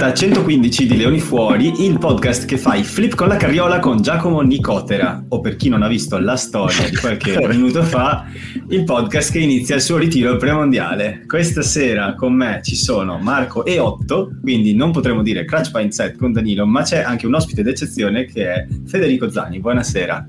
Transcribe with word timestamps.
Puntata 0.00 0.18
115 0.18 0.86
di 0.86 0.96
Leoni 0.96 1.20
Fuori, 1.20 1.84
il 1.84 1.98
podcast 1.98 2.46
che 2.46 2.56
fa 2.56 2.74
i 2.74 2.84
flip 2.84 3.14
con 3.14 3.28
la 3.28 3.36
carriola 3.36 3.80
con 3.80 4.00
Giacomo 4.00 4.40
Nicotera, 4.40 5.22
o 5.28 5.40
per 5.40 5.56
chi 5.56 5.68
non 5.68 5.82
ha 5.82 5.88
visto 5.88 6.18
la 6.18 6.36
storia 6.36 6.88
di 6.88 6.96
qualche 6.96 7.36
minuto 7.46 7.82
fa, 7.82 8.24
il 8.70 8.84
podcast 8.84 9.30
che 9.30 9.40
inizia 9.40 9.74
il 9.74 9.82
suo 9.82 9.98
ritiro 9.98 10.38
premondiale. 10.38 11.24
Questa 11.26 11.60
sera 11.60 12.14
con 12.14 12.32
me 12.32 12.60
ci 12.62 12.76
sono 12.76 13.18
Marco 13.18 13.62
e 13.66 13.78
Otto, 13.78 14.30
quindi 14.40 14.74
non 14.74 14.90
potremo 14.90 15.22
dire 15.22 15.44
Crash 15.44 15.70
Pine 15.70 15.92
Set 15.92 16.16
con 16.16 16.32
Danilo, 16.32 16.64
ma 16.64 16.80
c'è 16.80 17.02
anche 17.02 17.26
un 17.26 17.34
ospite 17.34 17.62
d'eccezione 17.62 18.24
che 18.24 18.50
è 18.50 18.66
Federico 18.86 19.28
Zani. 19.28 19.60
Buonasera. 19.60 20.26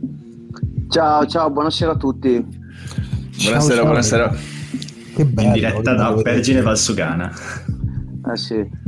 Ciao, 0.90 1.26
ciao, 1.28 1.50
buonasera 1.50 1.92
a 1.94 1.96
tutti. 1.96 2.46
Buonasera, 3.42 3.76
ciao, 3.76 3.86
buonasera. 3.86 4.36
Che 5.16 5.26
bello, 5.26 5.48
in 5.48 5.54
diretta 5.54 5.94
da 5.94 6.14
Pergine 6.22 6.62
Valsugana. 6.62 7.32
Eh 8.34 8.36
sì. 8.36 8.80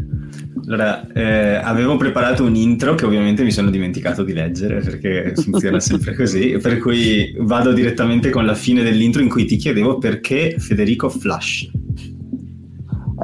Allora, 0.66 1.05
eh, 1.12 1.55
avevo 1.55 1.98
preparato 1.98 2.45
un 2.45 2.55
intro 2.55 2.95
che 2.95 3.05
ovviamente 3.05 3.44
mi 3.44 3.52
sono 3.52 3.70
dimenticato 3.70 4.23
di 4.23 4.34
leggere 4.34 4.80
perché 4.80 5.34
funziona 5.35 5.80
sempre 5.80 6.16
così, 6.17 6.58
per 6.62 6.80
cui 6.80 7.35
vado 7.40 7.73
direttamente 7.73 8.30
con 8.30 8.45
la 8.45 8.55
fine 8.55 8.81
dell'intro 8.81 9.21
in 9.21 9.30
cui 9.30 9.45
ti 9.45 9.57
chiedevo 9.57 9.98
perché 9.98 10.55
Federico 10.57 11.09
Flash. 11.09 11.70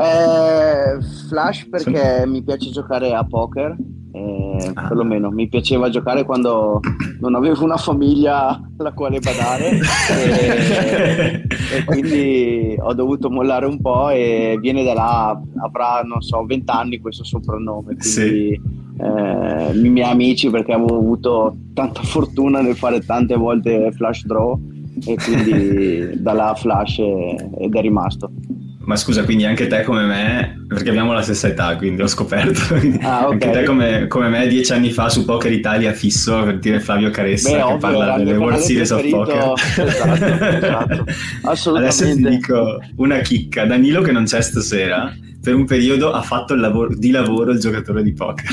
Eh, 0.02 0.98
flash 1.28 1.68
perché 1.70 2.18
Sono... 2.20 2.32
mi 2.32 2.44
piace 2.44 2.70
giocare 2.72 3.14
a 3.14 3.26
poker 3.26 3.76
eh, 4.40 4.72
ah. 4.74 4.88
perlomeno 4.88 5.30
mi 5.30 5.48
piaceva 5.48 5.90
giocare 5.90 6.24
quando 6.24 6.80
non 7.20 7.36
avevo 7.36 7.64
una 7.64 7.78
famiglia 7.78 8.60
alla 8.78 8.94
quale 8.94 9.20
badare 9.20 9.80
e, 10.12 11.44
e, 11.76 11.84
quindi 11.86 12.76
ho 12.80 12.94
dovuto 12.94 13.30
mollare 13.30 13.66
un 13.66 13.80
po' 13.82 14.10
e 14.10 14.58
viene 14.62 14.84
da 14.84 14.94
là, 14.94 15.42
avrà 15.64 16.02
non 16.04 16.22
so 16.22 16.46
20 16.46 16.72
anni 16.72 17.00
questo 17.00 17.24
soprannome 17.24 17.96
quindi 17.96 18.04
sì. 18.04 18.62
eh, 18.98 19.72
i 19.74 19.90
miei 19.90 20.10
amici 20.10 20.50
perché 20.50 20.74
avevo 20.74 20.98
avuto 20.98 21.56
tanta 21.74 22.02
fortuna 22.02 22.62
nel 22.62 22.76
fare 22.76 23.02
tante 23.02 23.36
volte 23.36 23.92
flash 23.92 24.26
draw 24.26 24.60
e 25.06 25.16
quindi 25.16 26.20
da 26.22 26.34
là 26.34 26.54
flash 26.56 27.00
ed 27.00 27.76
è 27.76 27.82
rimasto 27.82 28.32
ma 28.90 28.96
scusa, 28.96 29.24
quindi 29.24 29.46
anche 29.46 29.68
te 29.68 29.84
come 29.84 30.04
me, 30.04 30.64
perché 30.68 30.90
abbiamo 30.90 31.14
la 31.14 31.22
stessa 31.22 31.48
età, 31.48 31.76
quindi 31.78 32.02
ho 32.02 32.08
scoperto. 32.08 32.74
Ah, 33.02 33.28
okay. 33.28 33.34
Anche 33.34 33.50
te 33.52 33.64
come, 33.64 34.08
come, 34.08 34.30
me 34.30 34.48
dieci 34.48 34.74
anni 34.74 34.90
fa 34.90 35.10
su 35.10 35.26
Poker 35.26 35.52
Italia 35.52 35.94
fisso 35.94 36.42
per 36.44 36.58
dire 36.58 36.80
Flavio 36.80 37.12
Caressa 37.12 37.52
Beh, 37.52 37.56
che 37.58 37.62
ovvio, 37.62 37.78
parla 37.78 38.18
delle 38.18 38.36
World 38.36 38.58
Series 38.58 38.90
of 38.90 39.08
Poker. 39.08 39.54
Esatto, 39.56 40.26
esatto. 40.26 41.06
Assolutamente. 41.44 42.04
Adesso 42.04 42.16
ti 42.16 42.30
dico 42.30 42.80
una 42.96 43.20
chicca. 43.20 43.66
Danilo 43.68 44.02
che 44.02 44.12
non 44.12 44.24
c'è 44.24 44.42
stasera, 44.42 45.16
per 45.40 45.54
un 45.54 45.66
periodo 45.66 46.12
ha 46.12 46.24
fatto 46.24 46.56
il 46.56 46.60
lavoro, 46.60 46.96
di 46.96 47.12
lavoro 47.12 47.52
il 47.52 47.60
giocatore 47.60 48.02
di 48.02 48.14
poker. 48.14 48.50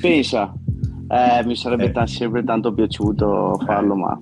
Pensa, 0.00 0.52
eh, 1.08 1.44
mi 1.44 1.54
sarebbe 1.54 1.84
eh. 1.84 1.92
t- 1.92 2.02
sempre 2.08 2.42
tanto 2.42 2.74
piaciuto 2.74 3.60
farlo, 3.64 3.94
ma... 3.94 4.18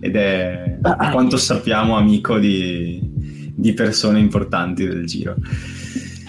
Ed 0.00 0.16
è, 0.16 0.78
a 0.82 1.10
quanto 1.10 1.36
sappiamo, 1.36 1.96
amico 1.96 2.38
di, 2.38 3.17
di 3.58 3.72
persone 3.72 4.20
importanti 4.20 4.86
del 4.86 5.04
giro. 5.04 5.34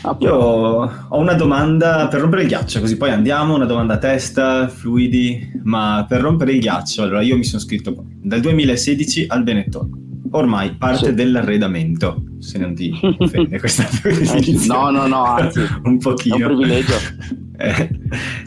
Ah, 0.02 0.18
Io 0.20 0.34
ho 0.34 1.20
una 1.20 1.34
domanda 1.34 2.08
per 2.08 2.22
rompere 2.22 2.44
il 2.44 2.48
ghiaccio, 2.48 2.80
così 2.80 2.98
poi 2.98 3.12
andiamo, 3.12 3.54
una 3.54 3.66
domanda 3.66 3.96
a 3.96 3.98
testa, 3.98 4.68
fluidi, 4.68 5.52
ma 5.64 6.06
per 6.08 6.22
rompere 6.22 6.54
il 6.54 6.60
ghiaccio, 6.60 7.04
allora 7.04 7.22
io 7.22 7.38
mi 7.38 7.44
sono 7.44 7.62
scritto 7.62 8.06
dal 8.22 8.39
2016 8.39 9.26
al 9.28 9.44
Benetton, 9.44 10.28
ormai 10.32 10.72
parte 10.72 11.08
sì. 11.08 11.14
dell'arredamento, 11.14 12.23
se 12.39 12.58
non 12.58 12.73
ti 12.73 12.98
offende 13.20 13.60
questa 13.60 13.88
definizione. 14.02 14.66
No, 14.66 14.89
no, 14.89 15.06
no, 15.06 15.23
anzi, 15.23 15.62
un 15.84 15.98
pochino. 16.00 16.36
È 16.38 16.44
un 16.44 16.48
privilegio. 16.48 16.94
Eh, 17.62 17.89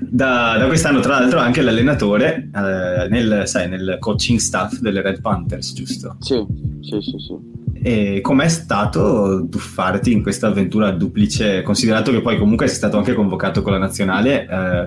da, 0.00 0.56
da, 0.56 0.66
quest'anno, 0.69 1.00
tra 1.00 1.19
l'altro, 1.19 1.38
anche 1.38 1.60
l'allenatore 1.60 2.48
eh, 2.50 3.09
nel, 3.10 3.42
sai, 3.44 3.69
nel 3.69 3.98
coaching 4.00 4.38
staff 4.38 4.78
delle 4.78 5.03
Red 5.03 5.21
Panthers, 5.21 5.75
giusto? 5.75 6.16
Sì, 6.21 6.42
sì, 6.81 6.98
sì, 7.03 7.19
sì. 7.19 7.51
E 7.84 8.20
com'è 8.20 8.48
stato 8.48 9.48
tuffarti 9.50 10.12
in 10.12 10.22
questa 10.22 10.47
avventura 10.47 10.93
duplice, 10.93 11.62
considerato 11.62 12.12
che 12.12 12.20
poi 12.20 12.38
comunque 12.38 12.69
sei 12.69 12.76
stato 12.76 12.97
anche 12.97 13.15
convocato 13.15 13.60
con 13.62 13.72
la 13.72 13.78
nazionale 13.78 14.47
eh, 14.48 14.87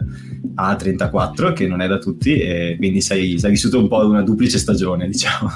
a 0.56 0.76
34, 0.76 1.52
che 1.52 1.68
non 1.68 1.82
è 1.82 1.88
da 1.88 1.98
tutti, 1.98 2.38
e 2.38 2.76
quindi 2.78 3.02
sei, 3.02 3.38
sei 3.38 3.52
vissuto 3.52 3.80
un 3.80 3.90
po' 3.90 4.08
una 4.08 4.22
duplice 4.22 4.58
stagione, 4.58 5.08
diciamo. 5.08 5.50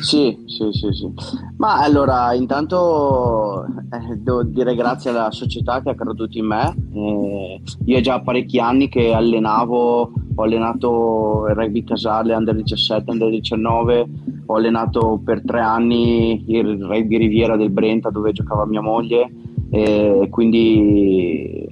Sì, 0.00 0.38
sì, 0.46 0.68
sì, 0.70 0.88
sì. 0.92 1.12
Ma 1.56 1.80
allora, 1.80 2.32
intanto 2.34 3.64
eh, 3.66 4.16
devo 4.16 4.44
dire 4.44 4.74
grazie 4.74 5.10
alla 5.10 5.30
società 5.30 5.82
che 5.82 5.90
ha 5.90 5.94
creduto 5.94 6.38
in 6.38 6.46
me. 6.46 6.74
Eh, 6.94 7.60
io 7.86 8.00
già 8.00 8.20
parecchi 8.20 8.60
anni 8.60 8.88
che 8.88 9.12
allenavo, 9.12 10.12
ho 10.34 10.42
allenato 10.42 11.46
il 11.48 11.54
rugby 11.54 11.82
casale, 11.82 12.34
under 12.34 12.54
17, 12.54 13.10
under 13.10 13.28
19, 13.30 14.06
ho 14.50 14.54
allenato 14.54 15.20
per 15.22 15.42
tre 15.44 15.60
anni 15.60 16.44
il 16.48 16.82
rugby 16.82 17.18
Riviera 17.18 17.56
del 17.56 17.70
Brenta 17.70 18.08
dove 18.10 18.32
giocava 18.32 18.64
mia 18.64 18.80
moglie 18.80 19.30
e 19.70 20.28
quindi 20.30 21.68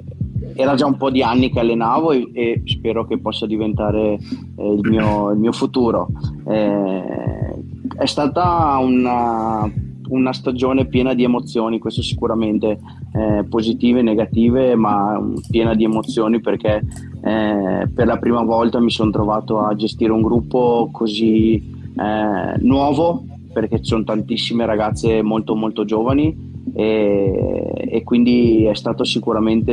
era 0.55 0.75
già 0.75 0.87
un 0.87 0.97
po' 0.97 1.11
di 1.11 1.23
anni 1.23 1.51
che 1.51 1.61
allenavo 1.61 2.13
e, 2.13 2.31
e 2.33 2.63
spero 2.65 3.07
che 3.07 3.19
possa 3.19 3.47
diventare 3.47 4.19
eh, 4.57 4.73
il, 4.73 4.89
mio, 4.89 5.31
il, 5.31 5.39
mio, 5.39 5.53
futuro. 5.53 6.09
Eh, 6.47 7.55
è 7.97 8.07
stata 8.07 8.77
una, 8.79 9.71
una, 10.09 10.33
stagione 10.33 10.87
piena 10.87 11.15
di 11.15 11.25
emozioni, 11.25 11.79
questo 11.79 12.03
sicuramente 12.03 12.79
eh, 13.15 13.45
positive 13.45 14.01
e 14.01 14.03
negative, 14.03 14.75
ma 14.75 15.23
piena 15.51 15.75
di 15.75 15.85
emozioni 15.85 16.41
perché 16.41 16.83
eh, 17.23 17.89
per 17.95 18.07
la 18.07 18.19
prima 18.19 18.43
volta 18.43 18.81
mi 18.81 18.91
sono 18.91 19.11
trovato 19.11 19.61
a 19.61 19.75
gestire 19.75 20.13
un 20.13 20.23
gruppo 20.23 20.89
così 20.93 21.75
eh, 21.97 22.59
nuovo 22.61 23.25
perché 23.53 23.79
ci 23.79 23.87
sono 23.87 24.05
tantissime 24.05 24.67
ragazze 24.67 25.23
molto 25.23 25.55
molto 25.55 25.85
giovani 25.87 26.55
e, 26.75 27.89
e 27.89 28.03
quindi 28.05 28.65
è 28.65 28.75
stato 28.75 29.03
sicuramente 29.05 29.73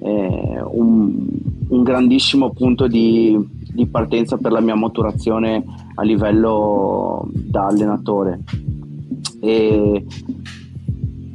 eh, 0.00 0.60
un, 0.64 1.26
un, 1.68 1.82
grandissimo 1.84 2.50
punto 2.50 2.88
di, 2.88 3.38
di, 3.72 3.86
partenza 3.86 4.36
per 4.36 4.50
la 4.50 4.60
mia 4.60 4.74
maturazione 4.74 5.64
a 5.94 6.02
livello 6.02 7.28
da 7.32 7.66
allenatore. 7.66 8.40
E, 9.40 10.04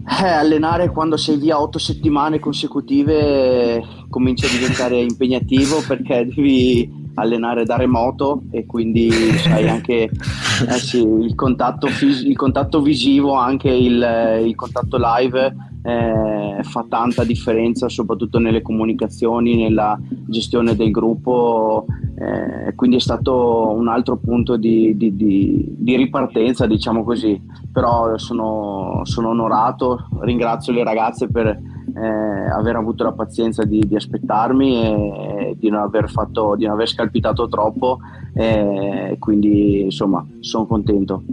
eh, 0.03 0.27
allenare 0.27 0.89
quando 0.89 1.15
sei 1.15 1.37
via 1.37 1.61
otto 1.61 1.79
settimane 1.79 2.39
consecutive 2.39 3.81
comincia 4.09 4.47
a 4.47 4.49
diventare 4.49 4.99
impegnativo 4.99 5.81
perché 5.87 6.25
devi 6.25 7.00
allenare 7.21 7.65
da 7.65 7.75
remoto 7.75 8.43
e 8.51 8.65
quindi 8.65 9.09
sai 9.39 9.69
anche 9.69 10.03
eh 10.03 10.77
sì, 10.77 11.01
il, 11.01 11.33
contatto 11.35 11.87
fis- 11.87 12.23
il, 12.23 12.35
contatto 12.35 12.81
visivo, 12.81 13.33
anche 13.33 13.69
il, 13.69 14.41
il 14.45 14.55
contatto 14.55 14.97
live 14.99 15.69
eh, 15.83 16.59
fa 16.61 16.85
tanta 16.87 17.23
differenza 17.23 17.89
soprattutto 17.89 18.37
nelle 18.37 18.61
comunicazioni, 18.61 19.55
nella 19.55 19.99
gestione 20.27 20.75
del 20.75 20.91
gruppo, 20.91 21.85
eh, 22.15 22.73
quindi 22.75 22.97
è 22.97 22.99
stato 22.99 23.73
un 23.75 23.87
altro 23.87 24.17
punto 24.17 24.57
di, 24.57 24.95
di, 24.95 25.15
di, 25.15 25.65
di 25.77 25.95
ripartenza 25.95 26.67
diciamo 26.67 27.03
così, 27.03 27.41
però 27.71 28.17
sono, 28.17 29.01
sono 29.03 29.29
onorato, 29.29 30.07
ringrazio 30.21 30.73
le 30.73 30.83
ragazze 30.83 31.27
per 31.27 31.59
eh, 31.95 32.49
aver 32.49 32.75
avuto 32.75 33.03
la 33.03 33.11
pazienza 33.11 33.63
di, 33.63 33.79
di 33.87 33.95
aspettarmi 33.95 34.81
e 34.83 35.55
di 35.57 35.69
non 35.69 35.81
aver, 35.81 36.09
fatto, 36.09 36.55
di 36.55 36.65
non 36.65 36.73
aver 36.73 36.87
scalpitato 36.87 37.47
troppo 37.47 37.99
e 38.33 39.17
quindi 39.19 39.81
insomma 39.81 40.25
sono 40.39 40.65
contento 40.65 41.23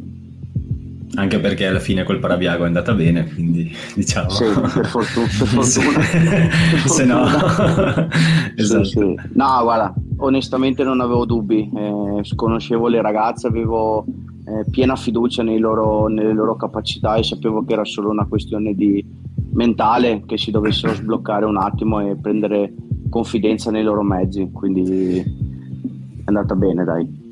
anche 1.15 1.41
perché 1.41 1.67
alla 1.67 1.81
fine 1.81 2.05
col 2.05 2.19
Parabiago 2.19 2.65
è 2.65 2.67
andata 2.67 2.93
bene, 2.93 3.27
quindi 3.33 3.75
diciamo... 3.95 4.29
Sì, 4.29 4.45
per 4.45 4.87
fortuna. 4.87 5.27
Per 5.27 5.47
fortuna. 5.47 5.63
se, 5.63 6.89
se 6.89 7.05
no... 7.05 7.25
esatto. 8.55 8.85
Sì, 8.85 8.91
sì. 8.91 9.15
No, 9.33 9.63
guarda, 9.63 9.95
onestamente 10.19 10.85
non 10.85 11.01
avevo 11.01 11.25
dubbi, 11.25 11.71
eh, 11.75 12.23
conoscevo 12.35 12.89
le 12.89 13.01
ragazze, 13.01 13.47
avevo 13.47 14.05
eh, 14.05 14.65
piena 14.71 14.97
fiducia 14.97 15.43
loro, 15.43 16.09
nelle 16.09 16.33
loro 16.33 16.57
capacità 16.57 17.17
e 17.17 17.25
sapevo 17.25 17.65
che 17.65 17.73
era 17.73 17.85
solo 17.85 18.11
una 18.11 18.27
questione 18.27 18.75
di, 18.75 19.05
mentale 19.59 20.23
che 20.25 20.39
si 20.39 20.53
dovessero 20.53 20.95
sbloccare 20.95 21.45
un 21.45 21.57
attimo 21.57 21.99
e 22.01 22.17
prendere 22.17 22.73
confidenza 23.11 23.73
nei 23.73 23.83
loro 23.83 24.03
mezzi, 24.03 24.49
quindi 24.53 25.19
è 25.19 26.23
andata 26.27 26.55
bene, 26.55 26.85
dai. 26.85 27.27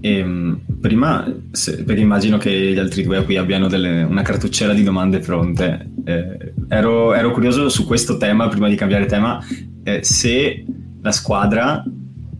E, 0.00 0.18
ehm, 0.18 0.60
prima, 0.78 1.24
se, 1.50 1.82
perché 1.84 2.02
immagino 2.02 2.36
che 2.36 2.50
gli 2.50 2.78
altri 2.78 3.02
due 3.02 3.24
qui 3.24 3.36
abbiano 3.36 3.66
delle, 3.66 4.02
una 4.02 4.20
cartuccera 4.20 4.74
di 4.74 4.82
domande 4.82 5.20
pronte, 5.20 5.90
eh, 6.04 6.52
ero, 6.68 7.14
ero, 7.14 7.30
curioso 7.30 7.70
su 7.70 7.86
questo 7.86 8.18
tema, 8.18 8.48
prima 8.48 8.68
di 8.68 8.76
cambiare 8.76 9.06
tema, 9.06 9.42
eh, 9.84 10.00
se 10.02 10.66
la 11.00 11.12
squadra, 11.12 11.82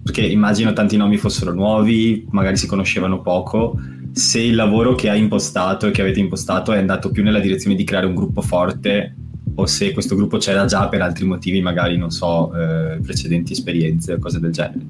perché 0.02 0.20
immagino 0.20 0.74
tanti 0.74 0.98
nomi 0.98 1.16
fossero 1.16 1.54
nuovi, 1.54 2.26
magari 2.30 2.58
si 2.58 2.66
conoscevano 2.66 3.22
poco, 3.22 3.78
se 4.18 4.40
il 4.40 4.56
lavoro 4.56 4.94
che 4.94 5.08
hai 5.08 5.20
impostato 5.20 5.86
e 5.86 5.90
che 5.92 6.02
avete 6.02 6.18
impostato 6.18 6.72
è 6.72 6.78
andato 6.78 7.10
più 7.10 7.22
nella 7.22 7.38
direzione 7.38 7.76
di 7.76 7.84
creare 7.84 8.06
un 8.06 8.14
gruppo 8.14 8.42
forte 8.42 9.14
o 9.54 9.66
se 9.66 9.92
questo 9.92 10.16
gruppo 10.16 10.38
c'era 10.38 10.64
già 10.66 10.88
per 10.88 11.02
altri 11.02 11.24
motivi, 11.24 11.60
magari 11.60 11.96
non 11.96 12.10
so, 12.10 12.52
eh, 12.54 12.98
precedenti 13.00 13.52
esperienze 13.52 14.14
o 14.14 14.18
cose 14.18 14.40
del 14.40 14.52
genere. 14.52 14.86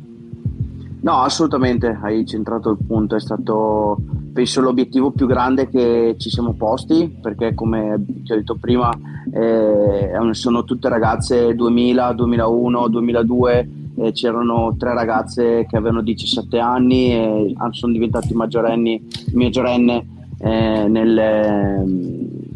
No, 1.00 1.20
assolutamente, 1.20 1.96
hai 2.02 2.26
centrato 2.26 2.70
il 2.70 2.78
punto, 2.86 3.16
è 3.16 3.20
stato 3.20 3.98
penso 4.32 4.60
l'obiettivo 4.60 5.10
più 5.10 5.26
grande 5.26 5.69
che 5.69 6.16
ci 6.19 6.31
siamo 6.31 6.54
posti, 6.54 7.16
perché 7.20 7.54
come 7.54 8.02
ti 8.24 8.32
ho 8.32 8.36
detto 8.36 8.56
prima 8.56 8.90
eh, 9.32 10.10
sono 10.32 10.64
tutte 10.64 10.88
ragazze 10.88 11.54
2000, 11.54 12.12
2001, 12.12 12.88
2002, 12.88 13.69
eh, 14.00 14.12
c'erano 14.12 14.74
tre 14.78 14.94
ragazze 14.94 15.66
che 15.68 15.76
avevano 15.76 16.02
17 16.02 16.58
anni 16.58 17.12
e 17.12 17.54
sono 17.70 17.92
diventate 17.92 18.34
maggiorenni, 18.34 19.06
maggiorenne 19.32 20.06
eh, 20.38 20.86
nel, 20.88 21.84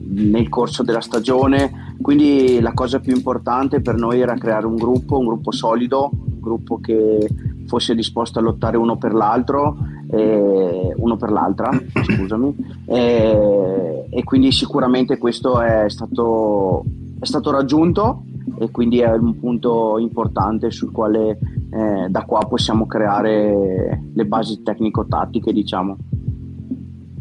nel 0.08 0.48
corso 0.48 0.82
della 0.82 1.00
stagione, 1.00 1.94
quindi 2.00 2.60
la 2.60 2.72
cosa 2.72 3.00
più 3.00 3.14
importante 3.14 3.80
per 3.80 3.96
noi 3.96 4.20
era 4.20 4.34
creare 4.34 4.66
un 4.66 4.76
gruppo, 4.76 5.18
un 5.18 5.26
gruppo 5.26 5.52
solido, 5.52 6.10
un 6.12 6.40
gruppo 6.40 6.78
che 6.80 7.28
fosse 7.66 7.94
disposto 7.94 8.38
a 8.38 8.42
lottare 8.42 8.76
uno 8.76 8.96
per 8.96 9.14
l'altro, 9.14 9.76
eh, 10.10 10.92
uno 10.96 11.16
per 11.16 11.30
l'altra, 11.30 11.70
scusami, 11.72 12.54
eh, 12.86 14.06
e 14.10 14.24
quindi 14.24 14.52
sicuramente 14.52 15.16
questo 15.18 15.60
è 15.60 15.88
stato, 15.88 16.84
è 17.18 17.24
stato, 17.24 17.50
raggiunto 17.50 18.24
e 18.58 18.70
quindi 18.70 19.00
è 19.00 19.12
un 19.12 19.38
punto 19.38 19.98
importante 19.98 20.70
sul 20.70 20.90
quale 20.90 21.38
eh, 21.70 22.08
da 22.08 22.24
qua 22.24 22.46
possiamo 22.48 22.86
creare 22.86 24.10
le 24.12 24.24
basi 24.26 24.62
tecnico-tattiche, 24.62 25.52
diciamo. 25.52 25.96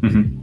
Mm-hmm. 0.04 0.40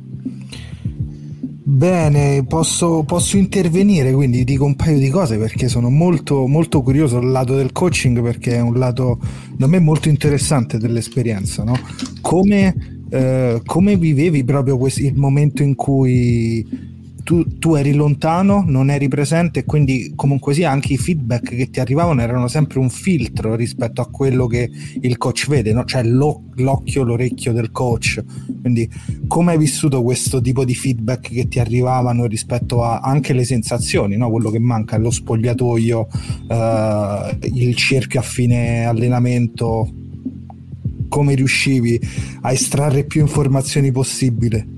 Bene, 1.72 2.46
posso, 2.46 3.04
posso, 3.04 3.38
intervenire, 3.38 4.12
quindi 4.12 4.44
dico 4.44 4.66
un 4.66 4.76
paio 4.76 4.98
di 4.98 5.10
cose 5.10 5.38
perché 5.38 5.68
sono 5.68 5.92
molto, 5.92 6.48
molto 6.48 6.82
curioso 6.82 7.20
del 7.20 7.30
lato 7.30 7.56
del 7.56 7.72
coaching 7.72 8.24
perché 8.24 8.56
è 8.56 8.60
un 8.60 8.74
lato 8.74 9.20
da 9.56 9.68
me 9.68 9.80
molto 9.80 10.10
interessante 10.10 10.80
dell'esperienza. 10.80 11.64
No? 11.64 11.74
Come, 12.22 13.04
eh, 13.10 13.62
come 13.64 13.98
vivevi 13.98 14.44
proprio 14.44 14.78
questo, 14.78 15.02
il 15.02 15.16
momento 15.16 15.62
in 15.62 15.76
cui 15.76 16.89
tu, 17.24 17.58
tu, 17.58 17.76
eri 17.76 17.94
lontano, 17.94 18.64
non 18.66 18.90
eri 18.90 19.08
presente 19.08 19.64
quindi 19.66 20.14
comunque 20.16 20.54
sia 20.54 20.72
anche 20.72 20.94
i 20.94 20.98
feedback 20.98 21.56
che 21.56 21.70
ti 21.70 21.80
arrivavano 21.80 22.22
erano 22.22 22.48
sempre 22.48 22.80
un 22.80 22.90
filtro 22.90 23.56
rispetto 23.56 24.02
a 24.02 24.08
quello 24.08 24.48
che 24.48 24.70
il 25.02 25.18
coach 25.18 25.48
vede, 25.48 25.74
no? 25.74 25.86
cioè 25.86 26.04
lo, 26.04 26.44
l'occhio, 26.56 27.04
l'orecchio 27.04 27.54
del 27.54 27.72
coach. 27.72 28.24
Quindi 28.62 28.90
come 29.28 29.52
hai 29.52 29.58
vissuto 29.58 30.02
questo 30.02 30.42
tipo 30.42 30.66
di 30.66 30.76
feedback 30.76 31.30
che 31.30 31.48
ti 31.48 31.60
arrivavano 31.60 32.26
rispetto 32.26 32.84
a 32.84 33.00
anche 33.00 33.34
le 33.34 33.44
sensazioni, 33.44 34.18
no? 34.18 34.30
quello 34.30 34.50
che 34.50 34.60
manca, 34.60 34.98
lo 34.98 35.12
spogliatoio, 35.12 36.08
eh, 36.48 37.38
il 37.54 37.76
cerchio 37.76 38.20
a 38.20 38.24
fine 38.24 38.86
allenamento, 38.86 39.90
come 41.08 41.34
riuscivi 41.36 42.00
a 42.42 42.52
estrarre 42.52 43.04
più 43.04 43.22
informazioni 43.22 43.92
possibile? 43.92 44.78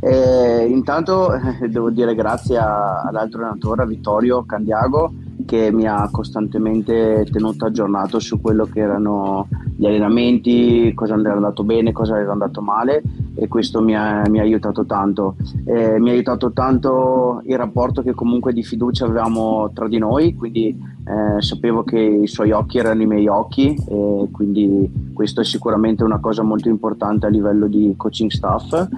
Eh, 0.00 0.66
intanto 0.66 1.32
eh, 1.34 1.68
devo 1.68 1.90
dire 1.90 2.14
grazie 2.14 2.58
all'altro 2.58 3.40
allenatore, 3.40 3.86
Vittorio 3.86 4.44
Candiago, 4.44 5.12
che 5.46 5.70
mi 5.72 5.86
ha 5.86 6.08
costantemente 6.10 7.26
tenuto 7.30 7.66
aggiornato 7.66 8.18
su 8.18 8.40
quello 8.40 8.64
che 8.66 8.80
erano 8.80 9.48
gli 9.76 9.86
allenamenti, 9.86 10.92
cosa 10.94 11.18
era 11.18 11.34
andato 11.34 11.64
bene, 11.64 11.92
cosa 11.92 12.18
era 12.18 12.32
andato 12.32 12.60
male 12.60 13.02
e 13.34 13.48
questo 13.48 13.82
mi 13.82 13.96
ha, 13.96 14.22
mi 14.28 14.38
ha 14.38 14.42
aiutato 14.42 14.84
tanto. 14.86 15.36
Eh, 15.64 15.98
mi 15.98 16.10
ha 16.10 16.12
aiutato 16.12 16.52
tanto 16.52 17.42
il 17.44 17.56
rapporto 17.56 18.02
che 18.02 18.14
comunque 18.14 18.52
di 18.52 18.62
fiducia 18.62 19.06
avevamo 19.06 19.70
tra 19.74 19.88
di 19.88 19.98
noi, 19.98 20.34
quindi 20.34 20.68
eh, 20.68 21.42
sapevo 21.42 21.82
che 21.82 21.98
i 21.98 22.26
suoi 22.26 22.52
occhi 22.52 22.78
erano 22.78 23.02
i 23.02 23.06
miei 23.06 23.26
occhi 23.26 23.74
e 23.74 24.28
quindi 24.30 25.10
questo 25.12 25.40
è 25.40 25.44
sicuramente 25.44 26.04
una 26.04 26.20
cosa 26.20 26.42
molto 26.42 26.68
importante 26.68 27.26
a 27.26 27.30
livello 27.30 27.66
di 27.66 27.92
coaching 27.96 28.30
staff 28.30 28.88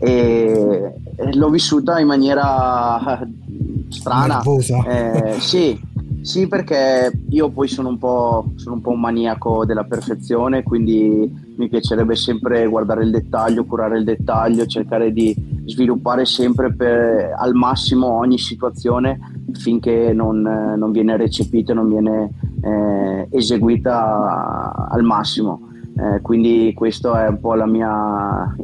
e 0.00 0.94
l'ho 1.32 1.50
vissuta 1.50 2.00
in 2.00 2.06
maniera 2.06 3.20
strana. 3.88 4.40
Eh, 4.86 5.34
sì, 5.38 5.78
sì, 6.22 6.48
perché 6.48 7.12
io 7.28 7.50
poi 7.50 7.68
sono 7.68 7.88
un, 7.88 7.98
sono 8.56 8.74
un, 8.74 8.80
po', 8.80 8.90
un 8.90 9.00
maniaco 9.00 9.64
della 9.64 9.84
perfezione, 9.84 10.62
quindi 10.62 11.30
mi 11.56 11.68
piacerebbe 11.68 12.16
sempre 12.16 12.66
guardare 12.66 13.04
il 13.04 13.10
dettaglio, 13.10 13.64
curare 13.64 13.98
il 13.98 14.04
dettaglio, 14.04 14.66
cercare 14.66 15.12
di 15.12 15.34
sviluppare 15.66 16.24
sempre 16.24 16.74
per, 16.74 17.34
al 17.38 17.54
massimo 17.54 18.06
ogni 18.06 18.38
situazione 18.38 19.18
finché 19.52 20.12
non, 20.12 20.40
non 20.40 20.90
viene 20.92 21.16
recepita, 21.16 21.74
non 21.74 21.88
viene 21.88 22.30
eh, 22.62 23.28
eseguita 23.30 24.88
al 24.90 25.02
massimo. 25.02 25.68
Eh, 25.96 26.20
quindi 26.22 26.72
questa 26.74 27.26
è 27.26 27.28
un 27.28 27.40
po' 27.40 27.54
la 27.54 27.66
mia, 27.66 28.56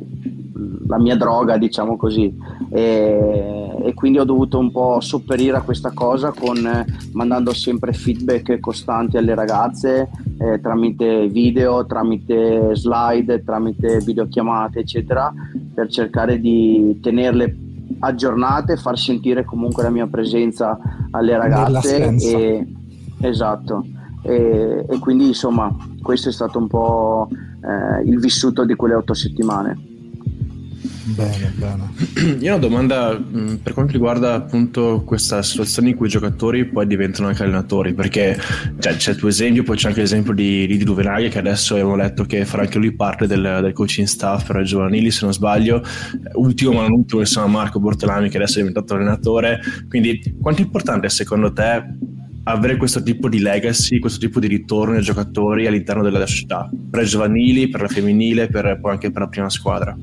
la 0.87 0.99
mia 0.99 1.17
droga, 1.17 1.57
diciamo 1.57 1.97
così. 1.97 2.35
E, 2.71 3.77
e, 3.83 3.95
quindi 3.95 4.19
ho 4.19 4.25
dovuto 4.25 4.59
un 4.59 4.71
po' 4.71 5.01
sopperire 5.01 5.57
a 5.57 5.63
questa 5.63 5.93
cosa 5.93 6.33
con, 6.33 6.85
mandando 7.13 7.53
sempre 7.53 7.93
feedback 7.93 8.59
costanti 8.61 9.17
alle 9.17 9.35
ragazze 9.35 10.09
eh, 10.39 10.61
tramite 10.61 11.29
video, 11.29 11.87
tramite 11.87 12.75
slide, 12.75 13.43
tramite 13.43 13.99
videochiamate, 13.99 14.81
eccetera, 14.81 15.33
per 15.75 15.89
cercare 15.89 16.41
di 16.41 16.99
tenerle 17.01 17.57
aggiornate, 18.01 18.77
far 18.77 18.99
sentire 18.99 19.45
comunque 19.45 19.83
la 19.83 19.91
mia 19.91 20.07
presenza 20.07 20.79
alle 21.11 21.37
ragazze. 21.37 22.15
E, 22.17 22.67
esatto. 23.21 23.87
E, 24.23 24.85
e, 24.89 24.99
quindi 24.99 25.29
insomma 25.29 25.75
questo 26.03 26.29
è 26.29 26.33
stato 26.33 26.59
un 26.59 26.67
po' 26.67 27.29
eh, 27.31 28.03
il 28.05 28.19
vissuto 28.19 28.65
di 28.65 28.75
quelle 28.75 28.95
otto 28.95 29.15
settimane. 29.15 29.95
Bene, 31.09 31.53
bene. 31.55 32.39
Io 32.43 32.53
ho 32.53 32.57
una 32.57 32.67
domanda 32.67 33.17
mm, 33.17 33.57
per 33.57 33.75
quanto 33.75 33.93
riguarda 33.93 34.35
appunto 34.35 35.03
questa 35.07 35.41
situazione 35.41 35.91
in 35.91 35.97
cui 35.97 36.09
i 36.09 36.11
giocatori 36.11 36.65
poi 36.65 36.87
diventano 36.89 37.29
anche 37.29 37.45
allenatori, 37.45 37.95
perché 37.95 38.37
cioè, 38.81 38.97
c'è 38.97 39.13
il 39.13 39.17
tuo 39.17 39.29
esempio, 39.29 39.63
poi 39.63 39.77
c'è 39.77 39.89
anche 39.89 40.01
l'esempio 40.01 40.33
di 40.33 40.67
Lidi 40.67 40.83
Duvenaghi 40.83 41.29
che 41.29 41.39
adesso 41.39 41.75
abbiamo 41.75 41.95
letto 41.95 42.25
che 42.25 42.45
farà 42.45 42.63
anche 42.63 42.79
lui 42.79 42.93
parte 42.93 43.29
del, 43.29 43.61
del 43.63 43.73
coaching 43.73 44.07
staff 44.07 44.47
per 44.47 44.61
i 44.61 44.65
giovanili, 44.65 45.13
se 45.13 45.21
non 45.23 45.33
sbaglio. 45.33 45.81
Ultimo 46.35 46.73
ma 46.73 46.83
non 46.83 46.93
ultimo, 46.93 47.21
insomma, 47.21 47.47
Marco 47.47 47.79
Bortolami 47.79 48.29
che 48.29 48.39
adesso 48.39 48.55
è 48.55 48.63
diventato 48.63 48.95
allenatore. 48.95 49.61
Quindi 49.89 50.35
quanto 50.41 50.61
è 50.61 50.65
importante 50.65 51.09
secondo 51.09 51.53
te 51.53 51.85
avere 52.49 52.77
questo 52.77 53.03
tipo 53.03 53.29
di 53.29 53.39
legacy, 53.39 54.01
questo 54.01 54.19
tipo 54.19 54.41
di 54.41 54.49
ritorno 54.49 54.97
ai 54.97 55.03
giocatori 55.03 55.67
all'interno 55.69 56.03
della 56.03 56.27
società, 56.27 56.69
per 56.91 57.03
i 57.03 57.07
giovanili, 57.07 57.69
per 57.69 57.83
la 57.83 57.89
femminile, 57.89 58.49
per, 58.49 58.79
poi 58.81 58.93
anche 58.93 59.11
per 59.13 59.23
la 59.23 59.29
prima 59.29 59.51
squadra? 59.51 59.97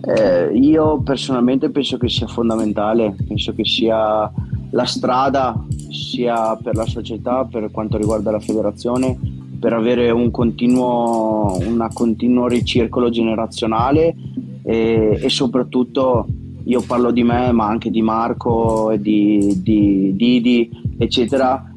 Eh, 0.00 0.56
io 0.56 1.00
personalmente 1.00 1.70
penso 1.70 1.96
che 1.96 2.08
sia 2.08 2.26
fondamentale, 2.26 3.16
penso 3.26 3.52
che 3.52 3.64
sia 3.64 4.30
la 4.70 4.84
strada 4.84 5.64
sia 5.90 6.56
per 6.56 6.76
la 6.76 6.86
società, 6.86 7.44
per 7.44 7.70
quanto 7.70 7.96
riguarda 7.96 8.30
la 8.30 8.40
federazione, 8.40 9.18
per 9.58 9.72
avere 9.72 10.10
un 10.10 10.30
continuo, 10.30 11.58
una 11.66 11.88
continuo 11.92 12.46
ricircolo 12.46 13.10
generazionale 13.10 14.14
e, 14.62 15.18
e, 15.20 15.28
soprattutto 15.28 16.26
io 16.64 16.82
parlo 16.82 17.10
di 17.10 17.24
me 17.24 17.50
ma 17.52 17.66
anche 17.66 17.90
di 17.90 18.02
Marco, 18.02 18.94
di, 18.98 19.60
di 19.62 20.12
Didi 20.14 20.70
eccetera 20.98 21.67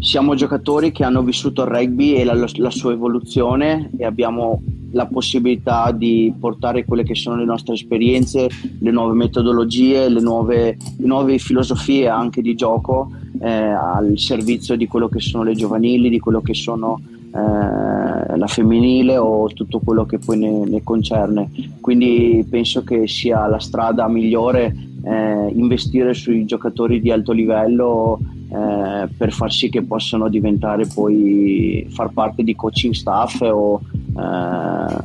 siamo 0.00 0.34
giocatori 0.34 0.92
che 0.92 1.04
hanno 1.04 1.22
vissuto 1.22 1.62
il 1.62 1.68
rugby 1.68 2.14
e 2.14 2.24
la, 2.24 2.34
la 2.34 2.70
sua 2.70 2.92
evoluzione 2.92 3.90
e 3.96 4.04
abbiamo 4.04 4.62
la 4.92 5.06
possibilità 5.06 5.90
di 5.92 6.32
portare 6.38 6.84
quelle 6.84 7.02
che 7.02 7.14
sono 7.14 7.36
le 7.36 7.44
nostre 7.44 7.74
esperienze, 7.74 8.48
le 8.78 8.90
nuove 8.90 9.14
metodologie, 9.14 10.08
le 10.08 10.20
nuove, 10.20 10.76
le 10.96 11.06
nuove 11.06 11.38
filosofie 11.38 12.08
anche 12.08 12.40
di 12.40 12.54
gioco 12.54 13.10
eh, 13.40 13.50
al 13.50 14.12
servizio 14.16 14.76
di 14.76 14.86
quello 14.86 15.08
che 15.08 15.20
sono 15.20 15.42
le 15.42 15.54
giovanili, 15.54 16.08
di 16.08 16.18
quello 16.18 16.40
che 16.40 16.54
sono 16.54 17.00
eh, 17.38 18.36
la 18.36 18.46
femminile 18.46 19.16
o 19.16 19.46
tutto 19.48 19.80
quello 19.80 20.04
che 20.04 20.18
poi 20.18 20.38
ne, 20.38 20.64
ne, 20.64 20.82
concerne. 20.82 21.50
Quindi 21.80 22.44
penso 22.48 22.82
che 22.82 23.06
sia 23.06 23.46
la 23.46 23.58
strada 23.58 24.08
migliore 24.08 24.74
eh, 25.04 25.48
investire 25.54 26.14
sui 26.14 26.44
giocatori 26.44 27.00
di 27.00 27.10
alto 27.10 27.32
livello 27.32 28.18
eh, 28.50 29.08
per 29.16 29.32
far 29.32 29.52
sì 29.52 29.68
che 29.68 29.82
possano 29.82 30.28
diventare 30.28 30.86
poi 30.86 31.86
far 31.90 32.10
parte 32.12 32.42
di 32.42 32.54
coaching 32.56 32.94
staff 32.94 33.40
o, 33.42 33.80
eh, 34.16 34.96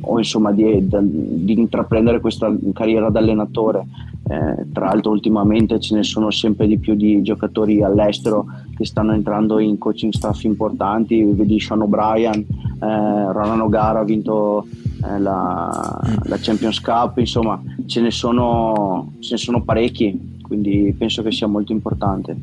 o 0.00 0.18
insomma 0.18 0.52
di, 0.52 0.86
di, 0.86 1.52
intraprendere 1.52 2.20
questa 2.20 2.54
carriera 2.72 3.10
da 3.10 3.18
allenatore. 3.18 3.86
Eh, 4.28 4.66
tra 4.72 4.86
l'altro 4.86 5.10
ultimamente 5.10 5.80
ce 5.80 5.96
ne 5.96 6.04
sono 6.04 6.30
sempre 6.30 6.66
di 6.66 6.78
più 6.78 6.94
di 6.94 7.22
giocatori 7.22 7.82
all'estero 7.82 8.46
che 8.82 8.88
stanno 8.88 9.12
entrando 9.12 9.58
in 9.58 9.78
coaching 9.78 10.12
staff 10.12 10.42
importanti, 10.42 11.22
vedi 11.22 11.58
Sean 11.60 11.82
O'Brien, 11.82 12.40
eh, 12.40 13.32
Ronan 13.32 13.60
O'Gara 13.60 14.00
ha 14.00 14.04
vinto 14.04 14.66
eh, 15.04 15.18
la, 15.18 16.00
la, 16.24 16.38
Champions 16.40 16.80
Cup, 16.80 17.18
insomma 17.18 17.60
ce 17.86 18.00
ne 18.00 18.10
sono, 18.10 19.14
ce 19.20 19.32
ne 19.32 19.38
sono 19.38 19.62
parecchi 19.62 20.30
quindi 20.52 20.94
penso 20.98 21.22
che 21.22 21.32
sia 21.32 21.46
molto 21.46 21.72
importante. 21.72 22.36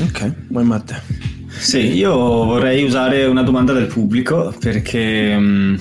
Ok, 0.00 0.32
vuoi 0.48 0.64
Matte? 0.64 1.00
Sì, 1.46 1.78
io 1.78 2.12
vorrei 2.12 2.82
usare 2.82 3.24
una 3.26 3.44
domanda 3.44 3.72
del 3.72 3.86
pubblico 3.86 4.52
perché 4.58 5.34
um, 5.36 5.78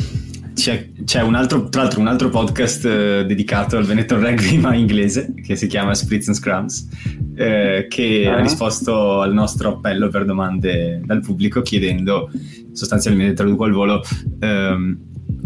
c'è, 0.68 0.90
c'è, 1.06 1.22
un 1.22 1.36
altro, 1.36 1.70
tra 1.70 1.84
l'altro 1.84 2.02
un 2.02 2.08
altro 2.08 2.28
podcast 2.28 2.86
eh, 2.86 3.26
dedicato 3.26 3.78
al 3.78 3.86
Veneto 3.86 4.20
Rugby 4.20 4.58
ma 4.60 4.76
inglese 4.76 5.34
che 5.42 5.56
si 5.56 5.66
chiama 5.68 5.94
Splits 5.94 6.28
and 6.28 6.36
Scrums 6.36 6.90
eh, 7.36 7.86
che 7.88 8.24
uh-huh. 8.26 8.34
ha 8.34 8.42
risposto 8.42 9.22
al 9.22 9.34
nostro 9.34 9.76
appello 9.76 10.10
per 10.10 10.26
domande 10.26 11.02
dal 11.06 11.22
pubblico 11.22 11.62
chiedendo 11.62 12.30
sostanzialmente 12.74 13.34
traduco 13.34 13.64
al 13.64 13.72
volo 13.72 14.02
ehm, 14.42 14.98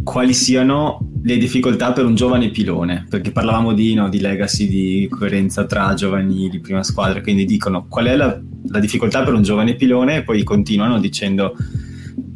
quali 0.04 0.34
siano 0.34 1.08
le 1.22 1.38
difficoltà 1.38 1.92
per 1.92 2.06
un 2.06 2.16
giovane 2.16 2.50
pilone, 2.50 3.06
perché 3.08 3.32
parlavamo 3.32 3.74
di, 3.74 3.94
no, 3.94 4.10
di 4.10 4.20
legacy, 4.20 4.68
di 4.68 5.08
coerenza 5.08 5.66
tra 5.66 5.94
giovanili, 5.94 6.60
prima 6.60 6.82
squadra, 6.82 7.22
quindi 7.22 7.46
dicono 7.46 7.86
qual 7.88 8.08
è 8.08 8.16
la, 8.16 8.42
la 8.70 8.80
difficoltà 8.80 9.22
per 9.24 9.36
un 9.36 9.44
giovane 9.44 9.76
pilone 9.76 10.18
e 10.18 10.24
poi 10.24 10.42
continuano 10.42 11.00
dicendo 11.00 11.56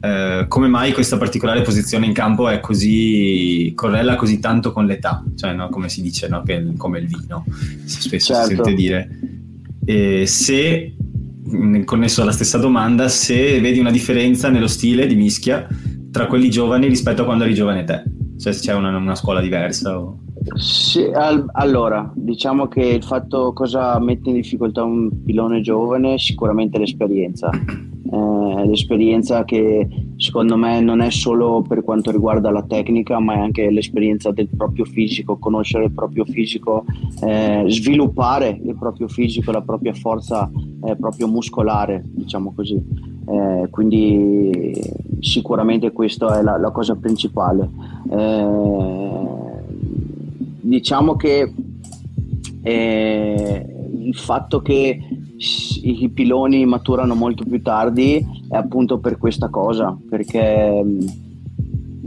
eh, 0.05 0.45
come 0.47 0.67
mai 0.67 0.93
questa 0.93 1.17
particolare 1.17 1.63
posizione 1.63 2.05
in 2.05 2.13
campo 2.13 2.47
è 2.47 2.59
così 2.59 3.71
correla 3.75 4.15
così 4.15 4.39
tanto 4.39 4.71
con 4.71 4.85
l'età, 4.85 5.23
cioè 5.35 5.53
no, 5.53 5.69
come 5.69 5.89
si 5.89 6.03
dice, 6.03 6.27
no, 6.27 6.43
che, 6.43 6.63
come 6.77 6.99
il 6.99 7.07
vino, 7.07 7.43
spesso 7.85 8.33
certo. 8.33 8.49
si 8.49 8.55
sente 8.55 8.73
dire. 8.75 9.19
E 9.83 10.27
se 10.27 10.93
connesso 11.85 12.21
alla 12.21 12.31
stessa 12.31 12.59
domanda, 12.59 13.07
se 13.07 13.59
vedi 13.59 13.79
una 13.79 13.89
differenza 13.89 14.49
nello 14.49 14.67
stile 14.67 15.07
di 15.07 15.15
mischia 15.15 15.67
tra 16.11 16.27
quelli 16.27 16.51
giovani 16.51 16.87
rispetto 16.87 17.23
a 17.23 17.25
quando 17.25 17.43
eri 17.43 17.55
giovane 17.55 17.83
te, 17.83 18.03
cioè 18.37 18.53
se 18.53 18.61
c'è 18.61 18.73
una, 18.75 18.95
una 18.95 19.15
scuola 19.15 19.41
diversa 19.41 19.99
o... 19.99 20.19
Sì, 20.55 21.03
al, 21.11 21.45
allora, 21.53 22.11
diciamo 22.15 22.67
che 22.67 22.81
il 22.81 23.03
fatto 23.03 23.53
cosa 23.53 23.97
mette 23.99 24.29
in 24.29 24.35
difficoltà 24.35 24.83
un 24.83 25.23
pilone 25.23 25.61
giovane 25.61 26.19
sicuramente 26.19 26.77
l'esperienza. 26.77 27.49
L'esperienza 28.63 29.43
che 29.43 29.87
secondo 30.17 30.55
me 30.55 30.79
non 30.79 31.01
è 31.01 31.09
solo 31.09 31.61
per 31.67 31.83
quanto 31.83 32.11
riguarda 32.11 32.51
la 32.51 32.63
tecnica, 32.63 33.19
ma 33.19 33.33
è 33.33 33.39
anche 33.39 33.69
l'esperienza 33.69 34.31
del 34.31 34.47
proprio 34.55 34.85
fisico, 34.85 35.37
conoscere 35.37 35.85
il 35.85 35.91
proprio 35.91 36.25
fisico, 36.25 36.85
eh, 37.21 37.63
sviluppare 37.67 38.59
il 38.63 38.75
proprio 38.77 39.07
fisico, 39.07 39.51
la 39.51 39.61
propria 39.61 39.93
forza 39.93 40.49
eh, 40.83 40.95
proprio 40.95 41.27
muscolare, 41.27 42.03
diciamo 42.05 42.53
così. 42.53 42.81
Eh, 43.27 43.67
quindi 43.71 44.71
sicuramente 45.19 45.91
questa 45.91 46.39
è 46.39 46.43
la, 46.43 46.57
la 46.57 46.71
cosa 46.71 46.95
principale. 46.95 47.69
Eh, 48.09 49.05
diciamo 50.61 51.15
che 51.15 51.53
eh, 52.61 53.65
il 53.99 54.15
fatto 54.15 54.61
che 54.61 54.99
i 55.37 56.09
piloni 56.09 56.65
maturano 56.65 57.15
molto 57.15 57.43
più 57.43 57.61
tardi 57.61 58.25
è 58.49 58.55
appunto 58.55 58.99
per 58.99 59.17
questa 59.17 59.49
cosa, 59.49 59.97
perché 60.09 60.81
mm, 60.83 60.99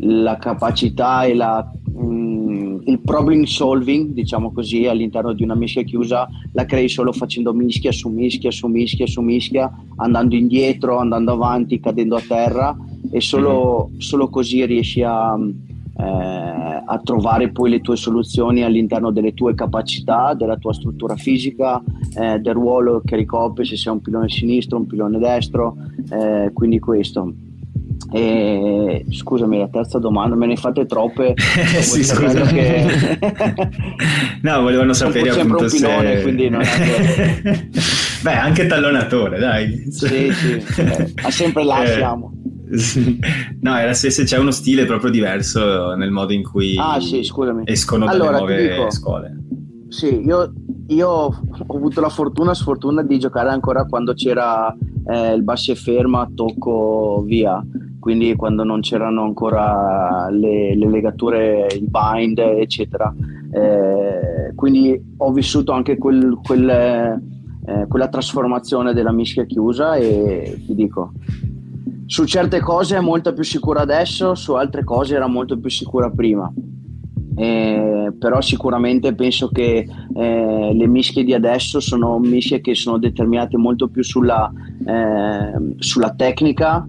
la 0.00 0.38
capacità 0.38 1.24
e 1.24 1.34
la, 1.34 1.70
mm, 1.90 2.80
il 2.86 3.00
problem 3.00 3.44
solving, 3.44 4.12
diciamo 4.12 4.52
così, 4.52 4.86
all'interno 4.86 5.32
di 5.32 5.42
una 5.42 5.54
mischia 5.54 5.82
chiusa 5.82 6.28
la 6.52 6.64
crei 6.64 6.88
solo 6.88 7.12
facendo 7.12 7.52
mischia 7.52 7.92
su 7.92 8.08
mischia 8.08 8.50
su 8.50 8.66
mischia 8.66 9.06
su 9.06 9.20
mischia, 9.20 9.70
andando 9.96 10.34
indietro, 10.34 10.98
andando 10.98 11.32
avanti, 11.32 11.80
cadendo 11.80 12.16
a 12.16 12.22
terra 12.26 12.76
e 13.10 13.20
solo, 13.20 13.88
mm-hmm. 13.90 13.98
solo 13.98 14.28
così 14.28 14.64
riesci 14.64 15.02
a 15.02 15.38
eh, 15.98 16.82
a 16.84 17.00
trovare 17.02 17.50
poi 17.50 17.70
le 17.70 17.80
tue 17.80 17.96
soluzioni 17.96 18.62
all'interno 18.62 19.10
delle 19.10 19.34
tue 19.34 19.54
capacità, 19.54 20.34
della 20.34 20.56
tua 20.56 20.72
struttura 20.72 21.16
fisica, 21.16 21.82
eh, 22.14 22.38
del 22.38 22.54
ruolo 22.54 23.02
che 23.04 23.16
ricopri, 23.16 23.66
se 23.66 23.76
sei 23.76 23.92
un 23.92 24.00
pilone 24.00 24.28
sinistro, 24.28 24.78
un 24.78 24.86
pilone 24.86 25.18
destro, 25.18 25.76
eh, 26.10 26.50
quindi 26.52 26.78
questo. 26.78 27.32
E, 28.10 29.04
scusami, 29.10 29.58
la 29.58 29.68
terza 29.68 29.98
domanda, 29.98 30.36
me 30.36 30.46
ne 30.46 30.56
fate 30.56 30.86
troppe. 30.86 31.34
sì, 31.36 32.04
scusa. 32.04 32.42
Che... 32.42 33.18
no, 34.42 34.62
volevano 34.62 34.92
sapere 34.92 35.30
appunto 35.30 35.64
un 35.64 35.70
pilone, 35.70 36.16
se... 36.16 36.22
quindi 36.22 36.48
non 36.48 36.60
è 36.60 36.64
che... 36.64 37.68
Beh, 38.22 38.34
anche 38.34 38.66
tallonatore, 38.66 39.38
dai. 39.38 39.84
Sì, 39.90 40.32
sì, 40.32 40.62
ma 41.22 41.30
sempre 41.30 41.64
là 41.64 41.82
eh, 41.82 41.86
siamo. 41.88 42.32
No, 43.60 43.76
era 43.76 43.92
se, 43.94 44.10
se, 44.10 44.24
c'è 44.24 44.38
uno 44.38 44.50
stile 44.50 44.84
proprio 44.84 45.10
diverso 45.10 45.94
nel 45.94 46.10
modo 46.10 46.32
in 46.32 46.42
cui 46.42 46.76
ah, 46.78 47.00
sì, 47.00 47.18
escono 47.18 48.04
dalle 48.04 48.30
nuove 48.30 48.68
dico, 48.68 48.90
scuole. 48.90 49.36
Sì, 49.88 50.20
io, 50.20 50.52
io, 50.88 51.08
ho 51.08 51.34
avuto 51.74 52.00
la 52.00 52.08
fortuna, 52.08 52.54
sfortuna 52.54 53.02
di 53.02 53.18
giocare 53.18 53.48
ancora 53.48 53.86
quando 53.86 54.12
c'era 54.12 54.74
eh, 55.06 55.32
il 55.32 55.42
basso 55.42 55.72
e 55.72 55.76
ferma, 55.76 56.30
tocco 56.34 57.22
via, 57.26 57.64
quindi 57.98 58.34
quando 58.36 58.64
non 58.64 58.80
c'erano 58.80 59.22
ancora 59.22 60.28
le, 60.30 60.76
le 60.76 60.88
legature, 60.88 61.66
il 61.72 61.88
bind, 61.88 62.38
eccetera. 62.38 63.14
Eh, 63.50 64.54
quindi 64.54 65.00
ho 65.16 65.32
vissuto 65.32 65.72
anche 65.72 65.96
quel, 65.96 66.38
quel, 66.42 66.68
eh, 66.68 67.86
quella 67.88 68.08
trasformazione 68.08 68.92
della 68.92 69.12
mischia 69.12 69.46
chiusa 69.46 69.96
e 69.96 70.62
ti 70.66 70.74
dico, 70.74 71.12
su 72.08 72.24
certe 72.24 72.60
cose 72.60 72.96
è 72.96 73.00
molto 73.00 73.34
più 73.34 73.42
sicura 73.44 73.82
adesso, 73.82 74.34
su 74.34 74.54
altre 74.54 74.82
cose 74.82 75.14
era 75.14 75.26
molto 75.26 75.60
più 75.60 75.68
sicura 75.68 76.08
prima. 76.08 76.50
Eh, 77.36 78.14
però 78.18 78.40
sicuramente 78.40 79.14
penso 79.14 79.48
che 79.48 79.86
eh, 80.14 80.70
le 80.74 80.86
mischie 80.86 81.22
di 81.22 81.34
adesso 81.34 81.80
sono 81.80 82.18
mischie 82.18 82.62
che 82.62 82.74
sono 82.74 82.96
determinate 82.96 83.58
molto 83.58 83.88
più 83.88 84.02
sulla, 84.02 84.50
eh, 84.86 85.74
sulla 85.76 86.14
tecnica, 86.14 86.88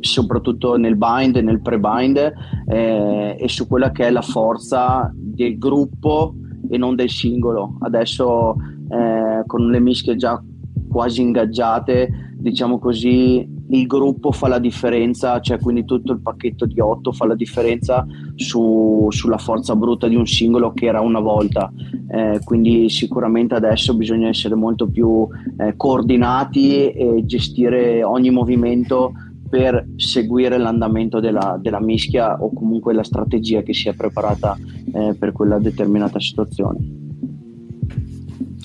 soprattutto 0.00 0.76
nel 0.76 0.96
bind 0.96 1.36
e 1.36 1.42
nel 1.42 1.62
pre-bind, 1.62 2.32
eh, 2.66 3.36
e 3.38 3.48
su 3.48 3.68
quella 3.68 3.92
che 3.92 4.08
è 4.08 4.10
la 4.10 4.20
forza 4.20 5.12
del 5.14 5.58
gruppo 5.58 6.34
e 6.68 6.76
non 6.76 6.96
del 6.96 7.08
singolo. 7.08 7.76
Adesso 7.82 8.56
eh, 8.88 9.44
con 9.46 9.70
le 9.70 9.78
mischie 9.78 10.16
già 10.16 10.42
quasi 10.88 11.20
ingaggiate, 11.20 12.34
diciamo 12.36 12.80
così, 12.80 13.58
il 13.70 13.86
gruppo 13.86 14.32
fa 14.32 14.48
la 14.48 14.58
differenza, 14.58 15.40
cioè 15.40 15.58
quindi 15.58 15.84
tutto 15.84 16.12
il 16.12 16.20
pacchetto 16.20 16.66
di 16.66 16.80
8 16.80 17.12
fa 17.12 17.26
la 17.26 17.34
differenza 17.34 18.06
su, 18.34 19.06
sulla 19.10 19.38
forza 19.38 19.76
brutta 19.76 20.08
di 20.08 20.16
un 20.16 20.26
singolo 20.26 20.72
che 20.72 20.86
era 20.86 21.00
una 21.00 21.20
volta. 21.20 21.72
Eh, 22.08 22.40
quindi 22.44 22.88
sicuramente 22.88 23.54
adesso 23.54 23.96
bisogna 23.96 24.28
essere 24.28 24.54
molto 24.54 24.88
più 24.88 25.26
eh, 25.58 25.74
coordinati 25.76 26.90
e 26.90 27.22
gestire 27.24 28.02
ogni 28.02 28.30
movimento 28.30 29.12
per 29.48 29.84
seguire 29.96 30.58
l'andamento 30.58 31.18
della, 31.18 31.58
della, 31.60 31.80
mischia 31.80 32.40
o 32.40 32.52
comunque 32.52 32.94
la 32.94 33.02
strategia 33.02 33.62
che 33.62 33.74
si 33.74 33.88
è 33.88 33.94
preparata 33.94 34.56
eh, 34.92 35.16
per 35.18 35.32
quella 35.32 35.58
determinata 35.58 36.20
situazione. 36.20 37.09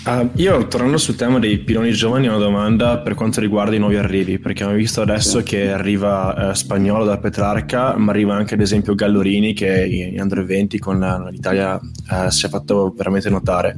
Uh, 0.05 0.29
io 0.35 0.67
tornando 0.67 0.99
sul 0.99 1.15
tema 1.15 1.39
dei 1.39 1.57
piloni 1.57 1.91
giovani 1.91 2.29
ho 2.29 2.35
una 2.35 2.43
domanda 2.43 2.99
per 2.99 3.15
quanto 3.15 3.39
riguarda 3.39 3.75
i 3.75 3.79
nuovi 3.79 3.95
arrivi, 3.95 4.37
perché 4.37 4.61
abbiamo 4.61 4.79
visto 4.79 5.01
adesso 5.01 5.39
sì. 5.39 5.45
che 5.45 5.71
arriva 5.71 6.51
uh, 6.51 6.53
Spagnolo 6.53 7.05
da 7.05 7.17
Petrarca, 7.17 7.97
ma 7.97 8.11
arriva 8.11 8.35
anche 8.35 8.53
ad 8.53 8.61
esempio 8.61 8.93
Gallorini 8.93 9.53
che 9.53 9.83
in 9.83 10.21
Under 10.21 10.45
20 10.45 10.77
con 10.77 11.27
l'Italia 11.31 11.79
uh, 11.79 12.29
si 12.29 12.45
è 12.45 12.49
fatto 12.49 12.93
veramente 12.95 13.31
notare. 13.31 13.77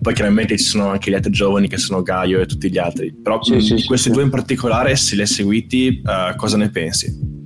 poi 0.00 0.14
chiaramente 0.14 0.56
ci 0.56 0.64
sono 0.64 0.88
anche 0.88 1.10
gli 1.10 1.14
altri 1.14 1.30
giovani 1.30 1.68
che 1.68 1.76
sono 1.76 2.00
Gaio 2.00 2.40
e 2.40 2.46
tutti 2.46 2.70
gli 2.70 2.78
altri, 2.78 3.12
però 3.12 3.42
sì, 3.42 3.60
sì, 3.60 3.74
di 3.74 3.84
questi 3.84 4.10
due 4.10 4.22
in 4.22 4.30
particolare, 4.30 4.96
se 4.96 5.14
li 5.14 5.20
hai 5.20 5.26
seguiti, 5.26 6.02
cosa 6.36 6.56
ne 6.56 6.70
pensi? 6.70 7.39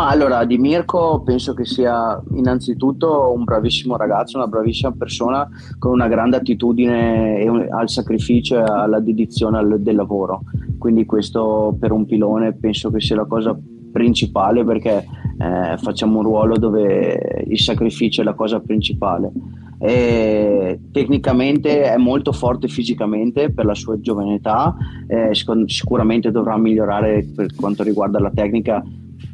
Ma 0.00 0.08
allora, 0.08 0.46
di 0.46 0.56
Mirko 0.56 1.20
penso 1.22 1.52
che 1.52 1.66
sia 1.66 2.18
innanzitutto 2.32 3.34
un 3.36 3.44
bravissimo 3.44 3.98
ragazzo, 3.98 4.38
una 4.38 4.46
bravissima 4.46 4.92
persona 4.92 5.46
con 5.78 5.92
una 5.92 6.08
grande 6.08 6.36
attitudine 6.36 7.68
al 7.68 7.90
sacrificio 7.90 8.56
e 8.56 8.62
alla 8.62 8.98
dedizione 8.98 9.58
al, 9.58 9.78
del 9.78 9.96
lavoro. 9.96 10.40
Quindi 10.78 11.04
questo 11.04 11.76
per 11.78 11.92
un 11.92 12.06
pilone 12.06 12.54
penso 12.54 12.90
che 12.90 12.98
sia 12.98 13.14
la 13.14 13.26
cosa 13.26 13.54
principale 13.92 14.64
perché 14.64 15.04
eh, 15.36 15.76
facciamo 15.76 16.20
un 16.20 16.24
ruolo 16.24 16.56
dove 16.56 17.44
il 17.46 17.60
sacrificio 17.60 18.22
è 18.22 18.24
la 18.24 18.32
cosa 18.32 18.58
principale. 18.58 19.30
E 19.78 20.80
tecnicamente 20.92 21.82
è 21.82 21.98
molto 21.98 22.32
forte 22.32 22.68
fisicamente 22.68 23.52
per 23.52 23.66
la 23.66 23.74
sua 23.74 24.00
giovane 24.00 24.36
età, 24.36 24.74
eh, 25.06 25.32
sicuramente 25.66 26.30
dovrà 26.30 26.56
migliorare 26.56 27.28
per 27.36 27.54
quanto 27.54 27.82
riguarda 27.82 28.18
la 28.18 28.30
tecnica 28.34 28.82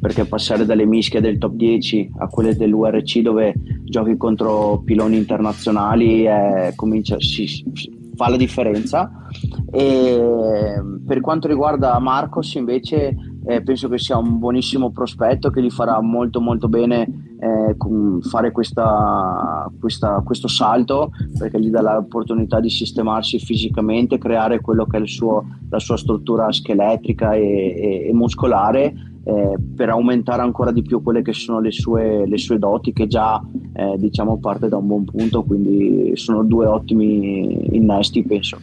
perché 0.06 0.24
passare 0.24 0.64
dalle 0.64 0.86
mischie 0.86 1.20
del 1.20 1.36
top 1.36 1.54
10 1.54 2.12
a 2.18 2.28
quelle 2.28 2.54
dell'URC 2.54 3.18
dove 3.22 3.52
giochi 3.82 4.16
contro 4.16 4.80
piloni 4.84 5.16
internazionali 5.16 6.22
è, 6.22 6.72
comincia, 6.76 7.16
si, 7.18 7.48
si, 7.48 7.64
fa 8.14 8.28
la 8.28 8.36
differenza. 8.36 9.10
E 9.68 10.80
per 11.04 11.20
quanto 11.20 11.48
riguarda 11.48 11.98
Marcos 11.98 12.54
invece 12.54 13.16
eh, 13.46 13.62
penso 13.64 13.88
che 13.88 13.98
sia 13.98 14.16
un 14.16 14.38
buonissimo 14.38 14.92
prospetto 14.92 15.50
che 15.50 15.60
gli 15.60 15.70
farà 15.70 16.00
molto 16.00 16.40
molto 16.40 16.68
bene 16.68 17.34
eh, 17.40 17.76
fare 18.30 18.52
questa, 18.52 19.68
questa, 19.80 20.22
questo 20.24 20.46
salto 20.46 21.10
perché 21.36 21.60
gli 21.60 21.68
dà 21.68 21.82
l'opportunità 21.82 22.60
di 22.60 22.70
sistemarsi 22.70 23.40
fisicamente, 23.40 24.18
creare 24.18 24.60
quello 24.60 24.86
che 24.86 24.98
è 24.98 25.06
suo, 25.08 25.44
la 25.68 25.80
sua 25.80 25.96
struttura 25.96 26.52
scheletrica 26.52 27.34
e, 27.34 27.42
e, 27.42 28.08
e 28.08 28.14
muscolare 28.14 29.14
eh, 29.26 29.56
per 29.74 29.88
aumentare 29.88 30.42
ancora 30.42 30.70
di 30.70 30.82
più 30.82 31.02
quelle 31.02 31.20
che 31.20 31.32
sono 31.32 31.58
le 31.58 31.72
sue, 31.72 32.26
le 32.28 32.38
sue 32.38 32.58
doti 32.58 32.92
che 32.92 33.08
già 33.08 33.42
eh, 33.72 33.96
diciamo 33.98 34.38
parte 34.38 34.68
da 34.68 34.76
un 34.76 34.86
buon 34.86 35.04
punto 35.04 35.42
quindi 35.42 36.12
sono 36.14 36.44
due 36.44 36.66
ottimi 36.66 37.74
innesti 37.76 38.22
penso 38.22 38.58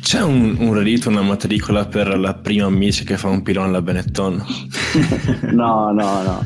c'è 0.00 0.20
un, 0.20 0.56
un 0.58 0.76
rito, 0.78 1.08
una 1.08 1.22
matricola 1.22 1.86
per 1.86 2.18
la 2.18 2.34
prima 2.34 2.68
miss 2.68 3.04
che 3.04 3.16
fa 3.16 3.28
un 3.28 3.42
pilone 3.42 3.68
alla 3.68 3.80
Benetton? 3.80 4.42
no, 5.52 5.90
no, 5.92 6.22
no, 6.22 6.40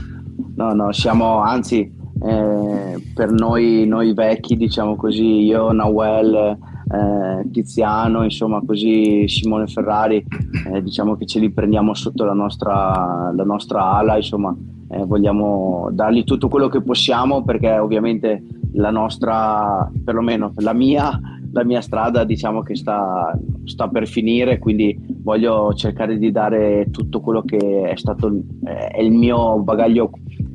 no, 0.54 0.72
no, 0.72 0.92
siamo 0.92 1.40
anzi 1.40 1.80
eh, 1.80 3.02
per 3.14 3.32
noi, 3.32 3.86
noi 3.86 4.14
vecchi, 4.14 4.56
diciamo 4.56 4.94
così, 4.94 5.42
io, 5.42 5.72
Nawel, 5.72 6.56
eh, 6.88 7.50
Tiziano, 7.50 8.22
insomma 8.22 8.62
così 8.64 9.26
Simone 9.28 9.66
Ferrari, 9.66 10.24
eh, 10.72 10.82
diciamo 10.82 11.16
che 11.16 11.26
ce 11.26 11.40
li 11.40 11.50
prendiamo 11.50 11.94
sotto 11.94 12.24
la 12.24 12.32
nostra, 12.32 13.32
la 13.34 13.44
nostra 13.44 13.92
ala, 13.92 14.16
insomma 14.16 14.56
eh, 14.88 15.04
vogliamo 15.04 15.88
dargli 15.92 16.24
tutto 16.24 16.48
quello 16.48 16.68
che 16.68 16.82
possiamo 16.82 17.42
perché 17.42 17.78
ovviamente 17.78 18.42
la 18.74 18.90
nostra, 18.90 19.90
perlomeno 20.04 20.52
la 20.58 20.72
mia, 20.72 21.18
la 21.52 21.64
mia 21.64 21.80
strada 21.80 22.24
diciamo 22.24 22.62
che 22.62 22.76
sta, 22.76 23.36
sta, 23.64 23.88
per 23.88 24.06
finire, 24.06 24.58
quindi 24.58 24.96
voglio 25.22 25.72
cercare 25.74 26.18
di 26.18 26.30
dare 26.30 26.88
tutto 26.90 27.20
quello 27.20 27.42
che 27.42 27.88
è 27.88 27.96
stato 27.96 28.28
eh, 28.64 28.88
è 28.88 29.00
il 29.00 29.10
mio 29.10 29.58
bagaglio 29.60 30.10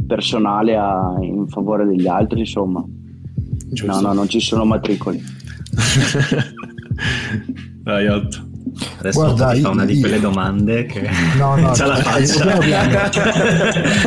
personale 0.07 0.77
a, 0.77 1.15
in 1.19 1.47
favore 1.47 1.85
degli 1.85 2.07
altri, 2.07 2.39
insomma. 2.39 2.83
Giusto. 3.73 4.01
No, 4.01 4.07
no, 4.07 4.13
non 4.13 4.27
ci 4.27 4.39
sono 4.39 4.65
matricoli. 4.65 5.39
Dai, 7.83 8.07
Otto. 8.07 8.49
Adesso 8.99 9.19
Guarda, 9.19 9.53
ti 9.53 9.61
fa 9.61 9.69
una 9.69 9.85
di 9.85 9.99
quelle 9.99 10.19
domande 10.19 10.85
che 10.85 11.09
no, 11.37 11.55
no, 11.57 11.71
c'ha 11.71 11.85
la 11.87 11.95
faccia. 11.95 12.61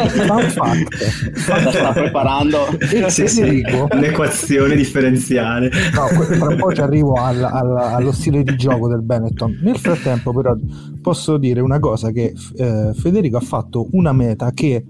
Fun 0.09 0.49
fact. 0.49 0.95
sta 1.35 1.93
preparando 1.93 2.79
sì, 3.09 3.27
sì, 3.29 3.63
l'equazione 3.93 4.77
differenziale. 4.77 5.71
No, 5.93 6.07
tra 6.39 6.57
poi 6.57 6.75
ci 6.75 6.81
arrivo 6.81 7.13
al, 7.15 7.43
al, 7.43 7.77
allo 7.77 8.13
stile 8.13 8.43
di 8.43 8.57
gioco 8.57 8.89
del 8.89 9.03
Benetton. 9.03 9.59
Nel 9.63 9.79
frattempo, 9.79 10.33
però, 10.33 10.57
posso 11.03 11.37
dire 11.37 11.61
una 11.61 11.79
cosa: 11.79 12.11
che 12.11 12.33
eh, 12.57 12.93
Federico 12.95 13.37
ha 13.37 13.43
fatto 13.43 13.89
una 13.93 14.13
meta 14.13 14.51
che 14.53 14.83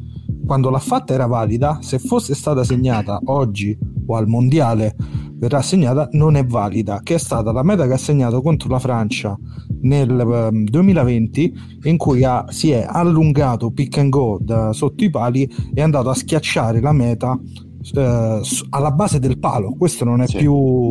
quando 0.45 0.71
l'ha 0.71 0.79
fatta 0.79 1.15
era 1.15 1.27
valida, 1.27 1.79
se 1.81 1.99
fosse 1.99 2.35
stata 2.35 2.65
segnata 2.65 3.21
oggi 3.25 3.77
o 4.07 4.17
al 4.17 4.27
mondiale 4.27 4.95
verrà 5.37 5.59
assegnata 5.59 6.09
non 6.13 6.37
è 6.37 6.45
valida, 6.45 7.01
che 7.03 7.15
è 7.15 7.19
stata 7.19 7.53
la 7.53 7.63
meta 7.63 7.87
che 7.87 7.93
ha 7.93 7.99
segnato 7.99 8.41
contro 8.41 8.69
la 8.69 8.79
Francia 8.79 9.37
nel 9.83 10.11
um, 10.11 10.33
ehm, 10.33 10.65
2020 10.65 11.55
in 11.83 11.97
cui 11.97 12.25
ha, 12.25 12.47
si 12.49 12.71
è 12.71 12.87
allungato 12.89 13.71
pick 13.71 13.99
and 13.99 14.11
go 14.11 14.39
da 14.41 14.73
sotto 14.73 15.05
i 15.05 15.11
pali 15.11 15.43
e 15.43 15.51
è 15.75 15.83
andato 15.83 16.09
a 16.09 16.15
schiacciare 16.15 16.81
la 16.81 16.93
meta 16.93 17.39
eh, 17.95 18.41
alla 18.71 18.91
base 18.91 19.19
del 19.19 19.39
palo. 19.39 19.75
Questo 19.77 20.05
non 20.05 20.23
è, 20.23 20.27
sì, 20.27 20.39
più, 20.39 20.89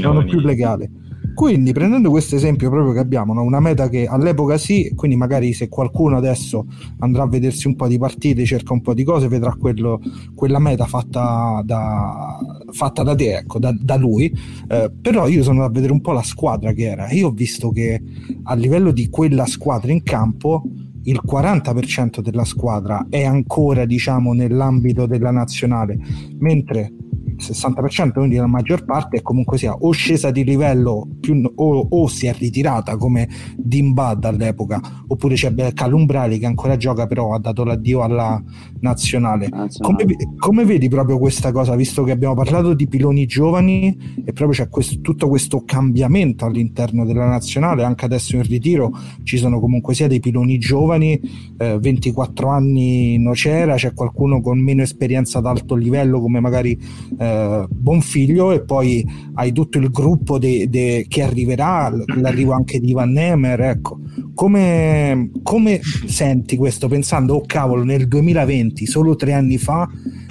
non 0.00 0.20
è 0.20 0.24
più 0.24 0.40
legale. 0.40 0.90
Quindi 1.34 1.72
prendendo 1.72 2.10
questo 2.10 2.36
esempio 2.36 2.70
proprio 2.70 2.92
che 2.92 3.00
abbiamo, 3.00 3.34
no? 3.34 3.42
una 3.42 3.58
meta 3.58 3.88
che 3.88 4.06
all'epoca 4.06 4.56
sì, 4.56 4.92
quindi 4.94 5.16
magari 5.16 5.52
se 5.52 5.68
qualcuno 5.68 6.16
adesso 6.16 6.66
andrà 7.00 7.24
a 7.24 7.26
vedersi 7.26 7.66
un 7.66 7.74
po' 7.74 7.88
di 7.88 7.98
partite, 7.98 8.44
cerca 8.44 8.72
un 8.72 8.80
po' 8.80 8.94
di 8.94 9.02
cose, 9.02 9.26
vedrà 9.26 9.54
quello, 9.58 10.00
quella 10.34 10.60
meta 10.60 10.86
fatta 10.86 11.60
da, 11.64 12.38
fatta 12.70 13.02
da 13.02 13.14
te, 13.16 13.38
ecco, 13.38 13.58
da, 13.58 13.74
da 13.76 13.96
lui. 13.96 14.32
Eh, 14.68 14.92
però 15.00 15.26
io 15.26 15.42
sono 15.42 15.56
andato 15.56 15.70
a 15.70 15.74
vedere 15.74 15.92
un 15.92 16.00
po' 16.00 16.12
la 16.12 16.22
squadra 16.22 16.72
che 16.72 16.84
era 16.84 17.08
e 17.08 17.24
ho 17.24 17.30
visto 17.30 17.70
che 17.70 18.00
a 18.44 18.54
livello 18.54 18.92
di 18.92 19.08
quella 19.08 19.46
squadra 19.46 19.90
in 19.90 20.02
campo 20.02 20.62
il 21.04 21.20
40% 21.26 22.20
della 22.20 22.44
squadra 22.44 23.06
è 23.10 23.24
ancora 23.24 23.84
diciamo 23.84 24.32
nell'ambito 24.32 25.06
della 25.06 25.30
nazionale 25.30 25.98
mentre 26.38 26.92
60%, 27.38 28.12
quindi 28.12 28.36
la 28.36 28.46
maggior 28.46 28.84
parte 28.84 29.18
è 29.18 29.22
comunque 29.22 29.58
sia 29.58 29.74
o 29.74 29.90
scesa 29.92 30.30
di 30.30 30.44
livello 30.44 31.06
più, 31.20 31.40
o, 31.56 31.86
o, 31.88 32.06
si 32.06 32.26
è 32.26 32.34
ritirata 32.34 32.96
come 32.96 33.28
Dimbad 33.56 34.24
all'epoca, 34.24 34.80
oppure 35.06 35.34
c'è 35.34 35.52
Calumbrali 35.72 36.38
che 36.38 36.46
ancora 36.46 36.76
gioca 36.76 37.06
però 37.06 37.34
ha 37.34 37.38
dato 37.38 37.64
l'addio 37.64 38.02
alla 38.02 38.42
nazionale. 38.80 39.48
Come, 39.78 40.04
come, 40.38 40.64
vedi 40.64 40.88
proprio 40.88 41.18
questa 41.18 41.52
cosa, 41.52 41.74
visto 41.74 42.04
che 42.04 42.10
abbiamo 42.10 42.34
parlato 42.34 42.74
di 42.74 42.86
piloni 42.86 43.26
giovani 43.26 43.96
e 44.24 44.32
proprio 44.32 44.50
c'è 44.50 44.68
questo, 44.68 45.00
tutto 45.00 45.28
questo 45.28 45.62
cambiamento 45.64 46.44
all'interno 46.44 47.04
della 47.04 47.26
nazionale, 47.26 47.84
anche 47.84 48.04
adesso 48.04 48.36
in 48.36 48.42
ritiro 48.42 48.92
ci 49.22 49.36
sono 49.36 49.60
comunque 49.60 49.94
sia 49.94 50.06
dei 50.06 50.20
piloni 50.20 50.58
giovani, 50.58 51.20
eh, 51.58 51.78
24 51.78 52.48
anni 52.48 53.18
Nocera, 53.18 53.74
c'è 53.74 53.94
qualcuno 53.94 54.40
con 54.40 54.58
meno 54.58 54.82
esperienza 54.82 55.38
ad 55.38 55.46
alto 55.46 55.74
livello 55.74 56.20
come 56.20 56.40
magari 56.40 56.78
eh, 57.24 57.66
Bonfiglio 57.70 58.52
e 58.52 58.62
poi 58.62 59.04
hai 59.34 59.52
tutto 59.52 59.78
il 59.78 59.90
gruppo 59.90 60.38
de, 60.38 60.68
de, 60.68 61.06
che 61.08 61.22
arriverà, 61.22 61.92
l'arrivo 62.16 62.52
anche 62.52 62.80
di 62.80 62.92
Van 62.92 63.10
Nemer, 63.10 63.60
ecco. 63.60 63.98
Come, 64.34 65.30
come 65.42 65.80
senti 66.06 66.56
questo 66.56 66.88
pensando, 66.88 67.34
oh 67.36 67.42
cavolo, 67.46 67.84
nel 67.84 68.08
2020, 68.08 68.86
solo 68.86 69.16
tre 69.16 69.32
anni 69.32 69.58
fa, 69.58 69.88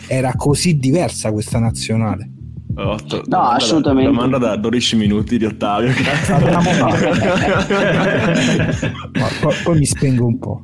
era 0.07 0.33
così 0.35 0.77
diversa 0.77 1.31
questa 1.31 1.59
nazionale? 1.59 2.32
Otto, 2.75 3.21
no, 3.27 3.39
assolutamente. 3.39 4.09
Da, 4.09 4.15
domanda 4.15 4.39
da 4.39 4.55
12 4.55 4.95
minuti 4.95 5.37
di 5.37 5.45
Ottavio. 5.45 5.91
poi, 9.11 9.53
poi, 9.63 9.77
mi 9.77 9.85
spengo 9.85 10.25
un 10.25 10.39
po'. 10.39 10.63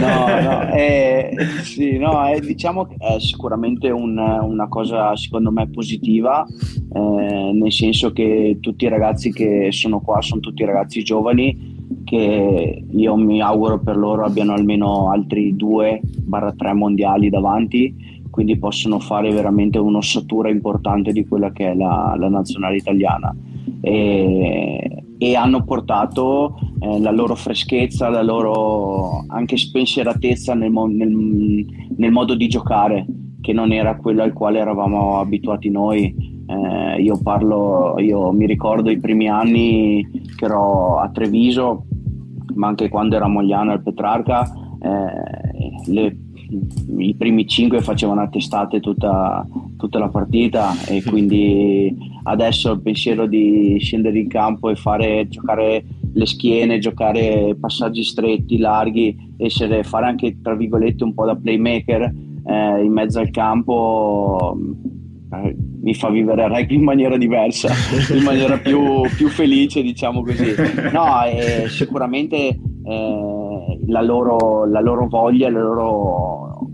No, 0.00 0.40
no, 0.40 0.60
è, 0.70 1.30
sì, 1.62 1.98
no 1.98 2.24
è, 2.24 2.40
diciamo 2.40 2.86
che 2.86 2.96
è 2.98 3.20
sicuramente 3.20 3.90
un, 3.90 4.16
una 4.18 4.66
cosa 4.68 5.14
secondo 5.16 5.50
me 5.50 5.68
positiva, 5.68 6.46
eh, 6.46 7.50
nel 7.52 7.72
senso 7.72 8.12
che 8.12 8.56
tutti 8.60 8.86
i 8.86 8.88
ragazzi 8.88 9.30
che 9.32 9.68
sono 9.72 10.00
qua 10.00 10.22
sono 10.22 10.40
tutti 10.40 10.64
ragazzi 10.64 11.02
giovani 11.02 11.74
che 12.04 12.84
io 12.88 13.16
mi 13.16 13.40
auguro 13.40 13.80
per 13.80 13.96
loro 13.96 14.24
abbiano 14.24 14.54
almeno 14.54 15.10
altri 15.10 15.54
2-3 15.54 16.72
mondiali 16.72 17.28
davanti 17.28 18.15
quindi 18.36 18.58
possono 18.58 18.98
fare 18.98 19.32
veramente 19.32 19.78
un'ossatura 19.78 20.50
importante 20.50 21.10
di 21.10 21.26
quella 21.26 21.52
che 21.52 21.70
è 21.70 21.74
la, 21.74 22.14
la 22.18 22.28
nazionale 22.28 22.76
italiana. 22.76 23.34
E, 23.80 25.04
e 25.16 25.34
hanno 25.34 25.64
portato 25.64 26.54
eh, 26.80 27.00
la 27.00 27.12
loro 27.12 27.34
freschezza, 27.34 28.10
la 28.10 28.22
loro 28.22 29.24
anche 29.28 29.56
spensieratezza 29.56 30.52
nel, 30.52 30.70
nel, 30.70 31.64
nel, 31.96 32.12
modo 32.12 32.34
di 32.34 32.46
giocare, 32.46 33.06
che 33.40 33.54
non 33.54 33.72
era 33.72 33.96
quello 33.96 34.22
al 34.22 34.34
quale 34.34 34.58
eravamo 34.58 35.18
abituati 35.18 35.70
noi. 35.70 36.14
Eh, 36.46 37.00
io 37.00 37.18
parlo, 37.22 37.94
io 38.00 38.32
mi 38.32 38.44
ricordo 38.44 38.90
i 38.90 39.00
primi 39.00 39.30
anni 39.30 40.06
che 40.36 40.44
ero 40.44 40.98
a 40.98 41.08
Treviso, 41.08 41.86
ma 42.54 42.66
anche 42.66 42.90
quando 42.90 43.16
ero 43.16 43.24
a 43.24 43.28
Mogliano 43.28 43.72
al 43.72 43.82
Petrarca, 43.82 44.44
eh, 44.78 45.90
le 45.90 46.16
i 46.98 47.14
primi 47.16 47.46
cinque 47.46 47.80
facevano 47.80 48.20
a 48.20 48.28
testate 48.28 48.80
tutta, 48.80 49.46
tutta, 49.76 49.98
la 49.98 50.08
partita 50.08 50.74
e 50.86 51.02
quindi 51.02 51.94
adesso 52.24 52.72
il 52.72 52.80
pensiero 52.80 53.26
di 53.26 53.76
scendere 53.80 54.18
in 54.18 54.28
campo 54.28 54.70
e 54.70 54.76
fare 54.76 55.26
giocare 55.28 55.84
le 56.12 56.26
schiene, 56.26 56.78
giocare 56.78 57.56
passaggi 57.58 58.02
stretti, 58.02 58.58
larghi, 58.58 59.34
essere, 59.36 59.82
fare 59.82 60.06
anche 60.06 60.40
tra 60.40 60.54
virgolette 60.54 61.04
un 61.04 61.14
po' 61.14 61.26
da 61.26 61.36
playmaker 61.36 62.02
eh, 62.02 62.82
in 62.82 62.92
mezzo 62.92 63.18
al 63.18 63.30
campo 63.30 64.56
mi 65.28 65.94
fa 65.94 66.10
vivere 66.10 66.44
il 66.44 66.50
rugby 66.50 66.74
in 66.74 66.84
maniera 66.84 67.16
diversa, 67.16 67.68
in 68.14 68.22
maniera 68.22 68.58
più, 68.58 69.02
più 69.16 69.28
felice, 69.28 69.82
diciamo 69.82 70.22
così. 70.22 70.54
No, 70.92 71.24
eh, 71.24 71.68
sicuramente 71.68 72.36
eh, 72.36 73.78
la, 73.86 74.02
loro, 74.02 74.64
la, 74.66 74.80
loro, 74.80 75.08
voglia, 75.08 75.50
la 75.50 75.60
loro, 75.60 76.70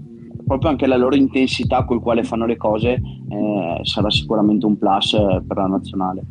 proprio 0.46 0.70
anche 0.70 0.86
la 0.86 0.96
loro 0.96 1.14
intensità 1.14 1.84
con 1.84 2.00
quale 2.00 2.22
fanno 2.24 2.46
le 2.46 2.56
cose 2.56 2.92
eh, 2.92 3.80
sarà 3.82 4.10
sicuramente 4.10 4.66
un 4.66 4.76
plus 4.76 5.14
eh, 5.14 5.42
per 5.46 5.56
la 5.56 5.66
nazionale. 5.66 6.22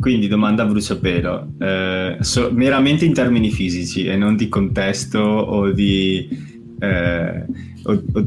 Quindi 0.00 0.28
domanda 0.28 0.64
a 0.64 0.66
bruciapelo, 0.66 1.54
eh, 1.58 2.16
so, 2.20 2.50
meramente 2.52 3.06
in 3.06 3.14
termini 3.14 3.50
fisici 3.50 4.04
e 4.04 4.16
non 4.16 4.36
di 4.36 4.50
contesto 4.50 5.18
o 5.20 5.70
di 5.70 6.28
eh, 6.78 7.46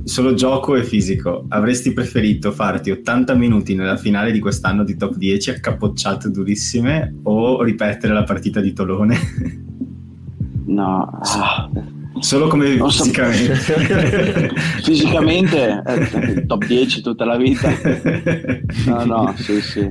solo 0.03 0.33
gioco 0.33 0.75
e 0.75 0.83
fisico, 0.83 1.45
avresti 1.49 1.93
preferito 1.93 2.51
farti 2.51 2.91
80 2.91 3.33
minuti 3.33 3.73
nella 3.75 3.97
finale 3.97 4.31
di 4.31 4.39
quest'anno 4.39 4.83
di 4.83 4.95
top 4.95 5.15
10 5.15 5.49
a 5.49 5.59
capocciate 5.59 6.29
durissime 6.29 7.15
o 7.23 7.63
ripetere 7.63 8.13
la 8.13 8.23
partita 8.23 8.61
di 8.61 8.73
Tolone? 8.73 9.17
No, 10.65 11.19
Solo 12.19 12.47
come 12.47 12.75
non 12.75 12.89
fisicamente. 12.89 13.55
So. 13.55 13.73
fisicamente, 14.83 15.83
eh, 15.85 16.45
top 16.45 16.65
10 16.65 17.01
tutta 17.01 17.25
la 17.25 17.37
vita. 17.37 17.69
No, 18.87 19.05
no, 19.05 19.33
sì, 19.37 19.61
sì. 19.61 19.87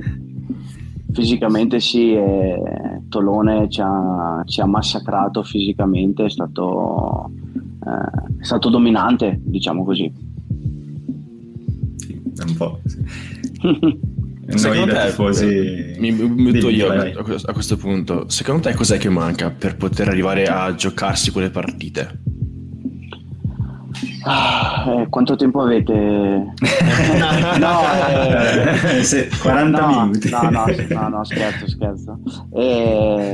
Fisicamente 1.13 1.79
sì, 1.79 2.13
eh, 2.13 2.61
Tolone 3.09 3.69
ci 3.69 3.81
ha, 3.81 4.43
ci 4.45 4.61
ha, 4.61 4.65
massacrato 4.65 5.41
fisicamente, 5.41 6.25
è 6.25 6.29
stato, 6.29 7.31
eh, 7.87 8.41
è 8.41 8.43
stato 8.43 8.69
dominante, 8.69 9.39
diciamo 9.41 9.83
così. 9.83 10.11
Sì, 11.95 12.21
un 12.47 12.55
po'. 12.55 12.79
Sì. 12.85 14.05
Secondo 14.49 14.93
te, 14.93 15.07
tifosi... 15.07 15.95
mi 15.99 16.11
metto 16.11 16.69
io 16.69 16.89
a 16.89 17.51
questo 17.51 17.75
punto, 17.75 18.29
secondo 18.29 18.61
te 18.61 18.73
cos'è 18.75 18.97
che 18.97 19.09
manca 19.09 19.49
per 19.49 19.75
poter 19.75 20.07
arrivare 20.07 20.45
a 20.45 20.73
giocarsi 20.73 21.31
quelle 21.31 21.49
partite? 21.49 22.21
Ah, 24.23 24.85
eh, 24.87 25.09
quanto 25.09 25.35
tempo 25.35 25.61
avete? 25.61 25.93
no, 27.59 27.81
eh, 28.09 29.03
Se, 29.03 29.29
40 29.41 29.79
no, 29.79 30.05
minuti. 30.05 30.29
No, 30.29 30.49
no, 30.49 30.65
no, 30.89 31.07
no, 31.09 31.23
scherzo, 31.25 31.67
scherzo. 31.67 32.19
Eh, 32.53 33.33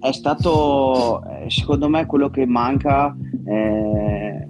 è 0.00 0.12
stato, 0.12 1.24
eh, 1.24 1.35
secondo 1.48 1.88
me, 1.88 2.06
quello 2.06 2.30
che 2.30 2.46
manca 2.46 3.16
eh, 3.44 4.46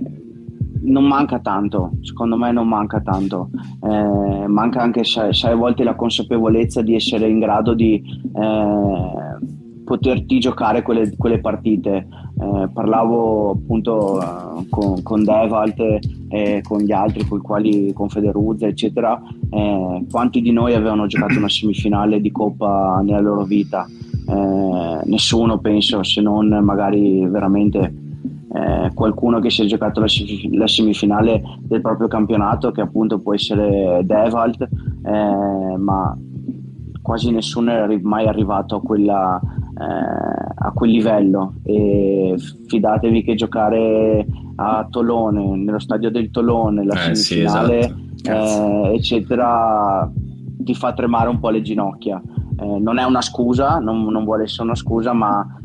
non 0.82 1.04
manca 1.04 1.40
tanto, 1.40 1.92
secondo 2.02 2.36
me 2.36 2.52
non 2.52 2.68
manca 2.68 3.00
tanto, 3.00 3.50
eh, 3.82 4.46
manca 4.46 4.82
anche 4.82 5.02
a 5.02 5.54
volte 5.54 5.84
la 5.84 5.94
consapevolezza 5.94 6.82
di 6.82 6.94
essere 6.94 7.28
in 7.28 7.40
grado 7.40 7.74
di 7.74 8.02
eh, 8.34 9.84
poterti 9.84 10.38
giocare 10.38 10.82
quelle, 10.82 11.14
quelle 11.16 11.40
partite. 11.40 12.06
Eh, 12.38 12.68
parlavo 12.70 13.52
appunto 13.52 14.18
uh, 14.20 14.68
con, 14.68 15.02
con 15.02 15.24
Devalt 15.24 15.80
e 16.28 16.60
con 16.62 16.80
gli 16.80 16.92
altri, 16.92 17.26
con 17.26 17.40
quali, 17.40 17.94
con 17.94 18.10
Federuzza, 18.10 18.66
eccetera, 18.66 19.18
eh, 19.48 20.04
quanti 20.10 20.42
di 20.42 20.52
noi 20.52 20.74
avevano 20.74 21.06
giocato 21.06 21.38
una 21.38 21.48
semifinale 21.48 22.20
di 22.20 22.30
Coppa 22.30 23.00
nella 23.02 23.20
loro 23.20 23.44
vita? 23.44 23.86
Eh, 24.28 25.00
nessuno 25.04 25.58
penso, 25.58 26.02
se 26.02 26.20
non 26.20 26.48
magari 26.48 27.26
veramente 27.26 27.94
eh, 28.52 28.90
qualcuno 28.94 29.38
che 29.38 29.50
si 29.50 29.62
è 29.62 29.66
giocato 29.66 30.00
la, 30.00 30.06
la, 30.52 30.66
semifinale 30.66 31.42
del 31.60 31.80
proprio 31.80 32.08
campionato, 32.08 32.70
che 32.72 32.80
appunto 32.80 33.18
può 33.18 33.34
essere 33.34 34.00
Devalt, 34.04 34.62
eh, 34.62 35.76
ma 35.76 36.16
quasi 37.02 37.30
nessuno 37.30 37.70
è 37.70 37.98
mai 38.02 38.26
arrivato 38.26 38.76
a, 38.76 38.80
quella, 38.80 39.40
eh, 39.40 40.54
a 40.56 40.72
quel 40.72 40.90
livello. 40.90 41.54
E 41.62 42.34
fidatevi 42.66 43.22
che 43.22 43.34
giocare 43.34 44.26
a 44.56 44.86
Tolone, 44.90 45.56
nello 45.56 45.78
stadio 45.78 46.10
del 46.10 46.30
Tolone, 46.30 46.84
la 46.84 47.10
eh, 47.10 47.14
semifinale, 47.14 47.82
sì, 47.82 48.30
esatto. 48.30 48.88
Eh, 48.88 48.94
eccetera, 48.94 50.10
ti 50.58 50.74
fa 50.74 50.92
tremare 50.94 51.28
un 51.28 51.38
po' 51.38 51.50
le 51.50 51.62
ginocchia. 51.62 52.20
Eh, 52.58 52.78
non 52.80 52.98
è 52.98 53.04
una 53.04 53.22
scusa, 53.22 53.78
non, 53.78 54.04
non, 54.04 54.24
vuole 54.24 54.44
essere 54.44 54.64
una 54.64 54.74
scusa, 54.74 55.12
ma 55.12 55.60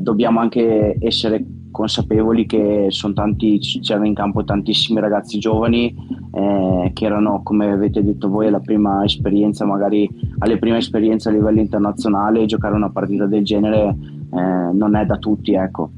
dobbiamo 0.00 0.38
anche 0.38 0.96
essere 1.00 1.44
consapevoli 1.70 2.46
che 2.46 2.86
sono 2.88 3.14
tanti, 3.14 3.58
c'erano 3.58 4.06
in 4.06 4.14
campo 4.14 4.44
tantissimi 4.44 5.00
ragazzi 5.00 5.38
giovani 5.38 5.94
eh, 6.32 6.90
che 6.92 7.04
erano, 7.04 7.42
come 7.42 7.70
avete 7.70 8.02
detto 8.02 8.28
voi, 8.28 8.48
alla 8.48 8.60
prima 8.60 9.04
esperienza, 9.04 9.64
magari 9.64 10.08
alle 10.38 10.58
prime 10.58 10.78
esperienze 10.78 11.28
a 11.28 11.32
livello 11.32 11.60
internazionale, 11.60 12.46
giocare 12.46 12.74
una 12.74 12.90
partita 12.90 13.26
del 13.26 13.44
genere 13.44 13.88
eh, 13.88 14.72
non 14.72 14.96
è 14.96 15.06
da 15.06 15.16
tutti, 15.16 15.54
ecco. 15.54 15.92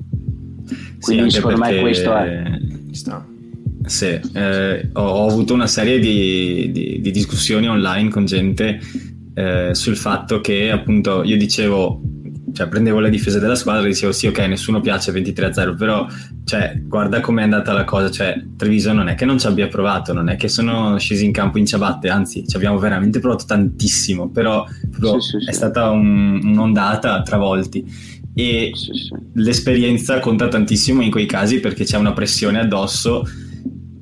Quindi 1.01 1.31
sì, 1.31 1.37
secondo 1.37 1.59
me 1.59 1.81
questo 1.81 2.15
è. 2.15 2.43
Sì, 3.85 4.21
eh, 4.35 4.91
ho, 4.93 5.03
ho, 5.03 5.27
avuto 5.27 5.55
una 5.55 5.67
serie 5.67 5.99
di, 5.99 6.71
di, 6.71 7.01
di 7.01 7.11
discussioni 7.11 7.69
online 7.69 8.11
con 8.11 8.25
gente 8.27 8.79
eh, 9.35 9.71
sul 9.75 9.97
fatto 9.97 10.41
che 10.41 10.71
appunto 10.71 11.23
io 11.23 11.37
dicevo 11.37 12.01
cioè, 12.53 12.69
prendevo 12.69 13.01
le 13.01 13.11
difese 13.11 13.41
della 13.41 13.55
squadra 13.55 13.85
e 13.85 13.89
dicevo 13.89 14.13
sì 14.13 14.27
ok 14.27 14.39
nessuno 14.41 14.81
piace 14.81 15.13
23-0 15.13 15.77
però 15.77 16.07
cioè, 16.45 16.81
guarda 16.83 17.21
com'è 17.21 17.43
andata 17.43 17.73
la 17.73 17.85
cosa 17.85 18.11
cioè, 18.11 18.43
Treviso 18.57 18.93
non 18.93 19.09
è 19.09 19.15
che 19.15 19.25
non 19.25 19.39
ci 19.39 19.47
abbia 19.47 19.69
provato 19.69 20.13
non 20.13 20.29
è 20.29 20.37
che 20.37 20.49
sono 20.49 20.99
scesi 20.99 21.25
in 21.25 21.33
campo 21.33 21.59
in 21.59 21.67
ciabatte 21.67 22.09
anzi 22.09 22.47
ci 22.47 22.57
abbiamo 22.57 22.79
veramente 22.79 23.21
provato 23.21 23.45
tantissimo 23.47 24.31
però, 24.31 24.67
però 24.91 25.19
sì, 25.19 25.39
sì, 25.39 25.49
è 25.49 25.53
sì. 25.53 25.57
stata 25.57 25.91
un, 25.91 26.41
un'ondata 26.43 27.15
a 27.15 27.23
travolti 27.23 28.21
e 28.35 28.73
l'esperienza 29.35 30.19
conta 30.19 30.49
tantissimo 30.49 31.03
in 31.03 31.11
quei 31.11 31.27
casi 31.27 31.61
perché 31.61 31.85
c'è 31.85 31.99
una 31.99 32.13
pressione 32.13 32.61
addosso 32.61 33.25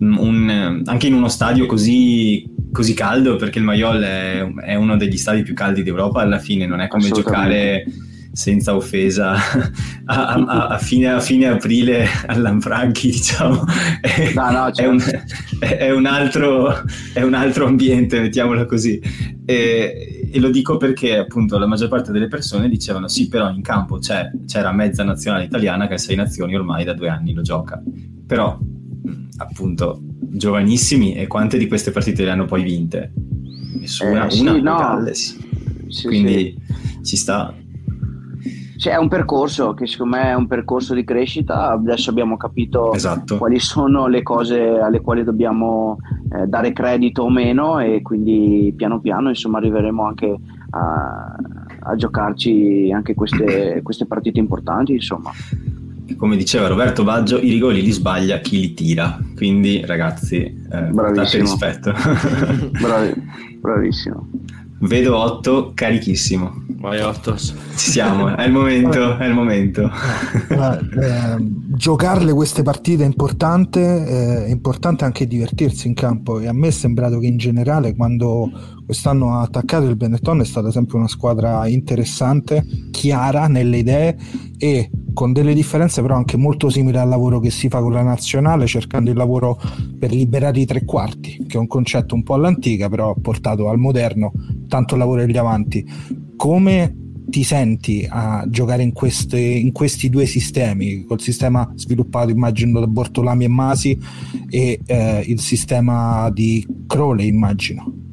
un, 0.01 0.83
anche 0.85 1.07
in 1.07 1.15
uno 1.15 1.29
stadio 1.29 1.67
così 1.67 2.49
così 2.73 2.95
caldo 2.95 3.37
perché 3.37 3.59
il 3.59 3.65
Mayol 3.65 4.01
è, 4.01 4.47
è, 4.65 4.75
uno 4.75 4.97
degli 4.97 5.17
stadi 5.17 5.43
più 5.43 5.55
caldi 5.55 5.83
d'Europa 5.83 6.21
alla 6.21 6.39
fine 6.39 6.67
non 6.67 6.81
è 6.81 6.89
come 6.89 7.11
giocare 7.11 7.85
senza 8.33 8.77
offesa 8.77 9.35
a, 10.07 10.35
a, 10.35 10.67
a, 10.69 10.79
fine, 10.79 11.09
a 11.09 11.21
fine, 11.21 11.47
aprile 11.49 12.07
all'Anfranchi 12.27 13.11
diciamo. 13.11 13.65
È, 14.01 14.33
no, 14.35 14.51
no, 14.51 14.73
certo. 14.73 14.83
è, 14.83 14.87
un, 14.87 15.03
è, 15.59 15.91
un 15.91 16.07
altro, 16.07 16.85
è, 17.13 17.23
un, 17.23 17.35
altro, 17.35 17.67
ambiente 17.67 18.21
mettiamola 18.21 18.65
così. 18.67 19.01
E, 19.45 20.31
e, 20.33 20.41
lo 20.41 20.51
dico 20.51 20.77
perché 20.77 21.17
appunto 21.17 21.59
la 21.59 21.67
maggior 21.67 21.89
parte 21.89 22.13
delle 22.13 22.29
persone 22.29 22.69
dicevano 22.69 23.09
sì 23.09 23.27
però 23.27 23.51
in 23.51 23.63
campo 23.63 23.99
c'è, 23.99 24.31
c'era 24.47 24.73
mezza 24.73 25.03
nazionale 25.03 25.45
italiana 25.45 25.89
che 25.89 25.95
a 25.95 25.99
sei 25.99 26.15
nazioni 26.15 26.55
ormai 26.55 26.85
da 26.85 26.95
due 26.95 27.09
anni 27.09 27.33
lo 27.33 27.43
gioca. 27.43 27.83
Però 28.27 28.59
appunto 29.39 30.01
giovanissimi 30.19 31.15
e 31.15 31.27
quante 31.27 31.59
di 31.59 31.67
queste 31.67 31.91
partite 31.91 32.25
le 32.25 32.31
hanno 32.31 32.45
poi 32.45 32.63
vinte? 32.63 33.13
Nessuna, 33.79 34.27
eh, 34.27 34.31
sì, 34.31 34.41
una 34.43 34.53
no. 34.53 34.77
Galles. 34.77 35.39
Sì, 35.89 36.07
quindi 36.07 36.57
sì. 36.67 37.05
ci 37.05 37.17
sta 37.17 37.55
cioè, 38.81 38.95
è 38.95 38.97
un 38.97 39.09
percorso 39.09 39.75
che 39.75 39.87
secondo 39.87 40.17
me 40.17 40.23
è 40.31 40.35
un 40.35 40.47
percorso 40.47 40.95
di 40.95 41.05
crescita. 41.05 41.73
Adesso 41.73 42.09
abbiamo 42.09 42.39
capito 42.39 42.95
esatto. 42.95 43.37
quali 43.37 43.59
sono 43.59 44.07
le 44.07 44.23
cose 44.23 44.59
alle 44.59 45.03
quali 45.03 45.23
dobbiamo 45.23 45.99
eh, 46.33 46.47
dare 46.47 46.73
credito 46.73 47.25
o 47.25 47.29
meno, 47.29 47.79
e 47.79 48.01
quindi 48.01 48.73
piano 48.75 48.99
piano 48.99 49.29
insomma, 49.29 49.59
arriveremo 49.59 50.07
anche 50.07 50.35
a, 50.71 51.37
a 51.81 51.95
giocarci 51.95 52.91
anche 52.91 53.13
queste, 53.13 53.81
queste 53.83 54.07
partite 54.07 54.39
importanti. 54.39 54.93
Insomma 54.93 55.31
come 56.17 56.37
diceva 56.37 56.67
Roberto 56.67 57.05
Baggio, 57.05 57.39
i 57.39 57.51
rigori 57.51 57.83
li 57.83 57.91
sbaglia 57.91 58.39
chi 58.41 58.61
li 58.61 58.75
tira. 58.75 59.19
Quindi, 59.35 59.85
ragazzi, 59.85 60.37
eh, 60.37 60.91
date 60.91 61.39
rispetto. 61.39 61.93
Bravi, 62.81 63.15
bravissimo. 63.61 64.29
Vedo 64.83 65.17
8 65.19 65.73
carichissimo. 65.75 66.65
Vai 66.79 67.01
8. 67.01 67.37
Ci 67.37 67.91
siamo, 67.91 68.35
è 68.35 68.47
il 68.47 68.53
momento, 68.53 69.19
è 69.19 69.27
il 69.27 69.35
momento. 69.35 69.91
Eh, 70.49 71.37
giocarle 71.77 72.33
queste 72.33 72.63
partite 72.63 73.03
è 73.03 73.07
importante, 73.07 73.81
eh, 73.81 74.47
è 74.47 74.51
importante 74.51 75.05
anche 75.05 75.27
divertirsi 75.27 75.87
in 75.87 75.93
campo 75.93 76.41
e 76.41 76.47
a 76.47 76.55
me 76.55 76.69
è 76.69 76.71
sembrato 76.71 77.19
che 77.19 77.27
in 77.27 77.37
generale 77.37 77.95
quando 77.95 78.51
quest'anno 78.87 79.35
ha 79.35 79.43
attaccato 79.43 79.87
il 79.87 79.97
Benetton 79.97 80.41
è 80.41 80.45
stata 80.45 80.71
sempre 80.71 80.97
una 80.97 81.09
squadra 81.09 81.67
interessante, 81.67 82.65
chiara 82.91 83.47
nelle 83.47 83.77
idee 83.77 84.17
e 84.57 84.91
con 85.13 85.33
delle 85.33 85.55
differenze 85.55 86.03
però 86.03 86.17
anche 86.17 86.37
molto 86.37 86.69
simili 86.69 86.99
al 86.99 87.09
lavoro 87.09 87.41
che 87.41 87.51
si 87.51 87.69
fa 87.69 87.81
con 87.81 87.93
la 87.93 88.03
nazionale 88.03 88.67
cercando 88.67 89.11
il 89.11 89.17
lavoro 89.17 89.61
per 89.99 90.13
liberare 90.13 90.61
i 90.61 90.67
tre 90.67 90.85
quarti 90.85 91.45
che 91.47 91.57
è 91.57 91.61
un 91.61 91.67
concetto 91.67 92.15
un 92.15 92.23
po' 92.23 92.35
all'antica 92.35 92.89
però 92.89 93.15
portato 93.15 93.69
al 93.69 93.79
moderno 93.79 94.33
tanto 94.69 94.97
lavoro 94.97 95.23
agli 95.23 95.37
avanti 95.37 95.87
come 96.37 96.95
ti 97.31 97.45
senti 97.45 98.07
a 98.09 98.45
giocare 98.49 98.83
in, 98.83 98.93
queste, 98.93 99.39
in, 99.39 99.73
questi 99.73 100.11
due 100.11 100.27
sistemi, 100.27 101.05
col 101.05 101.21
sistema 101.21 101.71
sviluppato 101.77 102.31
immagino 102.31 102.81
da 102.81 102.87
Bortolami 102.87 103.45
e 103.45 103.49
Masi 103.49 103.99
e 104.51 104.81
eh, 104.85 105.25
il 105.27 105.41
sistema 105.41 106.29
di 106.31 106.67
Crowley 106.87 107.29
immagino? 107.29 108.10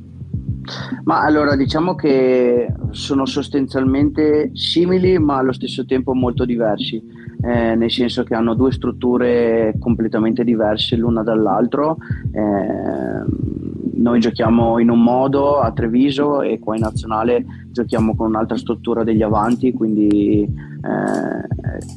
Ma 1.04 1.22
allora 1.22 1.56
diciamo 1.56 1.96
che 1.96 2.74
sono 2.92 3.26
sostanzialmente 3.26 4.52
simili 4.54 5.18
ma 5.18 5.38
allo 5.38 5.54
stesso 5.54 5.86
tempo 5.86 6.14
molto 6.14 6.46
diversi, 6.46 7.02
eh, 7.42 7.76
nel 7.76 7.92
senso 7.92 8.24
che 8.24 8.34
hanno 8.34 8.56
due 8.56 8.72
strutture 8.72 9.76
completamente 9.80 10.44
diverse 10.44 10.96
l'una 10.96 11.24
dall'altro. 11.24 11.98
Eh, 12.32 13.66
noi 13.98 14.20
giochiamo 14.20 14.80
in 14.80 14.90
un 14.90 15.02
modo 15.02 15.60
a 15.60 15.72
Treviso 15.72 16.42
e 16.42 16.60
qua 16.60 16.76
in 16.76 16.82
nazionale 16.82 17.46
giochiamo 17.72 18.16
con 18.16 18.28
un'altra 18.28 18.58
struttura 18.58 19.04
degli 19.04 19.22
avanti, 19.22 19.74
quindi 19.74 20.42
eh, 20.44 21.48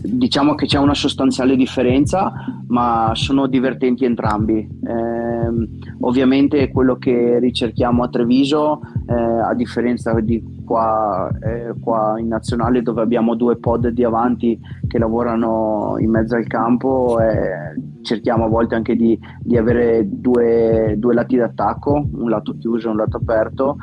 diciamo 0.03 0.55
che 0.55 0.67
c'è 0.67 0.79
una 0.79 0.95
sostanziale 0.95 1.57
differenza, 1.57 2.33
ma 2.69 3.13
sono 3.15 3.47
divertenti 3.47 4.05
entrambi. 4.05 4.59
Eh, 4.59 5.69
ovviamente 6.01 6.71
quello 6.71 6.97
che 6.97 7.39
ricerchiamo 7.39 8.03
a 8.03 8.09
Treviso, 8.09 8.81
a 9.07 9.55
differenza 9.55 10.19
di 10.21 10.60
qua, 10.71 11.29
eh, 11.43 11.75
qua, 11.81 12.15
in 12.21 12.29
nazionale 12.29 12.81
dove 12.81 13.03
abbiamo 13.03 13.35
due 13.35 13.57
pod 13.57 13.89
di 13.89 14.05
avanti 14.05 14.57
che 14.87 15.01
lavorano 15.01 15.97
in 15.99 16.11
mezzo 16.11 16.37
al 16.37 16.47
campo, 16.47 17.19
cerchiamo 18.03 18.45
a 18.45 18.49
volte 18.49 18.77
anche 18.77 18.95
di, 18.95 19.19
di 19.41 19.57
avere 19.57 20.05
due, 20.09 20.95
due, 20.97 21.15
lati 21.15 21.35
d'attacco, 21.35 22.07
un 22.13 22.31
lato 22.31 22.57
chiuso 22.57 22.87
e 22.87 22.91
un 22.93 22.99
lato 22.99 23.17
aperto. 23.17 23.79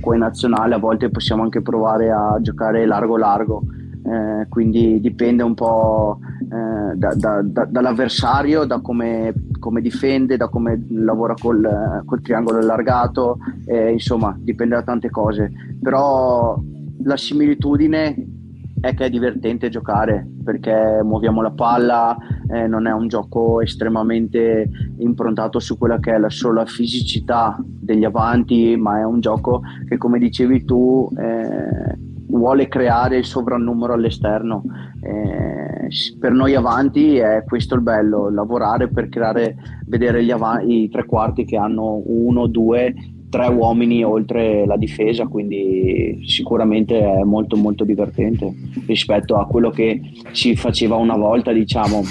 qua 0.00 0.14
in 0.14 0.20
nazionale 0.20 0.76
a 0.76 0.78
volte 0.78 1.10
possiamo 1.10 1.42
anche 1.42 1.60
provare 1.60 2.10
a 2.10 2.38
giocare 2.40 2.86
largo 2.86 3.18
largo 3.18 3.62
eh, 4.02 4.46
quindi 4.48 5.00
dipende 5.00 5.42
un 5.42 5.54
po' 5.54 6.18
eh, 6.40 6.96
da, 6.96 7.14
da, 7.14 7.42
da, 7.42 7.64
dall'avversario, 7.64 8.64
da 8.64 8.80
come, 8.80 9.32
come, 9.58 9.80
difende, 9.80 10.36
da 10.36 10.48
come 10.48 10.84
lavora 10.90 11.34
col, 11.34 12.02
col 12.04 12.20
triangolo 12.22 12.58
allargato, 12.58 13.38
eh, 13.66 13.92
insomma 13.92 14.36
dipende 14.38 14.74
da 14.74 14.82
tante 14.82 15.10
cose, 15.10 15.50
però 15.80 16.60
la 17.02 17.16
similitudine 17.16 18.38
è 18.80 18.94
che 18.94 19.04
è 19.04 19.10
divertente 19.10 19.68
giocare 19.68 20.26
perché 20.42 21.00
muoviamo 21.04 21.42
la 21.42 21.50
palla, 21.50 22.16
eh, 22.48 22.66
non 22.66 22.86
è 22.86 22.92
un 22.92 23.08
gioco 23.08 23.60
estremamente 23.60 24.68
improntato 24.98 25.58
su 25.58 25.76
quella 25.76 26.00
che 26.00 26.14
è 26.14 26.18
la 26.18 26.30
sola 26.30 26.64
fisicità 26.64 27.56
degli 27.62 28.04
avanti, 28.04 28.76
ma 28.76 28.98
è 28.98 29.04
un 29.04 29.20
gioco 29.20 29.60
che 29.86 29.98
come 29.98 30.18
dicevi 30.18 30.64
tu 30.64 31.08
eh, 31.18 31.98
vuole 32.30 32.68
creare 32.68 33.18
il 33.18 33.24
sovrannumero 33.24 33.92
all'esterno. 33.92 34.62
Eh, 35.02 35.88
per 36.18 36.32
noi 36.32 36.54
avanti 36.54 37.16
è 37.16 37.44
questo 37.46 37.74
il 37.74 37.82
bello, 37.82 38.30
lavorare 38.30 38.88
per 38.88 39.08
creare, 39.08 39.56
vedere 39.86 40.24
av- 40.32 40.62
i 40.66 40.88
tre 40.88 41.04
quarti 41.04 41.44
che 41.44 41.56
hanno 41.56 42.00
uno, 42.04 42.46
due, 42.46 42.94
tre 43.28 43.48
uomini 43.48 44.02
oltre 44.02 44.66
la 44.66 44.76
difesa, 44.76 45.26
quindi 45.26 46.22
sicuramente 46.26 46.98
è 46.98 47.22
molto 47.22 47.56
molto 47.56 47.84
divertente 47.84 48.52
rispetto 48.86 49.36
a 49.36 49.46
quello 49.46 49.70
che 49.70 50.00
si 50.32 50.56
faceva 50.56 50.96
una 50.96 51.16
volta, 51.16 51.52
diciamo 51.52 52.02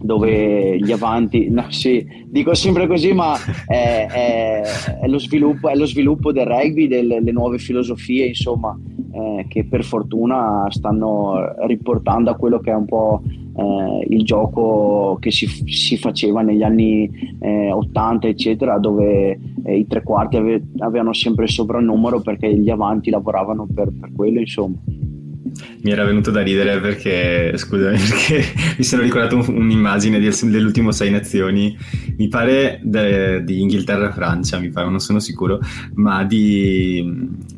dove 0.00 0.78
gli 0.78 0.92
avanti, 0.92 1.48
no, 1.50 1.66
sì, 1.70 2.06
dico 2.26 2.54
sempre 2.54 2.86
così, 2.86 3.12
ma 3.12 3.34
è, 3.66 4.06
è, 4.08 4.62
è, 5.00 5.06
lo, 5.08 5.18
sviluppo, 5.18 5.68
è 5.68 5.74
lo 5.74 5.86
sviluppo 5.86 6.32
del 6.32 6.46
rugby, 6.46 6.86
delle 6.86 7.20
nuove 7.32 7.58
filosofie, 7.58 8.26
insomma, 8.26 8.78
eh, 9.12 9.46
che 9.48 9.64
per 9.64 9.84
fortuna 9.84 10.66
stanno 10.70 11.54
riportando 11.66 12.30
a 12.30 12.36
quello 12.36 12.60
che 12.60 12.70
è 12.70 12.74
un 12.74 12.84
po' 12.84 13.22
eh, 13.24 14.06
il 14.08 14.24
gioco 14.24 15.16
che 15.20 15.30
si, 15.30 15.46
si, 15.46 15.96
faceva 15.96 16.42
negli 16.42 16.62
anni 16.62 17.10
eh, 17.40 17.72
80, 17.72 18.28
eccetera, 18.28 18.78
dove 18.78 19.38
eh, 19.64 19.76
i 19.76 19.86
tre 19.86 20.02
quarti 20.02 20.36
ave, 20.36 20.62
avevano 20.78 21.12
sempre 21.12 21.44
il 21.44 21.50
soprannumero 21.50 22.20
perché 22.20 22.54
gli 22.54 22.70
avanti 22.70 23.10
lavoravano 23.10 23.66
per, 23.72 23.90
per 23.98 24.12
quello, 24.14 24.38
insomma 24.40 24.76
mi 25.82 25.90
era 25.90 26.04
venuto 26.04 26.30
da 26.30 26.42
ridere 26.42 26.80
perché, 26.80 27.56
scusami, 27.56 27.98
perché 28.08 28.44
mi 28.76 28.84
sono 28.84 29.02
ricordato 29.02 29.36
un'immagine 29.48 30.18
dell'ultimo 30.18 30.92
Sei 30.92 31.10
Nazioni, 31.10 31.76
mi 32.16 32.28
pare 32.28 32.80
de, 32.82 33.42
di 33.44 33.60
Inghilterra 33.60 34.10
e 34.10 34.12
Francia, 34.12 34.58
mi 34.58 34.70
pare, 34.70 34.88
non 34.88 35.00
sono 35.00 35.18
sicuro, 35.20 35.60
ma 35.94 36.24
di 36.24 37.56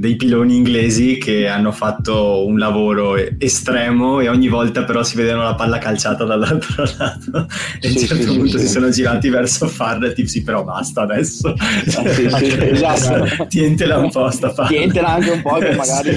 dei 0.00 0.16
piloni 0.16 0.56
inglesi 0.56 1.18
che 1.18 1.46
hanno 1.46 1.72
fatto 1.72 2.46
un 2.46 2.56
lavoro 2.58 3.16
estremo 3.38 4.20
e 4.20 4.30
ogni 4.30 4.48
volta 4.48 4.84
però 4.84 5.02
si 5.02 5.14
vedevano 5.14 5.44
la 5.44 5.54
palla 5.54 5.76
calciata 5.76 6.24
dall'altro 6.24 6.84
lato. 6.96 7.46
E 7.82 7.90
sì, 7.90 7.98
a 7.98 8.00
un 8.00 8.06
certo 8.06 8.32
sì, 8.32 8.38
punto 8.38 8.58
sì, 8.58 8.66
si 8.66 8.72
sono 8.72 8.88
girati 8.88 9.28
verso 9.28 9.68
farla 9.68 10.06
e 10.06 10.14
tipo 10.14 10.26
sì 10.26 10.42
però 10.42 10.64
basta 10.64 11.02
adesso. 11.02 11.54
Eh, 11.54 12.70
esatto. 12.70 13.44
tientela 13.48 13.98
un 13.98 14.10
po' 14.10 14.30
sta 14.30 14.48
palla 14.48 14.68
tientela 14.68 15.08
anche 15.08 15.30
un 15.32 15.42
po' 15.42 15.58
che 15.58 15.74
magari 15.74 16.16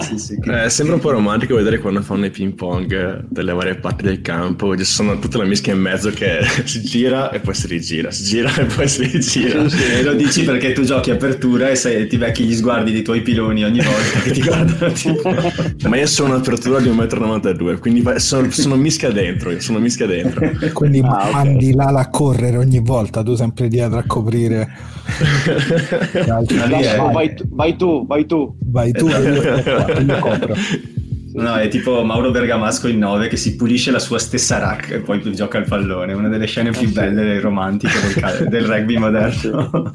sì, 0.00 0.18
sì, 0.18 0.38
eh, 0.44 0.68
sembra 0.68 0.96
un 0.96 1.00
po' 1.00 1.10
romantico 1.10 1.54
vedere 1.54 1.78
quando 1.78 2.02
fanno 2.02 2.26
i 2.26 2.30
ping 2.30 2.54
pong 2.54 3.26
delle 3.28 3.52
varie 3.52 3.76
parti 3.76 4.04
del 4.04 4.20
campo, 4.20 4.76
ci 4.76 4.84
sono 4.84 5.18
tutta 5.18 5.38
la 5.38 5.44
mischia 5.44 5.72
in 5.72 5.80
mezzo 5.80 6.10
che 6.10 6.40
si 6.64 6.82
gira 6.82 7.30
e 7.30 7.40
poi 7.40 7.54
si 7.54 7.66
rigira, 7.66 8.10
si 8.10 8.24
gira 8.24 8.54
e 8.54 8.64
poi 8.64 8.88
si 8.88 9.04
rigira. 9.04 9.68
Sì, 9.68 10.02
lo 10.02 10.14
dici 10.14 10.44
perché 10.44 10.72
tu 10.72 10.82
giochi 10.82 11.10
apertura 11.10 11.68
e 11.68 11.76
sei, 11.76 12.06
ti 12.06 12.16
becchi 12.16 12.44
gli 12.44 12.54
sguardi 12.54 12.92
dei 12.92 13.02
tuoi 13.02 13.22
piloni 13.22 13.64
ogni 13.64 13.80
volta 13.80 14.20
che 14.22 14.30
ti 14.30 14.42
guardano. 14.44 14.92
Tipo... 14.92 15.34
Ma 15.88 15.96
io 15.96 16.06
sono 16.06 16.34
un'apertura 16.34 16.80
di 16.80 16.88
1,92 16.88 17.62
m, 17.62 17.78
quindi 17.78 18.04
sono, 18.16 18.50
sono 18.50 18.76
mischia 18.76 19.10
dentro, 19.10 19.58
sono 19.60 19.78
mischia 19.78 20.06
dentro. 20.06 20.50
Quindi 20.72 21.00
ah, 21.00 21.28
mandi 21.32 21.70
okay. 21.70 21.74
l'ala 21.74 22.00
a 22.00 22.08
correre 22.08 22.56
ogni 22.56 22.80
volta, 22.80 23.22
tu 23.22 23.34
sempre 23.34 23.68
dietro 23.68 23.98
a 23.98 24.04
coprire. 24.06 24.68
vai, 26.26 27.34
vai, 27.50 27.76
tu, 27.76 28.06
vai 28.06 28.26
tu. 28.26 28.56
Vai 28.58 28.92
tu, 28.92 29.08
esatto. 29.08 29.81
Io 29.88 30.18
copro. 30.18 30.54
No, 31.34 31.54
è 31.54 31.68
tipo 31.68 32.04
Mauro 32.04 32.30
Bergamasco 32.30 32.88
in 32.88 32.98
9 32.98 33.28
che 33.28 33.36
si 33.36 33.56
pulisce 33.56 33.90
la 33.90 33.98
sua 33.98 34.18
stessa 34.18 34.58
rack 34.58 34.90
e 34.90 34.98
poi 35.00 35.20
gioca 35.34 35.56
al 35.58 35.64
pallone. 35.64 36.12
Una 36.12 36.28
delle 36.28 36.46
scene 36.46 36.70
più 36.70 36.92
belle 36.92 37.36
e 37.36 37.40
romantiche 37.40 37.98
del, 38.14 38.48
del 38.48 38.66
rugby 38.66 38.98
moderno. 38.98 39.70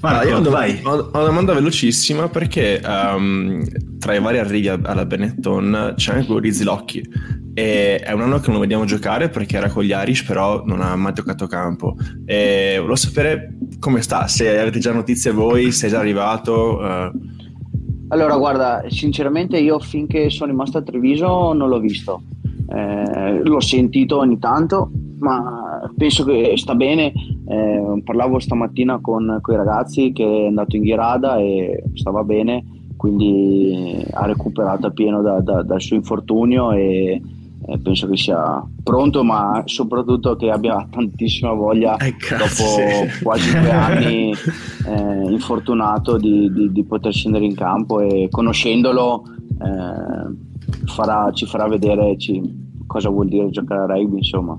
Marco, 0.00 0.28
io 0.28 0.36
ho, 0.36 0.42
vai. 0.50 0.80
Ho, 0.84 1.10
una 1.12 1.24
domanda 1.24 1.54
velocissima 1.54 2.28
perché 2.28 2.80
um, 2.84 3.64
tra 3.98 4.14
i 4.14 4.20
vari 4.20 4.38
arrivi 4.38 4.68
alla 4.68 5.06
Benetton 5.06 5.94
c'è 5.96 6.12
anche 6.12 6.26
quello 6.26 6.40
di 6.40 6.52
Zilocchi 6.52 7.02
e 7.58 7.96
è 7.96 8.12
un 8.12 8.20
anno 8.20 8.38
che 8.38 8.46
non 8.46 8.54
lo 8.54 8.60
vediamo 8.60 8.84
giocare 8.84 9.30
perché 9.30 9.56
era 9.56 9.68
con 9.68 9.82
gli 9.82 9.90
Irish 9.90 10.22
però 10.22 10.62
non 10.64 10.80
ha 10.80 10.94
mai 10.94 11.12
giocato 11.12 11.44
a 11.44 11.48
campo. 11.48 11.96
E 12.24 12.74
volevo 12.76 12.94
sapere 12.94 13.56
come 13.80 14.00
sta, 14.00 14.28
se 14.28 14.60
avete 14.60 14.78
già 14.78 14.92
notizie 14.92 15.32
voi, 15.32 15.72
se 15.72 15.88
è 15.88 15.90
già 15.90 15.98
arrivato 15.98 16.78
uh... 16.78 17.18
allora 18.08 18.36
guarda, 18.36 18.84
sinceramente 18.86 19.58
io 19.58 19.80
finché 19.80 20.30
sono 20.30 20.52
rimasto 20.52 20.78
a 20.78 20.82
Treviso 20.82 21.52
non 21.52 21.68
l'ho 21.68 21.80
visto. 21.80 22.22
Eh, 22.70 23.40
l'ho 23.42 23.60
sentito 23.60 24.18
ogni 24.18 24.38
tanto 24.38 24.90
ma 25.18 25.90
penso 25.96 26.22
che 26.22 26.52
sta 26.54 26.76
bene. 26.76 27.12
Eh, 27.48 28.02
parlavo 28.04 28.38
stamattina 28.38 29.00
con, 29.00 29.38
con 29.40 29.54
i 29.54 29.56
ragazzi 29.56 30.12
che 30.12 30.22
è 30.22 30.46
andato 30.46 30.76
in 30.76 30.82
Ghirada 30.82 31.38
e 31.38 31.82
stava 31.94 32.22
bene 32.22 32.76
quindi 32.96 34.04
ha 34.12 34.26
recuperato 34.26 34.88
a 34.88 34.90
pieno 34.90 35.22
da, 35.22 35.40
da, 35.40 35.62
dal 35.62 35.80
suo 35.80 35.94
infortunio 35.94 36.72
e 36.72 37.22
eh, 37.68 37.78
penso 37.78 38.08
che 38.08 38.16
sia 38.16 38.64
pronto, 38.82 39.22
ma 39.22 39.62
soprattutto 39.66 40.36
che 40.36 40.50
abbia 40.50 40.86
tantissima 40.90 41.52
voglia 41.52 41.96
eh, 41.98 42.14
dopo 42.30 43.06
quasi 43.22 43.50
due 43.50 43.70
anni 43.70 44.32
eh, 44.86 45.30
infortunato 45.30 46.16
di, 46.16 46.50
di, 46.50 46.72
di, 46.72 46.84
poter 46.84 47.12
scendere 47.12 47.44
in 47.44 47.54
campo 47.54 48.00
e 48.00 48.28
conoscendolo 48.30 49.24
eh, 49.60 50.86
farà, 50.86 51.30
ci 51.32 51.44
farà 51.46 51.68
vedere 51.68 52.16
ci, 52.16 52.40
cosa 52.86 53.10
vuol 53.10 53.28
dire 53.28 53.50
giocare 53.50 53.80
a 53.82 53.96
rugby, 53.96 54.16
insomma. 54.16 54.58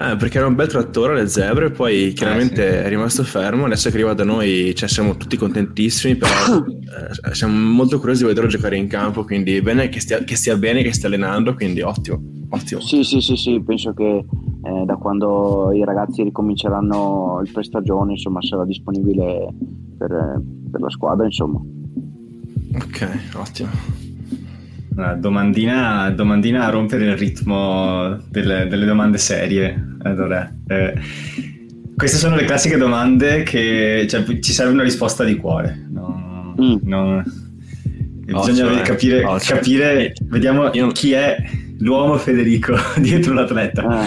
Eh, 0.00 0.16
perché 0.16 0.38
era 0.38 0.46
un 0.46 0.54
bel 0.54 0.66
trattore 0.66 1.12
alle 1.12 1.28
zebre, 1.28 1.70
poi 1.70 2.14
chiaramente 2.14 2.66
eh, 2.66 2.70
sì. 2.70 2.86
è 2.86 2.88
rimasto 2.88 3.22
fermo. 3.22 3.66
Adesso 3.66 3.90
che 3.90 3.96
arriva 3.96 4.14
da 4.14 4.24
noi, 4.24 4.74
cioè, 4.74 4.88
siamo 4.88 5.16
tutti 5.16 5.36
contentissimi, 5.36 6.16
però 6.16 6.32
eh, 6.66 7.34
siamo 7.34 7.54
molto 7.54 7.98
curiosi 7.98 8.22
di 8.22 8.28
vederlo 8.28 8.48
giocare 8.48 8.76
in 8.78 8.88
campo. 8.88 9.24
Quindi 9.24 9.56
è 9.56 9.60
bene 9.60 9.90
che 9.90 10.00
stia, 10.00 10.24
che 10.24 10.36
stia 10.36 10.56
bene, 10.56 10.82
che 10.82 10.94
stia 10.94 11.08
allenando. 11.08 11.54
Quindi 11.54 11.82
ottimo, 11.82 12.18
ottimo. 12.50 12.80
Sì, 12.80 13.02
sì, 13.02 13.20
sì, 13.20 13.36
sì. 13.36 13.62
penso 13.64 13.92
che 13.94 14.24
eh, 14.62 14.84
da 14.84 14.96
quando 14.96 15.72
i 15.72 15.84
ragazzi 15.84 16.22
ricominceranno 16.22 17.40
il 17.44 17.50
pre-stagione, 17.50 18.12
insomma, 18.12 18.42
sarà 18.42 18.64
disponibile 18.64 19.48
per, 19.96 20.42
per 20.70 20.80
la 20.80 20.90
squadra, 20.90 21.24
insomma. 21.24 21.60
Ok, 22.74 23.08
ottimo. 23.36 23.68
Domandina, 25.18 26.10
domandina, 26.10 26.66
a 26.66 26.70
rompere 26.70 27.06
il 27.06 27.16
ritmo 27.16 28.18
delle, 28.28 28.66
delle 28.68 28.84
domande 28.84 29.16
serie. 29.16 29.96
Allora, 30.02 30.52
eh, 30.66 30.94
queste 31.96 32.18
sono 32.18 32.36
le 32.36 32.44
classiche 32.44 32.76
domande 32.76 33.42
che 33.42 34.06
cioè, 34.08 34.22
ci 34.40 34.52
serve 34.52 34.72
una 34.72 34.82
risposta 34.82 35.24
di 35.24 35.36
cuore. 35.36 35.86
No, 35.90 36.54
mm. 36.60 36.76
no, 36.82 37.22
bisogna 38.24 38.66
oh, 38.66 38.74
cioè, 38.74 38.82
capire, 38.82 39.24
oh, 39.24 39.40
cioè, 39.40 39.56
capire 39.56 40.12
vediamo 40.24 40.70
io... 40.72 40.88
chi 40.88 41.12
è 41.12 41.36
l'uomo 41.80 42.16
Federico 42.16 42.74
dietro 42.98 43.34
l'atleta. 43.34 43.82
Ah. 43.82 44.06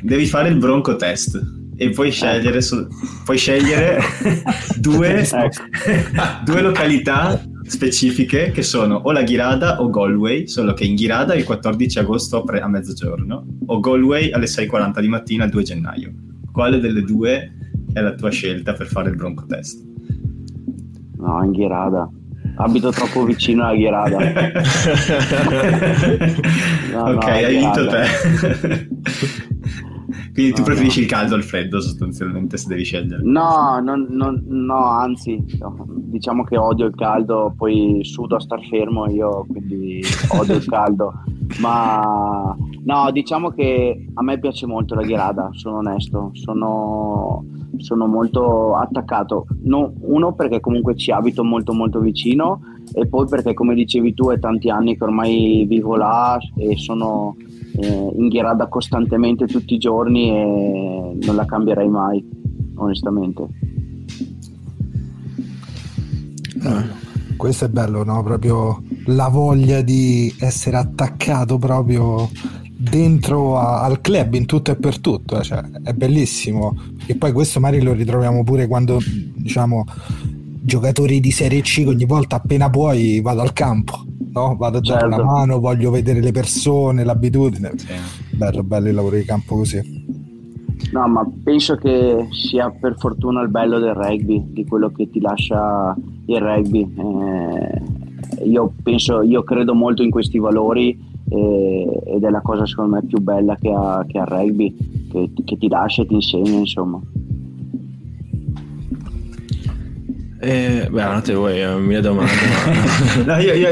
Devi 0.00 0.26
fare 0.26 0.48
il 0.48 0.56
bronco 0.56 0.96
test 0.96 1.40
e 1.76 1.90
puoi 1.90 2.10
scegliere, 2.10 2.58
ecco. 2.58 2.88
puoi 3.24 3.38
scegliere 3.38 3.98
due, 4.78 5.20
ecco. 5.20 5.62
due 6.44 6.60
località 6.60 7.40
specifiche 7.62 8.50
che 8.50 8.62
sono 8.62 8.96
o 8.96 9.12
la 9.12 9.22
Ghirada 9.22 9.80
o 9.80 9.90
Galway, 9.90 10.46
solo 10.48 10.72
che 10.72 10.84
in 10.84 10.94
Ghirada 10.94 11.34
il 11.34 11.44
14 11.44 11.98
agosto 11.98 12.42
a 12.42 12.68
mezzogiorno 12.68 13.44
o 13.66 13.80
Galway 13.80 14.30
alle 14.30 14.46
6.40 14.46 15.00
di 15.00 15.08
mattina 15.08 15.44
il 15.44 15.50
2 15.50 15.62
gennaio. 15.62 16.12
Quale 16.50 16.80
delle 16.80 17.02
due 17.02 17.52
è 17.92 18.00
la 18.00 18.14
tua 18.14 18.30
scelta 18.30 18.72
per 18.72 18.86
fare 18.86 19.10
il 19.10 19.16
bronco 19.16 19.46
test? 19.46 19.84
No, 21.18 21.44
in 21.44 21.50
Ghirada. 21.52 22.10
Abito 22.58 22.90
troppo 22.90 23.24
vicino 23.24 23.64
alla 23.64 23.76
Ghirada. 23.76 24.18
no, 26.92 27.02
ok, 27.02 27.24
no, 27.24 27.30
hai 27.30 27.56
vinto 27.56 27.86
te. 27.86 28.06
Quindi 30.32 30.52
tu 30.52 30.60
no, 30.60 30.66
preferisci 30.66 31.00
il 31.00 31.06
caldo 31.06 31.34
al 31.34 31.42
freddo 31.42 31.80
sostanzialmente 31.80 32.56
se 32.56 32.68
devi 32.68 32.84
scegliere? 32.84 33.22
No, 33.22 33.80
non, 33.80 34.06
non, 34.10 34.42
no 34.46 34.88
anzi, 34.88 35.44
diciamo 35.86 36.44
che 36.44 36.56
odio 36.56 36.86
il 36.86 36.94
caldo, 36.94 37.52
poi 37.56 38.00
sudo 38.02 38.36
a 38.36 38.40
star 38.40 38.64
fermo 38.66 39.08
io, 39.10 39.44
quindi 39.48 40.00
odio 40.28 40.56
il 40.56 40.64
caldo. 40.64 41.12
Ma 41.60 42.56
no, 42.84 43.10
diciamo 43.10 43.50
che 43.50 44.06
a 44.14 44.22
me 44.22 44.38
piace 44.38 44.66
molto 44.66 44.94
la 44.94 45.02
ghirada, 45.02 45.48
sono 45.52 45.78
onesto, 45.78 46.30
sono, 46.34 47.44
sono 47.78 48.06
molto 48.06 48.76
attaccato. 48.76 49.46
No, 49.62 49.92
uno 50.00 50.34
perché 50.34 50.60
comunque 50.60 50.94
ci 50.96 51.10
abito 51.10 51.42
molto 51.42 51.72
molto 51.72 52.00
vicino 52.00 52.60
e 52.92 53.06
poi 53.06 53.26
perché 53.26 53.54
come 53.54 53.74
dicevi 53.74 54.14
tu 54.14 54.30
è 54.30 54.38
tanti 54.38 54.70
anni 54.70 54.96
che 54.96 55.04
ormai 55.04 55.64
vivo 55.66 55.96
là 55.96 56.38
e 56.56 56.76
sono 56.76 57.36
eh, 57.76 58.12
in 58.16 58.28
ghirada 58.28 58.68
costantemente 58.68 59.46
tutti 59.46 59.74
i 59.74 59.78
giorni 59.78 60.30
e 60.30 61.18
non 61.20 61.34
la 61.34 61.44
cambierei 61.44 61.88
mai, 61.88 62.24
onestamente. 62.76 63.48
Eh, 66.62 67.36
questo 67.36 67.64
è 67.66 67.68
bello, 67.68 68.04
no? 68.04 68.22
Proprio 68.22 68.82
la 69.08 69.28
voglia 69.28 69.82
di 69.82 70.34
essere 70.38 70.76
attaccato 70.76 71.58
proprio 71.58 72.28
dentro 72.76 73.58
a, 73.58 73.82
al 73.82 74.00
club 74.00 74.34
in 74.34 74.46
tutto 74.46 74.70
e 74.70 74.76
per 74.76 74.98
tutto, 74.98 75.42
cioè, 75.42 75.62
è 75.82 75.92
bellissimo. 75.92 76.76
E 77.06 77.16
poi 77.16 77.32
questo 77.32 77.60
magari 77.60 77.82
lo 77.82 77.92
ritroviamo 77.92 78.44
pure 78.44 78.66
quando 78.66 78.98
diciamo 79.34 79.84
giocatori 80.60 81.20
di 81.20 81.30
Serie 81.30 81.62
C 81.62 81.84
ogni 81.86 82.04
volta 82.04 82.36
appena 82.36 82.68
puoi 82.68 83.22
vado 83.22 83.40
al 83.40 83.54
campo 83.54 84.04
no? 84.32 84.56
vado 84.56 84.78
a 84.78 84.80
dare 84.80 85.00
certo. 85.00 85.14
una 85.14 85.24
mano, 85.24 85.58
voglio 85.58 85.90
vedere 85.90 86.20
le 86.20 86.32
persone, 86.32 87.04
l'abitudine. 87.04 87.72
Sì. 87.76 87.94
Bello, 88.36 88.62
bello 88.62 88.88
il 88.88 88.94
lavoro 88.94 89.16
di 89.16 89.24
campo 89.24 89.56
così. 89.56 90.06
No, 90.92 91.06
ma 91.08 91.28
penso 91.42 91.76
che 91.76 92.28
sia 92.30 92.70
per 92.70 92.96
fortuna 92.98 93.42
il 93.42 93.48
bello 93.48 93.78
del 93.78 93.94
rugby, 93.94 94.42
di 94.52 94.64
quello 94.64 94.90
che 94.90 95.10
ti 95.10 95.20
lascia 95.20 95.94
il 96.26 96.40
rugby. 96.40 96.80
Eh, 96.80 97.97
io 98.44 98.72
penso, 98.82 99.22
io 99.22 99.42
credo 99.42 99.74
molto 99.74 100.02
in 100.02 100.10
questi 100.10 100.38
valori 100.38 100.98
eh, 101.30 102.02
ed 102.06 102.24
è 102.24 102.30
la 102.30 102.40
cosa 102.40 102.66
secondo 102.66 102.96
me 102.96 103.02
più 103.04 103.20
bella 103.20 103.56
che 103.56 103.70
ha, 103.70 104.04
che 104.06 104.18
ha 104.18 104.22
il 104.22 104.28
rugby, 104.28 104.76
che, 105.10 105.30
che 105.44 105.56
ti 105.56 105.68
lascia 105.68 106.02
e 106.02 106.06
ti 106.06 106.14
insegna, 106.14 106.58
insomma. 106.58 107.00
Eh, 110.40 110.86
beh, 110.88 111.02
non 111.02 111.22
te 111.22 111.34
vuoi, 111.34 111.58
è 111.58 111.74
mia 111.78 112.00
domanda. 112.00 112.30
Ma... 113.26 113.34
no, 113.34 113.40
io, 113.42 113.54
io 113.54 113.68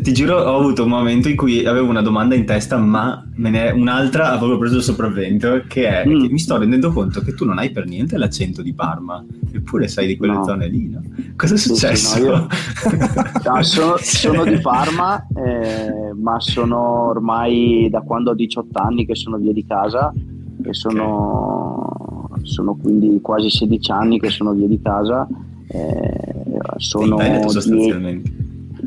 ti 0.00 0.12
giuro, 0.12 0.36
ho 0.36 0.58
avuto 0.58 0.82
un 0.82 0.88
momento 0.88 1.28
in 1.28 1.36
cui 1.36 1.64
avevo 1.64 1.88
una 1.88 2.02
domanda 2.02 2.34
in 2.34 2.44
testa, 2.44 2.76
ma 2.76 3.24
me 3.36 3.50
ne 3.50 3.70
un'altra 3.70 4.32
ha 4.32 4.36
proprio 4.36 4.58
preso 4.58 4.78
il 4.78 4.82
sopravvento, 4.82 5.62
che 5.68 5.86
è 5.86 6.08
mm. 6.08 6.20
che 6.22 6.28
mi 6.28 6.38
sto 6.40 6.58
rendendo 6.58 6.90
conto 6.92 7.20
che 7.20 7.34
tu 7.34 7.44
non 7.44 7.58
hai 7.58 7.70
per 7.70 7.86
niente 7.86 8.18
l'accento 8.18 8.62
di 8.62 8.74
Parma, 8.74 9.24
eppure 9.52 9.86
sei 9.86 10.08
di 10.08 10.16
quelle 10.16 10.32
no. 10.32 10.44
zone 10.44 10.66
lì, 10.66 10.88
no? 10.88 11.02
Cosa 11.36 11.54
è 11.54 11.58
successo? 11.58 12.16
Sì, 12.16 12.22
no, 12.22 12.26
io... 12.26 12.46
no, 13.54 13.62
sono, 13.62 13.94
sono, 13.98 14.44
di 14.44 14.58
Parma, 14.58 15.24
eh, 15.36 16.12
ma 16.20 16.40
sono 16.40 17.10
ormai 17.10 17.86
da 17.90 18.00
quando 18.00 18.32
ho 18.32 18.34
18 18.34 18.76
anni 18.76 19.06
che 19.06 19.14
sono 19.14 19.36
via 19.36 19.52
di 19.52 19.64
casa 19.64 20.12
e 20.64 20.74
sono, 20.74 22.26
okay. 22.28 22.44
sono 22.44 22.74
quindi 22.74 23.20
quasi 23.20 23.50
16 23.50 23.92
anni 23.92 24.18
che 24.18 24.30
sono 24.30 24.52
via 24.52 24.66
di 24.66 24.80
casa 24.82 25.28
eh, 25.68 26.58
sono 26.76 27.16
Veneto 27.16 27.48
sostanzialmente. 27.48 28.46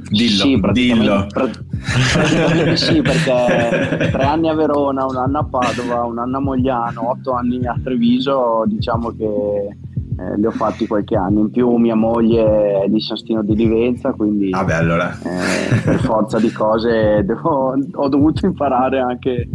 Dillo, 0.09 0.43
sì, 0.43 0.59
dillo. 0.71 1.27
Praticamente 1.29 2.77
sì, 2.77 3.01
perché 3.01 4.09
tre 4.11 4.23
anni 4.23 4.49
a 4.49 4.53
Verona, 4.53 5.05
un 5.05 5.15
anno 5.15 5.39
a 5.39 5.43
Padova, 5.43 6.03
un 6.03 6.17
anno 6.17 6.37
a 6.37 6.39
Mogliano, 6.39 7.09
otto 7.09 7.33
anni 7.33 7.65
a 7.65 7.77
Treviso, 7.81 8.63
diciamo 8.67 9.09
che 9.15 9.25
eh, 9.25 10.37
li 10.37 10.45
ho 10.45 10.51
fatti 10.51 10.87
qualche 10.87 11.15
anno. 11.15 11.41
In 11.41 11.51
più 11.51 11.75
mia 11.75 11.95
moglie 11.95 12.83
è 12.83 12.87
di 12.87 12.99
Sastino 12.99 13.43
di 13.43 13.55
Livenza, 13.55 14.11
quindi 14.11 14.49
ah 14.51 14.63
beh, 14.63 14.73
allora. 14.73 15.17
eh, 15.21 15.81
per 15.81 15.99
forza 15.99 16.39
di 16.39 16.51
cose 16.51 17.23
devo, 17.25 17.77
ho 17.91 18.07
dovuto 18.07 18.45
imparare 18.45 18.99
anche 18.99 19.31
eh, 19.31 19.49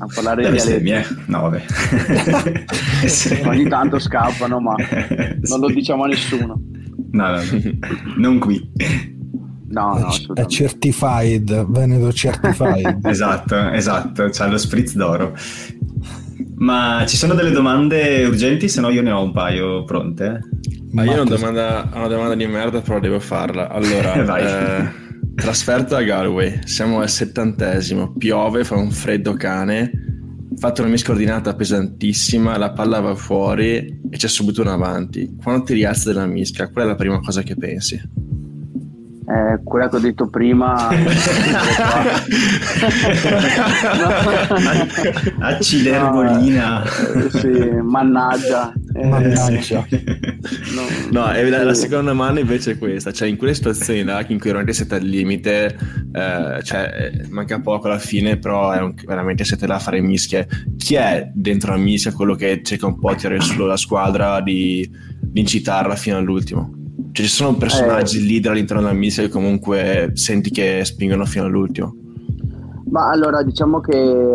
a 0.00 0.06
parlare 0.12 0.42
Delle 0.42 0.54
bestemmie? 0.54 1.06
No, 1.26 1.42
vabbè. 1.42 1.62
Ogni 3.44 3.68
tanto 3.68 3.98
scappano, 3.98 4.58
ma 4.60 4.74
non 5.42 5.60
lo 5.60 5.68
diciamo 5.68 6.04
a 6.04 6.06
nessuno. 6.06 6.60
No, 7.12 7.30
no, 7.30 7.40
non 8.16 8.38
qui. 8.38 8.70
No, 9.68 9.98
no, 9.98 10.34
è 10.34 10.46
certified, 10.46 11.66
Veneto 11.68 12.12
certified. 12.12 12.98
esatto, 13.06 13.70
esatto, 13.70 14.28
c'ha 14.30 14.46
lo 14.46 14.58
spritz 14.58 14.94
d'oro. 14.94 15.34
Ma 16.56 17.04
ci 17.06 17.16
sono 17.16 17.34
delle 17.34 17.50
domande 17.50 18.24
urgenti? 18.24 18.68
Se 18.68 18.80
no 18.80 18.88
io 18.88 19.02
ne 19.02 19.12
ho 19.12 19.22
un 19.22 19.32
paio 19.32 19.84
pronte. 19.84 20.40
Ma 20.92 21.04
io 21.04 21.12
ho 21.12 21.22
una 21.22 21.36
domanda, 21.36 21.88
una 21.94 22.08
domanda 22.08 22.34
di 22.34 22.46
merda, 22.46 22.80
però 22.80 22.98
devo 23.00 23.20
farla. 23.20 23.68
Allora, 23.68 24.38
eh, 24.38 25.09
Trasferta 25.40 25.96
a 25.96 26.02
Galway, 26.02 26.60
siamo 26.64 27.00
al 27.00 27.08
settantesimo, 27.08 28.12
piove, 28.12 28.62
fa 28.62 28.76
un 28.76 28.90
freddo 28.90 29.32
cane, 29.32 29.90
fatto 30.56 30.82
una 30.82 30.90
miscoordinata 30.90 31.54
pesantissima, 31.54 32.58
la 32.58 32.72
palla 32.72 33.00
va 33.00 33.14
fuori 33.14 34.00
e 34.10 34.16
c'è 34.16 34.28
subito 34.28 34.60
un 34.60 34.68
avanti. 34.68 35.34
Quando 35.42 35.64
ti 35.64 35.72
rialzi 35.72 36.12
dalla 36.12 36.26
mischia, 36.26 36.68
qual 36.68 36.84
è 36.84 36.88
la 36.88 36.94
prima 36.94 37.20
cosa 37.20 37.42
che 37.42 37.56
pensi? 37.56 38.00
eh, 39.30 39.60
quella 39.62 39.88
che 39.88 39.96
ho 39.96 40.00
detto 40.00 40.28
prima 40.28 40.88
acciderbolina 45.38 46.82
no, 47.14 47.28
sì, 47.28 47.70
mannaggia 47.82 48.72
eh, 49.00 49.06
mannaggia 49.06 49.86
no, 50.74 50.82
no 51.10 51.32
la, 51.48 51.64
la, 51.64 51.74
seconda 51.74 52.12
mano 52.12 52.38
invece 52.38 52.72
è 52.72 52.78
questa. 52.78 53.12
Cioè 53.12 53.28
in 53.28 53.36
quelle 53.36 53.54
situazioni 53.54 54.02
là 54.02 54.24
in 54.28 54.38
cui 54.38 54.48
veramente 54.48 54.72
siete 54.72 54.96
al 54.96 55.02
limite 55.02 55.76
eh, 56.12 56.62
cioè 56.62 57.12
manca 57.28 57.60
poco 57.60 57.86
alla 57.86 57.98
fine 57.98 58.38
però 58.38 58.72
un, 58.82 58.94
veramente 59.06 59.44
siete 59.44 59.66
là 59.66 59.76
a 59.76 59.78
fare 59.78 60.00
mischie. 60.00 60.46
Chi 60.76 60.94
è 60.94 61.30
dentro 61.32 61.72
la 61.72 61.78
mischia 61.78 62.12
quello 62.12 62.34
che 62.34 62.60
cerca 62.62 62.86
un 62.86 62.98
po' 62.98 63.10
di 63.10 63.16
tirare 63.16 63.40
sulla 63.40 63.76
squadra 63.76 64.40
di, 64.40 64.88
di 65.20 65.40
incitarla 65.40 65.96
fino 65.96 66.16
all'ultimo? 66.16 66.74
Cioè, 67.12 67.26
ci 67.26 67.32
sono 67.32 67.56
personaggi 67.56 68.18
eh, 68.18 68.22
leader 68.22 68.52
all'interno 68.52 68.82
della 68.82 68.94
missione 68.94 69.28
che 69.28 69.34
comunque 69.34 70.10
senti 70.14 70.50
che 70.50 70.84
spingono 70.84 71.24
fino 71.24 71.46
all'ultimo. 71.46 71.94
Ma 72.90 73.08
allora 73.08 73.42
diciamo 73.42 73.80
che 73.80 74.34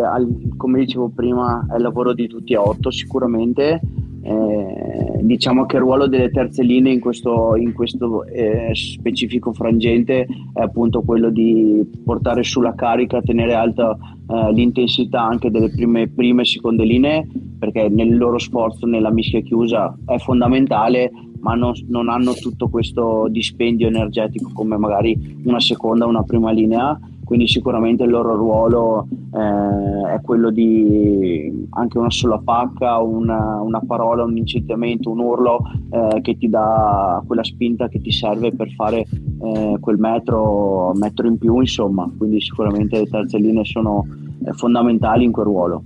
come 0.56 0.78
dicevo 0.80 1.10
prima 1.14 1.66
è 1.70 1.76
il 1.76 1.82
lavoro 1.82 2.14
di 2.14 2.26
tutti 2.26 2.54
e 2.54 2.56
otto 2.56 2.90
sicuramente. 2.90 3.80
Eh, 4.28 5.22
diciamo 5.22 5.66
che 5.66 5.76
il 5.76 5.82
ruolo 5.82 6.08
delle 6.08 6.30
terze 6.30 6.64
linee 6.64 6.92
in 6.92 6.98
questo, 6.98 7.54
in 7.54 7.72
questo 7.72 8.24
eh, 8.24 8.70
specifico 8.72 9.52
frangente 9.52 10.26
è 10.52 10.62
appunto 10.62 11.02
quello 11.02 11.30
di 11.30 11.88
portare 12.04 12.42
sulla 12.42 12.74
carica, 12.74 13.22
tenere 13.22 13.54
alta 13.54 13.96
eh, 14.28 14.52
l'intensità 14.52 15.22
anche 15.22 15.48
delle 15.48 15.70
prime, 15.70 16.08
prime 16.08 16.42
e 16.42 16.44
seconde 16.44 16.84
linee 16.84 17.28
perché 17.56 17.88
nel 17.88 18.16
loro 18.16 18.38
sforzo 18.38 18.84
nella 18.86 19.12
mischia 19.12 19.40
chiusa 19.42 19.96
è 20.04 20.18
fondamentale 20.18 21.12
ma 21.38 21.54
non, 21.54 21.72
non, 21.86 22.08
hanno 22.08 22.32
tutto 22.32 22.68
questo 22.68 23.28
dispendio 23.30 23.86
energetico 23.86 24.50
come 24.52 24.76
magari 24.76 25.38
una 25.44 25.60
seconda 25.60 26.04
o 26.04 26.08
una 26.08 26.24
prima 26.24 26.50
linea 26.50 26.98
quindi 27.26 27.48
sicuramente 27.48 28.04
il 28.04 28.10
loro 28.10 28.36
ruolo 28.36 29.08
eh, 29.34 30.14
è 30.14 30.20
quello 30.22 30.50
di 30.50 31.66
anche 31.70 31.98
una 31.98 32.10
sola 32.10 32.38
pacca, 32.38 32.98
una, 32.98 33.60
una 33.60 33.80
parola, 33.84 34.22
un 34.22 34.36
incitamento, 34.36 35.10
un 35.10 35.18
urlo 35.18 35.58
eh, 35.90 36.20
che 36.20 36.38
ti 36.38 36.48
dà 36.48 37.20
quella 37.26 37.42
spinta 37.42 37.88
che 37.88 38.00
ti 38.00 38.12
serve 38.12 38.52
per 38.52 38.70
fare 38.70 39.00
eh, 39.00 39.76
quel 39.80 39.98
metro, 39.98 40.92
metro 40.94 41.26
in 41.26 41.36
più, 41.36 41.58
insomma, 41.58 42.08
quindi 42.16 42.40
sicuramente 42.40 42.96
le 42.96 43.06
terze 43.06 43.38
linee 43.38 43.64
sono 43.64 44.06
eh, 44.44 44.52
fondamentali 44.52 45.24
in 45.24 45.32
quel 45.32 45.46
ruolo. 45.46 45.82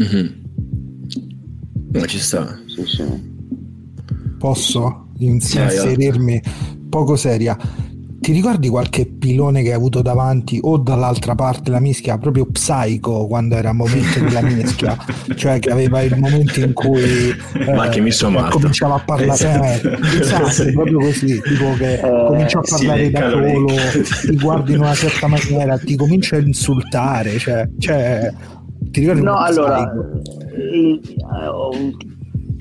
Mm-hmm. 0.00 0.26
Ma 1.92 2.06
ci 2.06 2.18
sta. 2.18 2.46
Sì, 2.64 2.86
sì 2.86 3.36
posso 4.38 5.08
inserirmi 5.18 6.40
poco 6.88 7.16
seria 7.16 7.58
ti 8.28 8.34
ricordi 8.34 8.68
qualche 8.68 9.06
pilone 9.06 9.62
che 9.62 9.68
hai 9.68 9.74
avuto 9.74 10.02
davanti 10.02 10.58
o 10.60 10.76
dall'altra 10.76 11.34
parte? 11.34 11.70
La 11.70 11.80
mischia, 11.80 12.18
proprio 12.18 12.44
psycho 12.44 13.26
quando 13.26 13.56
era 13.56 13.70
il 13.70 13.74
momento 13.74 14.20
della 14.20 14.42
mischia, 14.42 14.98
cioè 15.34 15.58
che 15.58 15.70
aveva 15.70 16.02
il 16.02 16.14
momento 16.18 16.60
in 16.60 16.74
cui 16.74 17.30
eh, 17.30 17.74
Ma 17.74 17.88
che 17.88 18.02
mi 18.02 18.10
sono 18.10 18.46
eh, 18.46 18.50
cominciava 18.50 18.96
a 18.96 19.02
parlare, 19.02 19.80
eh, 19.80 20.20
esatto, 20.20 20.50
sì. 20.52 20.72
proprio 20.72 20.98
così, 20.98 21.40
tipo 21.40 21.72
che 21.78 21.94
eh, 21.94 22.26
comincia 22.26 22.58
a 22.58 22.62
parlare 22.68 23.04
sì, 23.06 23.10
da 23.12 23.30
solo, 23.30 23.66
ti 24.20 24.36
guardi 24.44 24.72
in 24.74 24.80
una 24.80 24.94
certa 24.94 25.26
maniera, 25.26 25.78
ti 25.78 25.96
comincia 25.96 26.36
a 26.36 26.40
insultare, 26.40 27.38
cioè, 27.38 27.66
cioè 27.78 28.30
ti 28.90 29.00
ricordi? 29.00 29.22
No, 29.22 29.38
allora, 29.38 29.90
eh, 30.54 31.00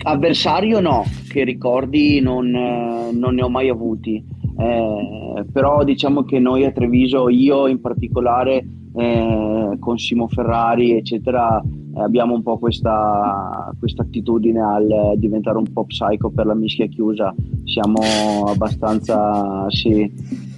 avversario 0.03 0.79
no, 0.79 1.03
che 1.27 1.43
ricordi 1.43 2.21
non, 2.21 2.51
non 2.51 3.35
ne 3.35 3.41
ho 3.41 3.49
mai 3.49 3.67
avuti 3.67 4.35
eh, 4.57 5.45
però 5.51 5.83
diciamo 5.83 6.23
che 6.23 6.39
noi 6.39 6.65
a 6.65 6.71
Treviso, 6.71 7.29
io 7.29 7.67
in 7.67 7.79
particolare 7.79 8.65
eh, 8.95 9.77
con 9.79 9.97
Simo 9.97 10.27
Ferrari 10.27 10.97
eccetera 10.97 11.61
eh, 11.97 12.01
abbiamo 12.01 12.33
un 12.33 12.43
po' 12.43 12.57
questa, 12.57 13.71
questa, 13.79 14.03
attitudine 14.03 14.59
al 14.59 15.13
diventare 15.17 15.57
un 15.57 15.71
po' 15.71 15.85
psycho 15.85 16.29
per 16.29 16.45
la 16.45 16.53
mischia 16.53 16.85
chiusa. 16.87 17.33
Siamo 17.65 18.45
abbastanza 18.47 19.65
sì, 19.69 20.01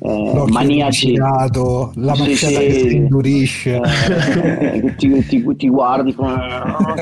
eh, 0.02 0.44
maniaci. 0.50 1.08
girato, 1.08 1.92
la 1.96 2.14
sì, 2.14 2.36
sì, 2.36 2.56
che 2.56 2.72
si 2.72 2.96
indurisce. 2.96 3.82
Eh, 3.82 4.96
ti, 4.98 5.26
ti, 5.26 5.56
ti, 5.56 5.70
guardi 5.70 6.14
come 6.14 6.36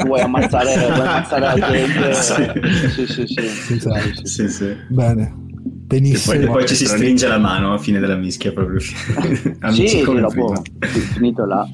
vuoi 0.06 0.22
ammazzare, 0.22 0.74
vuoi 0.94 1.08
ammazzare 1.08 1.60
la 1.60 1.68
gente? 1.72 2.06
Sì. 2.28 3.06
Sì 3.06 3.26
sì, 3.26 3.28
sì, 3.28 3.74
esatto. 3.74 4.26
sì, 4.26 4.48
sì. 4.48 4.76
bene 4.90 5.46
Benissimo. 5.88 6.34
E 6.34 6.40
poi, 6.40 6.48
poi 6.48 6.68
ci 6.68 6.76
si 6.76 6.86
stringe 6.86 7.28
la 7.28 7.38
mano 7.38 7.74
a 7.74 7.78
fine 7.78 8.00
della 8.00 8.18
mischia 8.18 8.52
proprio. 8.52 8.82
Amici 9.62 9.88
sì, 9.88 10.02
come 10.02 10.20
dopo, 10.20 10.62
finito 11.14 11.46
là. 11.46 11.66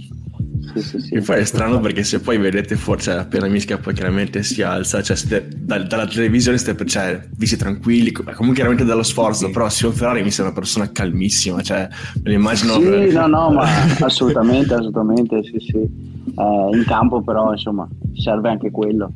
Sì, 0.76 0.82
sì, 0.82 1.00
sì. 1.00 1.14
E 1.16 1.22
poi 1.22 1.40
è 1.40 1.46
strano 1.46 1.80
perché 1.80 2.04
se 2.04 2.20
poi 2.20 2.38
vedete 2.38 2.76
forse 2.76 3.12
cioè, 3.12 3.22
appena 3.22 3.48
mischia 3.48 3.80
poi 3.80 3.94
chiaramente 3.96 4.44
si 4.44 4.62
alza, 4.62 5.02
cioè 5.02 5.16
siete, 5.16 5.48
da, 5.58 5.80
dalla 5.80 6.06
televisione 6.06 6.60
siete 6.60 6.86
cioè, 6.86 7.28
visti 7.38 7.58
tranquilli, 7.58 8.12
comunque 8.12 8.54
chiaramente 8.54 8.86
dallo 8.86 9.02
sforzo, 9.02 9.50
però 9.50 9.68
Sion 9.68 9.94
Ferrari 9.94 10.22
mi 10.22 10.30
sembra 10.30 10.54
una 10.54 10.62
persona 10.62 10.92
calmissima, 10.92 11.62
cioè 11.62 11.88
me 12.16 12.30
lo 12.30 12.34
immagino... 12.34 12.74
Sì, 12.76 12.82
per... 12.82 13.14
no, 13.14 13.28
no, 13.28 13.52
ma 13.52 13.66
assolutamente, 14.00 14.76
assolutamente, 14.76 15.44
sì, 15.44 15.58
sì. 15.60 15.78
Eh, 15.78 16.78
in 16.78 16.84
campo 16.86 17.22
però 17.22 17.52
insomma 17.52 17.88
serve 18.14 18.50
anche 18.50 18.70
quello. 18.70 19.12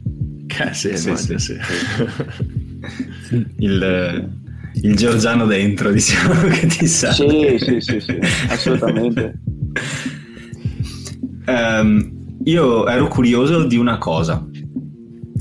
Eh, 0.47 0.73
sì, 0.73 0.97
sì, 0.97 1.15
sì, 1.15 1.37
sì. 1.37 1.55
Il 3.57 4.45
il 4.81 4.95
Giorgiano 4.95 5.45
dentro, 5.45 5.91
diciamo 5.91 6.41
che 6.49 6.67
ti 6.67 6.87
sa. 6.87 7.11
Sì, 7.11 7.57
sì, 7.59 7.79
sì, 7.79 7.99
sì, 7.99 8.19
assolutamente. 8.49 9.39
um, 11.47 12.15
io 12.43 12.87
ero 12.87 13.07
curioso 13.07 13.65
di 13.65 13.77
una 13.77 13.97
cosa 13.97 14.47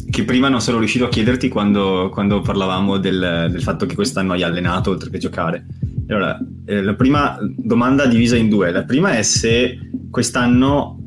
che 0.09 0.24
prima 0.24 0.49
non 0.49 0.61
sono 0.61 0.78
riuscito 0.78 1.05
a 1.05 1.09
chiederti 1.09 1.49
quando, 1.49 2.09
quando 2.11 2.41
parlavamo 2.41 2.97
del, 2.97 3.49
del, 3.51 3.62
fatto 3.62 3.84
che 3.84 3.95
quest'anno 3.95 4.32
hai 4.32 4.43
allenato 4.43 4.91
oltre 4.91 5.11
che 5.11 5.18
giocare. 5.18 5.66
Allora, 6.09 6.39
eh, 6.64 6.82
la 6.82 6.95
prima 6.95 7.37
domanda 7.41 8.07
divisa 8.07 8.37
in 8.37 8.49
due. 8.49 8.70
La 8.70 8.84
prima 8.84 9.16
è 9.16 9.22
se 9.22 9.78
quest'anno 10.11 11.01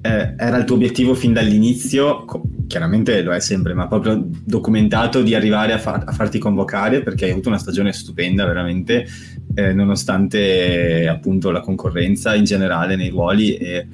eh, 0.00 0.34
era 0.36 0.58
il 0.58 0.64
tuo 0.64 0.76
obiettivo 0.76 1.14
fin 1.14 1.32
dall'inizio, 1.32 2.24
co- 2.26 2.42
chiaramente 2.66 3.22
lo 3.22 3.32
è 3.32 3.40
sempre, 3.40 3.74
ma 3.74 3.86
proprio 3.86 4.22
documentato 4.44 5.22
di 5.22 5.34
arrivare 5.34 5.72
a, 5.72 5.78
far- 5.78 6.08
a, 6.08 6.12
farti 6.12 6.38
convocare 6.38 7.02
perché 7.02 7.26
hai 7.26 7.30
avuto 7.32 7.48
una 7.48 7.58
stagione 7.58 7.92
stupenda 7.92 8.46
veramente, 8.46 9.06
eh, 9.54 9.72
nonostante 9.72 11.06
appunto 11.08 11.50
la 11.50 11.60
concorrenza 11.60 12.34
in 12.34 12.44
generale 12.44 12.96
nei 12.96 13.10
ruoli. 13.10 13.54
E, 13.56 13.86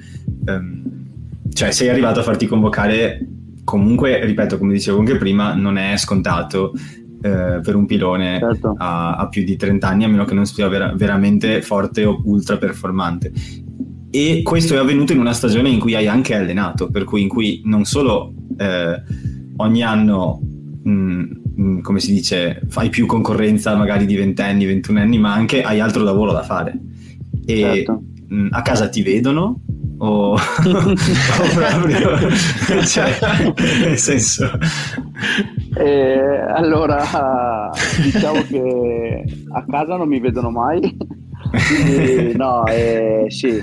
ehm, 0.45 0.83
cioè 1.53 1.71
sei 1.71 1.89
arrivato 1.89 2.19
a 2.19 2.23
farti 2.23 2.47
convocare, 2.47 3.25
comunque, 3.63 4.23
ripeto, 4.25 4.57
come 4.57 4.73
dicevo 4.73 4.99
anche 4.99 5.17
prima, 5.17 5.53
non 5.53 5.77
è 5.77 5.97
scontato. 5.97 6.73
Eh, 7.23 7.59
per 7.61 7.75
un 7.75 7.85
pilone 7.85 8.39
certo. 8.39 8.73
a, 8.79 9.15
a, 9.15 9.29
più 9.29 9.43
di 9.43 9.55
30 9.55 9.87
anni, 9.87 10.05
a 10.05 10.07
meno 10.07 10.25
che 10.25 10.33
non 10.33 10.47
sia 10.47 10.67
vera- 10.67 10.91
veramente 10.95 11.61
forte 11.61 12.03
o 12.03 12.19
ultra 12.25 12.57
performante 12.57 13.31
e 14.11 14.41
questo 14.43 14.75
è 14.75 14.77
avvenuto 14.77 15.13
in 15.13 15.19
una 15.19 15.31
stagione 15.31 15.69
in 15.69 15.79
cui 15.79 15.95
hai 15.95 16.05
anche 16.05 16.35
allenato, 16.35 16.89
per 16.89 17.05
cui 17.05 17.21
in 17.21 17.29
cui 17.29 17.61
non 17.63 17.85
solo 17.85 18.33
eh, 18.57 19.01
ogni 19.57 19.83
anno, 19.83 20.41
mh, 20.83 21.25
mh, 21.55 21.81
come 21.81 21.99
si 22.01 22.11
dice, 22.11 22.61
fai 22.67 22.89
più 22.89 23.05
concorrenza 23.05 23.75
magari 23.77 24.05
di 24.05 24.15
ventenni, 24.15 24.65
ventunenni, 24.65 25.17
ma 25.17 25.33
anche 25.33 25.61
hai 25.63 25.79
altro 25.79 26.03
lavoro 26.03 26.33
da 26.33 26.43
fare. 26.43 26.77
E 27.45 27.57
certo. 27.57 28.03
mh, 28.27 28.47
a 28.51 28.61
casa 28.61 28.89
ti 28.89 29.01
vedono? 29.01 29.61
O, 29.99 30.33
o 30.33 30.39
proprio, 31.53 32.17
cioè, 32.85 33.17
nel 33.85 33.97
senso... 33.97 34.49
Eh, 35.77 36.19
allora, 36.53 37.69
diciamo 38.03 38.41
che 38.41 39.23
a 39.53 39.63
casa 39.65 39.95
non 39.95 40.09
mi 40.09 40.19
vedono 40.19 40.49
mai. 40.49 40.81
Quindi, 41.51 42.35
no, 42.35 42.65
eh, 42.65 43.25
sì, 43.29 43.61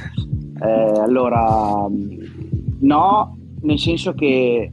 eh, 0.60 1.00
allora, 1.00 1.86
no, 2.80 3.38
nel 3.62 3.78
senso 3.78 4.12
che 4.14 4.72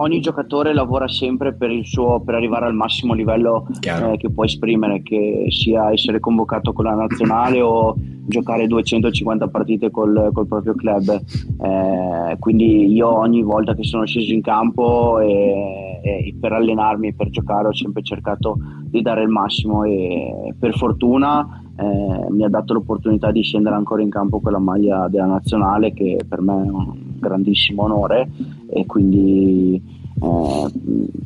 ogni 0.00 0.20
giocatore 0.20 0.72
lavora 0.72 1.08
sempre 1.08 1.54
per, 1.54 1.70
il 1.70 1.86
suo, 1.86 2.20
per 2.20 2.34
arrivare 2.34 2.66
al 2.66 2.74
massimo 2.74 3.14
livello 3.14 3.66
eh, 3.80 4.16
che 4.16 4.30
può 4.30 4.44
esprimere, 4.44 5.02
che 5.02 5.46
sia 5.48 5.90
essere 5.92 6.20
convocato 6.20 6.72
con 6.72 6.84
la 6.84 6.94
nazionale 6.94 7.60
o 7.60 7.94
giocare 8.26 8.66
250 8.66 9.48
partite 9.48 9.90
col, 9.90 10.30
col 10.32 10.46
proprio 10.46 10.74
club. 10.74 11.10
Eh, 11.10 12.36
quindi 12.38 12.92
io 12.92 13.08
ogni 13.08 13.42
volta 13.42 13.74
che 13.74 13.84
sono 13.84 14.06
sceso 14.06 14.32
in 14.32 14.42
campo 14.42 15.18
e, 15.18 16.00
e 16.02 16.34
per 16.38 16.52
allenarmi 16.52 17.08
e 17.08 17.14
per 17.14 17.30
giocare 17.30 17.68
ho 17.68 17.74
sempre 17.74 18.02
cercato 18.02 18.58
di 18.84 19.02
dare 19.02 19.22
il 19.22 19.28
massimo 19.28 19.82
e 19.84 20.54
per 20.58 20.76
fortuna 20.76 21.62
eh, 21.78 22.26
mi 22.30 22.44
ha 22.44 22.48
dato 22.48 22.72
l'opportunità 22.72 23.30
di 23.30 23.42
scendere 23.42 23.76
ancora 23.76 24.02
in 24.02 24.10
campo 24.10 24.40
con 24.40 24.50
la 24.50 24.58
maglia 24.58 25.06
della 25.08 25.26
nazionale 25.26 25.92
che 25.92 26.18
per 26.28 26.40
me 26.40 26.64
è 26.64 26.68
un 26.68 26.92
grandissimo 27.20 27.84
onore 27.84 28.28
e 28.68 28.84
quindi 28.84 29.80
eh, 30.20 30.70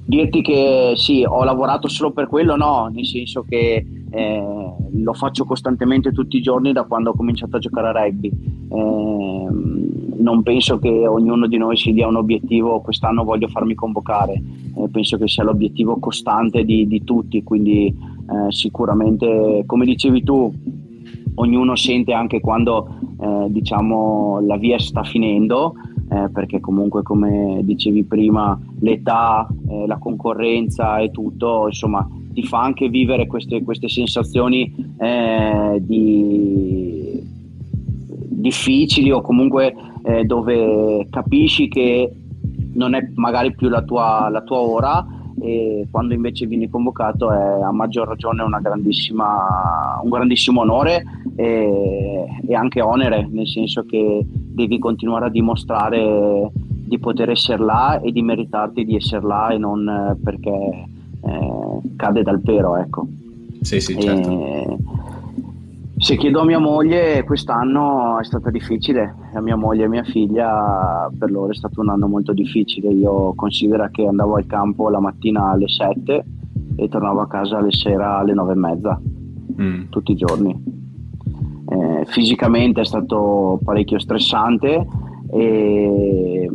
dirti 0.05 0.43
che 0.43 0.93
sì, 0.97 1.25
ho 1.27 1.43
lavorato 1.45 1.89
solo 1.89 2.13
per 2.13 2.27
quello, 2.27 2.57
no, 2.57 2.91
nel 2.93 3.07
senso 3.07 3.45
che 3.49 3.85
eh, 4.11 4.45
lo 4.93 5.13
faccio 5.15 5.45
costantemente 5.45 6.13
tutti 6.13 6.37
i 6.37 6.43
giorni 6.43 6.73
da 6.73 6.85
quando 6.85 7.11
ho 7.11 7.15
cominciato 7.15 7.57
a 7.57 7.61
giocare 7.61 7.89
a 7.89 7.93
rugby. 7.93 8.29
Eh, 8.29 9.47
non 10.23 10.43
penso 10.43 10.79
che 10.79 11.07
ognuno 11.07 11.47
di 11.47 11.57
noi 11.57 11.77
si 11.77 11.93
dia 11.93 12.07
un 12.07 12.17
obiettivo, 12.17 12.81
quest'anno 12.81 13.25
voglio 13.25 13.49
farmi 13.49 13.75
convocare, 13.75 14.35
eh, 14.35 14.89
penso 14.91 15.17
che 15.17 15.27
sia 15.27 15.43
l'obiettivo 15.43 15.99
costante 15.99 16.65
di, 16.65 16.87
di 16.87 17.03
tutti, 17.03 17.43
quindi 17.43 17.87
eh, 17.87 18.53
sicuramente, 18.53 19.65
come 19.67 19.85
dicevi 19.85 20.23
tu, 20.23 20.53
ognuno 21.35 21.75
sente 21.75 22.13
anche 22.13 22.41
quando 22.41 22.99
diciamo, 23.49 24.41
la 24.41 24.57
via 24.57 24.81
sta 24.81 25.05
finendo 25.05 25.75
eh, 26.13 26.29
perché 26.31 26.61
comunque 26.61 27.03
come 27.03 27.61
dicevi 27.63 28.05
prima 28.05 28.59
l'età, 28.81 29.49
eh, 29.69 29.87
la 29.87 29.97
concorrenza 29.97 30.99
e 30.99 31.11
tutto, 31.11 31.69
insomma 31.69 32.07
ti 32.35 32.43
fa 32.43 32.61
anche 32.61 32.89
vivere 32.89 33.27
queste, 33.27 33.63
queste 33.63 33.89
sensazioni 33.89 34.75
eh, 34.99 35.79
di, 35.81 37.19
difficili 38.29 39.11
o 39.11 39.23
comunque 39.23 39.75
eh, 40.03 40.25
dove 40.25 41.07
capisci 41.09 41.69
che 41.69 42.13
non 42.75 42.95
è 42.95 43.09
magari 43.15 43.55
più 43.55 43.69
la 43.69 43.83
tua, 43.83 44.29
la 44.31 44.43
tua 44.43 44.59
ora 44.59 45.07
e 45.41 45.87
quando 45.91 46.13
invece 46.13 46.47
vieni 46.47 46.69
convocato 46.69 47.33
è 47.33 47.63
a 47.63 47.73
maggior 47.73 48.07
ragione 48.07 48.43
un 48.43 48.59
grandissimo 48.61 50.61
onore 50.61 51.05
e, 51.35 52.27
e, 52.47 52.55
anche 52.55 52.81
onere, 52.81 53.29
nel 53.31 53.47
senso 53.47 53.85
che 53.85 54.25
devi 54.27 54.79
continuare 54.79 55.27
a 55.27 55.31
dimostrare 55.31 56.51
di 56.55 56.99
poter 56.99 57.31
essere 57.31 57.63
là 57.63 58.01
e 58.01 58.13
di 58.13 58.23
meritarti 58.23 58.85
di 58.85 58.97
essere 58.97 59.27
là 59.27 59.49
e 59.49 59.59
non 59.59 59.89
eh, 59.89 60.17
perché 60.23 60.51
eh, 60.51 61.81
cade 61.97 62.23
dal 62.23 62.41
pero, 62.41 62.77
ecco. 62.77 63.07
Sì, 63.61 63.81
sì, 63.81 63.99
certo. 64.01 64.29
E, 64.29 64.77
se 66.03 66.17
chiedo 66.17 66.41
a 66.41 66.45
mia 66.45 66.59
moglie, 66.59 67.23
quest'anno 67.23 68.19
è 68.19 68.25
stato 68.25 68.51
difficile, 68.51 69.15
a 69.35 69.41
mia 69.41 69.55
moglie 69.55 69.85
e 69.85 69.89
mia 69.89 70.03
figlia 70.03 71.09
per 71.17 71.31
loro 71.31 71.53
è 71.53 71.55
stato 71.55 71.81
un 71.81 71.91
anno 71.91 72.09
molto 72.09 72.33
difficile. 72.33 72.91
Io 72.91 73.35
considero 73.35 73.89
che 73.93 74.05
andavo 74.05 74.35
al 74.35 74.47
campo 74.47 74.89
la 74.89 74.99
mattina 74.99 75.51
alle 75.51 75.69
7 75.69 76.25
e 76.75 76.89
tornavo 76.89 77.21
a 77.21 77.29
casa 77.29 77.59
alle 77.59 77.71
sera 77.71 78.19
alle 78.19 78.35
9 78.35 78.53
e 78.53 78.57
mezza, 78.57 79.01
mm. 79.61 79.83
tutti 79.91 80.11
i 80.11 80.17
giorni. 80.17 80.82
Fisicamente 82.07 82.81
è 82.81 82.85
stato 82.85 83.59
parecchio 83.65 83.99
stressante 83.99 84.87
e, 85.31 86.51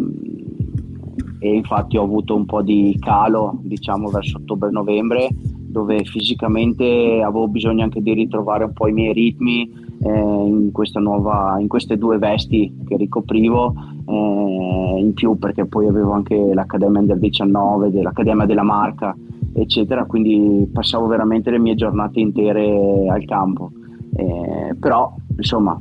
e 1.40 1.56
infatti 1.56 1.98
ho 1.98 2.04
avuto 2.04 2.36
un 2.36 2.46
po' 2.46 2.62
di 2.62 2.98
calo 3.00 3.60
diciamo 3.62 4.10
verso 4.10 4.38
ottobre-novembre 4.38 5.30
dove 5.78 6.04
fisicamente 6.06 7.22
avevo 7.24 7.48
bisogno 7.48 7.84
anche 7.84 8.02
di 8.02 8.14
ritrovare 8.14 8.64
un 8.64 8.74
po' 8.74 8.88
i 8.88 8.94
miei 8.94 9.14
ritmi 9.14 9.70
eh, 10.00 10.10
in, 10.10 10.72
nuova, 10.96 11.58
in, 11.60 11.68
queste 11.68 11.98
due 11.98 12.18
vesti 12.18 12.74
che 12.88 12.98
ricoprivo, 12.98 13.74
eh, 14.08 15.00
in 15.00 15.12
più 15.14 15.38
perché 15.38 15.66
poi 15.66 15.88
avevo 15.88 16.14
anche 16.14 16.36
l'Accademia 16.36 17.02
Under 17.02 17.20
19, 17.20 18.02
l'Accademia 18.02 18.46
della 18.46 18.64
Marca, 18.64 19.16
eccetera, 19.54 20.06
quindi 20.06 20.70
passavo 20.72 21.08
veramente 21.08 21.52
le 21.52 21.60
mie 21.60 21.76
giornate 21.76 22.20
intere 22.20 23.08
al 23.10 23.26
campo. 23.26 23.72
Eh, 24.16 24.76
però 24.80 25.14
insomma 25.38 25.80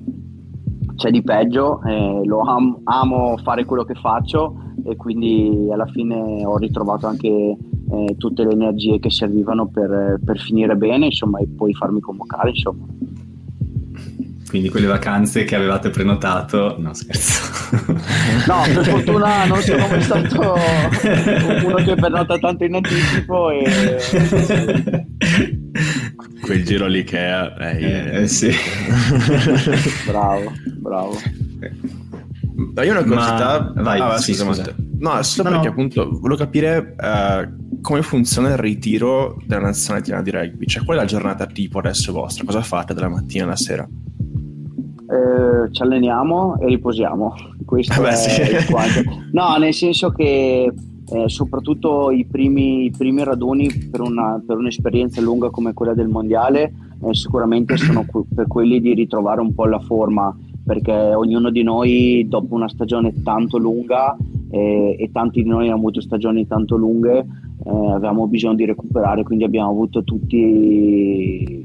c'è 0.97 1.11
di 1.11 1.23
peggio, 1.23 1.83
eh, 1.83 2.23
lo 2.25 2.41
am- 2.41 2.81
amo 2.85 3.37
fare 3.43 3.65
quello 3.65 3.85
che 3.85 3.95
faccio 3.95 4.57
e 4.85 4.97
quindi 4.97 5.69
alla 5.71 5.87
fine 5.87 6.45
ho 6.45 6.57
ritrovato 6.57 7.07
anche 7.07 7.29
eh, 7.29 8.17
tutte 8.17 8.45
le 8.45 8.53
energie 8.53 8.99
che 8.99 9.11
servivano 9.11 9.69
per, 9.69 10.19
per, 10.25 10.39
finire 10.39 10.75
bene 10.77 11.07
insomma, 11.07 11.39
e 11.39 11.47
poi 11.47 11.75
farmi 11.75 12.01
convocare. 12.01 12.51
Insomma. 12.51 12.87
Quindi 14.49 14.71
quelle 14.71 14.87
vacanze 14.87 15.45
che 15.45 15.55
avevate 15.55 15.91
prenotato, 15.91 16.77
no 16.79 16.95
scherzo. 16.95 17.45
No, 18.47 18.63
per 18.73 18.87
fortuna 18.87 19.45
non 19.45 19.61
sono 19.61 19.87
mai 19.89 20.01
stato 20.01 20.55
uno 21.67 21.75
che 21.77 21.95
prenota 21.97 22.39
tanto 22.39 22.65
in 22.65 22.75
anticipo 22.75 23.51
e... 23.51 23.67
Quel 26.41 26.65
giro 26.65 26.87
lì 26.87 27.05
che 27.05 27.19
è... 27.19 27.55
Eh, 27.59 27.85
eh, 27.85 28.23
eh 28.23 28.29
sì. 28.29 28.51
bravo, 30.07 30.53
bravo. 30.79 31.17
Io 32.83 32.91
una 32.91 33.03
curiosità... 33.03 33.73
Ma... 33.75 33.83
Vai, 33.83 34.01
ah, 34.01 34.19
sì, 34.19 34.35
scusa, 34.35 34.63
scusa. 34.63 34.75
No, 34.99 35.23
solo 35.23 35.49
no, 35.49 35.55
perché 35.57 35.67
no. 35.67 35.73
appunto 35.73 36.19
volevo 36.21 36.37
capire 36.37 36.95
uh, 36.99 37.81
come 37.81 38.03
funziona 38.03 38.51
il 38.51 38.57
ritiro 38.57 39.37
della 39.47 39.63
nazionale 39.63 40.05
italiana 40.05 40.23
di 40.23 40.31
rugby. 40.31 40.67
Cioè, 40.67 40.85
qual 40.85 40.97
è 40.97 41.01
la 41.01 41.07
giornata 41.07 41.47
tipo 41.47 41.79
adesso 41.79 42.13
vostra? 42.13 42.45
Cosa 42.45 42.63
fate 42.63 42.95
dalla 42.95 43.09
mattina 43.09 43.45
alla 43.45 43.57
sera? 43.57 43.87
Eh, 45.09 45.73
ci 45.73 45.83
alleniamo 45.83 46.59
e 46.59 46.67
riposiamo. 46.67 47.35
Questo 47.65 48.01
Beh, 48.01 48.11
è 48.11 48.15
sì. 48.15 49.05
No, 49.33 49.57
nel 49.57 49.75
senso 49.75 50.11
che 50.11 50.73
eh, 51.09 51.29
soprattutto 51.29 52.11
i 52.11 52.25
primi, 52.25 52.87
i 52.87 52.91
primi 52.91 53.23
raduni 53.23 53.69
per, 53.91 54.01
una, 54.01 54.43
per, 54.45 54.57
un'esperienza 54.57 55.21
lunga 55.21 55.51
come 55.51 55.73
quella 55.73 55.95
del 55.95 56.09
mondiale 56.09 56.73
eh, 57.03 57.15
sicuramente 57.15 57.77
sono 57.77 58.05
per 58.35 58.47
quelli 58.47 58.81
di 58.81 58.95
ritrovare 58.95 59.41
un 59.41 59.55
po' 59.55 59.67
la 59.67 59.81
forma 59.81 60.37
perché 60.65 60.93
ognuno 60.93 61.51
di 61.51 61.63
noi 61.63 62.27
dopo 62.29 62.55
una 62.55 62.69
stagione 62.69 63.23
tanto 63.23 63.57
lunga 63.57 64.17
eh, 64.51 64.97
e 64.99 65.11
tanti 65.13 65.43
di 65.45 65.49
noi 65.49 65.67
hanno 65.67 65.77
avuto 65.77 66.01
stagioni 66.01 66.47
tanto 66.47 66.77
lunghe 66.77 67.19
eh, 67.19 67.71
avevamo 67.71 68.27
bisogno 68.27 68.55
di 68.55 68.65
recuperare 68.65 69.23
quindi 69.23 69.45
abbiamo 69.45 69.71
avuto 69.71 70.03
tutti 70.03 70.37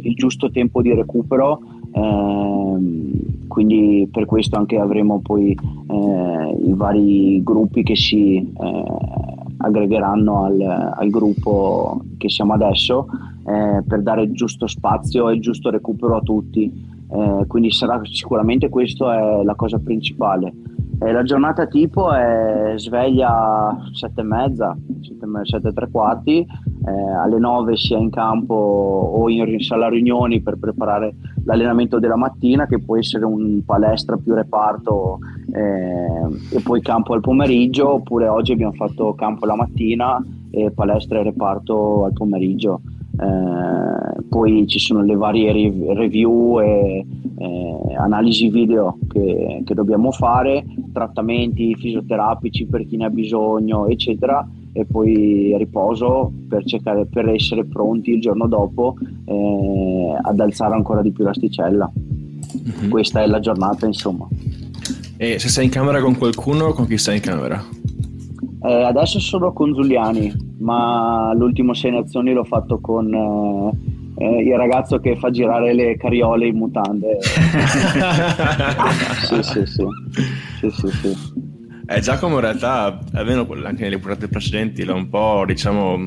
il 0.02 0.14
giusto 0.14 0.52
tempo 0.52 0.84
di 0.84 0.94
recupero 0.94 1.62
ehm, 1.94 3.48
quindi 3.48 4.08
per 4.12 4.26
questo 4.26 4.58
anche 4.58 4.78
avremo 4.78 5.20
poi 5.20 5.52
eh, 5.52 6.58
i 6.64 6.74
vari 6.74 7.44
gruppi 7.44 7.84
che 7.84 7.96
si 7.96 8.36
eh, 8.38 9.11
aggregheranno 9.62 10.46
al, 10.46 10.94
al 10.96 11.10
gruppo 11.10 12.02
che 12.18 12.30
siamo 12.30 12.54
adesso 12.54 13.08
eh, 13.46 13.84
per 13.88 14.02
dare 14.02 14.24
il 14.24 14.34
giusto 14.34 14.68
spazio 14.68 15.30
e 15.30 15.36
il 15.36 15.42
giusto 15.42 15.70
recupero 15.70 16.18
a 16.18 16.22
tutti. 16.22 16.90
Eh, 17.14 17.46
quindi 17.48 17.72
sarà 17.72 18.00
sicuramente 18.04 18.70
questa 18.70 19.44
la 19.44 19.56
cosa 19.56 19.80
principale. 19.80 20.54
Eh, 21.04 21.12
la 21.12 21.24
giornata 21.24 21.66
tipo 21.66 22.12
è 22.14 22.74
sveglia 22.76 23.76
7 23.92 24.22
e 24.22 24.24
mezza, 24.24 24.78
7 25.42 25.68
e 25.68 25.74
tre 25.74 25.90
quarti, 25.90 26.40
eh, 26.86 26.92
alle 26.92 27.40
9 27.40 27.76
si 27.76 27.96
è 27.96 27.98
in 27.98 28.12
campo 28.12 28.54
o 28.54 29.28
in 29.28 29.60
sala 29.62 29.90
riunioni 29.90 30.42
per 30.42 30.60
preparare 30.60 31.16
l'allenamento 31.44 32.00
della 32.00 32.16
mattina 32.16 32.68
che 32.68 32.80
può 32.80 32.98
essere 32.98 33.26
un 33.26 33.64
palestra 33.66 34.18
più 34.18 34.34
reparto 34.34 35.20
eh, 35.54 36.56
e 36.58 36.62
poi 36.62 36.82
campo 36.82 37.14
al 37.14 37.22
pomeriggio 37.22 37.94
oppure 37.94 38.28
oggi 38.28 38.52
abbiamo 38.52 38.74
fatto 38.74 39.14
campo 39.16 39.46
la 39.46 39.56
mattina 39.56 40.24
e 40.52 40.72
palestra 40.72 41.20
e 41.20 41.24
reparto 41.24 42.06
al 42.06 42.14
pomeriggio. 42.14 42.82
Eh, 43.20 44.24
poi 44.30 44.66
ci 44.68 44.80
sono 44.80 45.04
le 45.04 45.16
varie 45.16 45.52
review 45.94 46.60
e 46.62 47.06
eh, 47.38 47.96
analisi 47.98 48.50
video 48.50 48.98
che, 49.08 49.62
che, 49.66 49.74
dobbiamo 49.74 50.12
fare, 50.12 50.64
trattamenti 50.94 51.76
fisioterapici 51.76 52.66
per 52.66 52.86
chi 52.88 52.98
ne 52.98 53.06
ha 53.06 53.10
bisogno, 53.10 53.88
eccetera, 53.88 54.48
e 54.74 54.86
poi 54.86 55.56
riposo 55.58 56.32
per, 56.48 56.64
cercare, 56.66 57.06
per 57.06 57.28
essere 57.30 57.66
pronti 57.66 58.12
il 58.12 58.22
giorno 58.22 58.48
dopo 58.48 58.96
eh, 59.26 60.18
ad 60.22 60.40
alzare 60.40 60.76
ancora 60.76 61.02
di 61.02 61.12
più 61.12 61.24
l'asticella. 61.24 61.92
Mm-hmm. 61.92 62.90
Questa 62.90 63.22
è 63.22 63.28
la 63.28 63.40
giornata, 63.40 63.86
insomma. 63.86 64.28
E 65.18 65.40
se 65.40 65.50
sei 65.50 65.66
in 65.66 65.72
camera 65.72 66.02
con 66.02 66.18
qualcuno, 66.18 66.74
con 66.74 66.88
chi 66.88 66.98
sei 66.98 67.18
in 67.18 67.22
camera? 67.22 67.64
Eh, 68.64 68.84
adesso 68.84 69.20
sono 69.20 69.54
con 69.54 69.74
Giuliani, 69.74 70.32
ma 70.60 71.34
l'ultimo 71.34 71.74
Sei 71.74 71.92
Nazioni 71.92 72.32
l'ho 72.32 72.44
fatto 72.44 72.80
con 72.80 73.12
eh, 73.12 73.72
eh, 74.24 74.42
il 74.44 74.56
ragazzo 74.56 75.00
che 75.00 75.16
fa 75.16 75.32
girare 75.32 75.74
le 75.74 75.98
cariole 75.98 76.48
in 76.48 76.58
mutande. 76.58 77.18
sì, 79.26 79.42
sì, 79.42 79.66
sì. 79.66 79.86
sì, 80.60 80.70
sì, 80.70 80.88
sì. 80.88 81.18
Eh, 81.86 82.00
Giacomo 82.00 82.36
in 82.36 82.42
realtà, 82.42 83.00
almeno 83.14 83.48
anche 83.64 83.84
nelle 83.84 83.98
puntate 83.98 84.28
precedenti, 84.28 84.84
l'ha 84.84 84.94
un 84.94 85.10
po' 85.10 85.44
diciamo, 85.46 85.98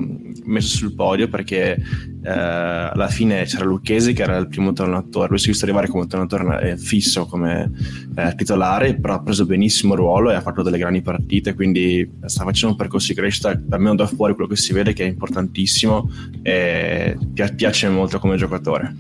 messo 0.45 0.77
sul 0.77 0.95
podio 0.95 1.29
perché 1.29 1.75
eh, 2.23 2.31
alla 2.31 3.09
fine 3.09 3.45
c'era 3.45 3.65
Lucchesi 3.65 4.13
che 4.13 4.23
era 4.23 4.37
il 4.37 4.49
primo 4.49 4.73
tornatore, 4.73 5.29
lui 5.29 5.39
si 5.39 5.47
è 5.47 5.49
visto 5.49 5.65
arrivare 5.65 5.89
come 5.89 6.07
tornatore 6.07 6.71
eh, 6.71 6.77
fisso, 6.77 7.27
come 7.27 7.71
eh, 8.15 8.35
titolare, 8.35 8.95
però 8.95 9.15
ha 9.15 9.23
preso 9.23 9.47
benissimo 9.47 9.95
il 9.95 9.99
ruolo 9.99 10.31
e 10.31 10.35
ha 10.35 10.41
fatto 10.41 10.63
delle 10.63 10.79
grandi 10.79 11.03
partite, 11.03 11.55
quindi 11.55 12.09
sta 12.25 12.45
facendo 12.45 12.75
un 12.75 12.81
percorso 12.81 13.13
di 13.13 13.19
crescita, 13.19 13.61
almeno 13.71 13.95
da 13.95 14.07
fuori 14.07 14.35
quello 14.35 14.49
che 14.49 14.57
si 14.57 14.73
vede 14.73 14.93
che 14.93 15.05
è 15.05 15.09
importantissimo 15.09 16.09
e 16.43 17.17
piace 17.33 17.89
molto 17.89 18.19
come 18.19 18.37
giocatore. 18.37 18.95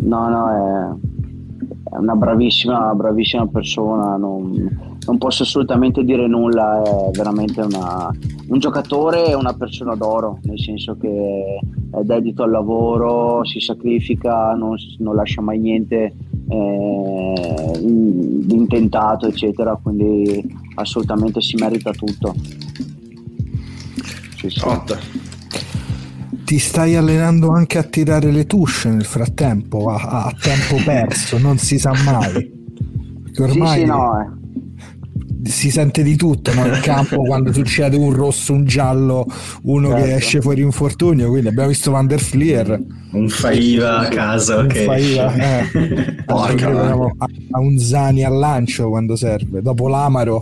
No, 0.00 0.28
no, 0.28 0.98
è 1.90 1.96
una 1.96 2.14
bravissima, 2.14 2.94
bravissima 2.94 3.46
persona, 3.46 4.16
non 4.16 4.87
non 5.08 5.16
posso 5.16 5.42
assolutamente 5.42 6.04
dire 6.04 6.28
nulla, 6.28 6.82
è 6.82 7.10
veramente 7.12 7.62
una, 7.62 8.14
un 8.48 8.58
giocatore 8.58 9.26
e 9.26 9.34
una 9.34 9.54
persona 9.54 9.94
d'oro, 9.94 10.38
nel 10.42 10.60
senso 10.60 10.98
che 10.98 11.60
è 11.90 12.02
dedito 12.02 12.42
al 12.42 12.50
lavoro, 12.50 13.42
si 13.44 13.58
sacrifica, 13.58 14.52
non, 14.52 14.76
non 14.98 15.14
lascia 15.14 15.40
mai 15.40 15.58
niente 15.58 16.14
eh, 16.50 17.78
intentato, 17.80 19.26
eccetera, 19.26 19.78
quindi 19.82 20.44
assolutamente 20.74 21.40
si 21.40 21.56
merita 21.56 21.90
tutto. 21.92 22.34
Sì, 24.36 24.50
sì. 24.50 24.60
Ti 26.44 26.58
stai 26.58 26.96
allenando 26.96 27.50
anche 27.50 27.78
a 27.78 27.82
tirare 27.82 28.30
le 28.30 28.44
tusce 28.44 28.90
nel 28.90 29.04
frattempo, 29.04 29.88
a, 29.88 30.24
a 30.24 30.34
tempo 30.38 30.76
perso, 30.84 31.38
non 31.38 31.56
si 31.56 31.78
sa 31.78 31.92
mai. 32.04 32.56
Perché 33.22 33.42
ormai... 33.42 33.78
Sì, 33.78 33.80
sì, 33.80 33.84
no, 33.86 34.20
eh 34.20 34.36
si 35.58 35.72
sente 35.72 36.04
di 36.04 36.14
tutto 36.14 36.54
no? 36.54 36.66
in 36.66 36.78
campo 36.82 37.22
quando 37.22 37.52
succede 37.52 37.96
un 37.96 38.12
rosso, 38.12 38.52
un 38.52 38.64
giallo, 38.64 39.26
uno 39.62 39.88
certo. 39.88 40.04
che 40.04 40.14
esce 40.14 40.40
fuori 40.40 40.62
infortunio. 40.62 41.28
Quindi 41.28 41.48
abbiamo 41.48 41.68
visto 41.68 41.90
Van 41.90 42.06
der 42.06 42.20
Fleer, 42.20 42.80
un 43.10 43.28
Faiva 43.28 43.98
a 43.98 44.08
caso 44.08 44.58
un 44.58 44.68
che 44.68 44.84
Faiva, 44.84 45.34
eh. 45.34 46.24
a, 46.26 47.58
un 47.58 47.76
Zani 47.78 48.22
al 48.22 48.38
lancio 48.38 48.88
quando 48.88 49.16
serve, 49.16 49.60
dopo 49.60 49.88
l'Amaro. 49.88 50.40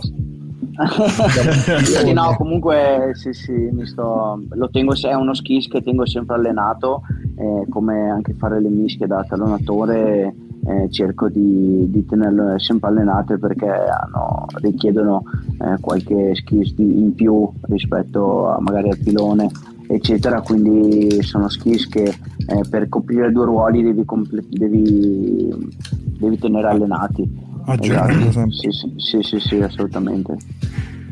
sì, 1.83 2.13
no, 2.13 2.35
comunque 2.35 3.09
sì, 3.13 3.33
sì, 3.33 3.71
sto, 3.85 4.39
lo 4.47 4.69
tengo, 4.69 4.93
è 4.93 5.13
uno 5.15 5.33
skis 5.33 5.67
che 5.67 5.81
tengo 5.81 6.05
sempre 6.05 6.35
allenato, 6.35 7.01
eh, 7.35 7.65
come 7.69 8.07
anche 8.11 8.35
fare 8.37 8.61
le 8.61 8.69
mischie 8.69 9.07
da 9.07 9.25
tallonatore 9.27 10.35
eh, 10.67 10.89
cerco 10.91 11.29
di, 11.29 11.89
di, 11.89 12.05
tenerle 12.05 12.59
sempre 12.59 12.89
allenate 12.89 13.37
perché 13.37 13.67
hanno, 13.67 14.45
richiedono 14.55 15.23
eh, 15.59 15.79
qualche 15.79 16.35
skills 16.35 16.73
in 16.77 17.15
più 17.15 17.49
rispetto 17.61 18.49
a, 18.49 18.59
magari 18.59 18.89
al 18.89 18.97
pilone 18.97 19.49
eccetera. 19.87 20.41
Quindi 20.41 21.21
sono 21.23 21.47
skills 21.47 21.87
che 21.87 22.03
eh, 22.03 22.61
per 22.69 22.89
coprire 22.89 23.31
due 23.31 23.45
ruoli 23.45 23.81
devi, 23.81 24.03
comple- 24.03 24.43
devi, 24.49 25.71
devi 26.19 26.37
tenere 26.37 26.67
allenati. 26.67 27.45
Esatto. 27.79 28.49
sì, 28.51 28.69
sì, 28.97 29.21
sì, 29.21 29.39
sì, 29.39 29.61
assolutamente. 29.61 30.35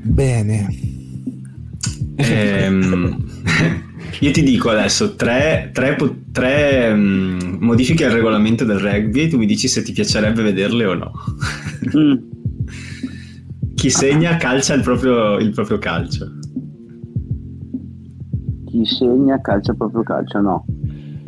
Bene. 0.04 0.68
Ehm, 2.16 3.24
io 4.20 4.32
ti 4.32 4.44
dico 4.44 4.70
adesso 4.70 5.16
tre, 5.16 5.70
tre, 5.74 5.96
tre 6.32 6.92
um, 6.92 7.58
modifiche 7.60 8.06
al 8.06 8.12
regolamento 8.12 8.64
del 8.66 8.80
rugby 8.80 9.22
e 9.24 9.28
tu 9.28 9.38
mi 9.38 9.46
dici 9.46 9.68
se 9.68 9.82
ti 9.82 9.92
piacerebbe 9.92 10.42
vederle 10.42 10.86
o 10.86 10.94
no. 10.94 11.12
Mm. 11.96 12.16
Chi 13.76 13.90
segna 13.90 14.38
calcia 14.38 14.74
il 14.74 14.82
proprio, 14.82 15.38
il 15.38 15.52
proprio 15.52 15.78
calcio. 15.78 16.32
Chi 18.66 18.86
segna 18.86 19.40
calcia 19.42 19.72
il 19.72 19.78
proprio 19.78 20.04
calcio, 20.04 20.40
no. 20.40 20.66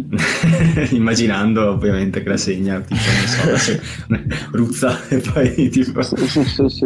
Immaginando 0.92 1.72
ovviamente 1.72 2.24
che 2.24 2.30
la 2.30 2.38
segna, 2.38 2.80
tipo, 2.80 3.02
non 3.46 3.58
so, 3.58 3.80
ruzza 4.52 5.08
e 5.10 5.18
poi 5.20 5.70
tipo... 5.70 6.02
Sì, 6.02 6.16
sì, 6.28 6.44
sì, 6.44 6.70
sì. 6.70 6.86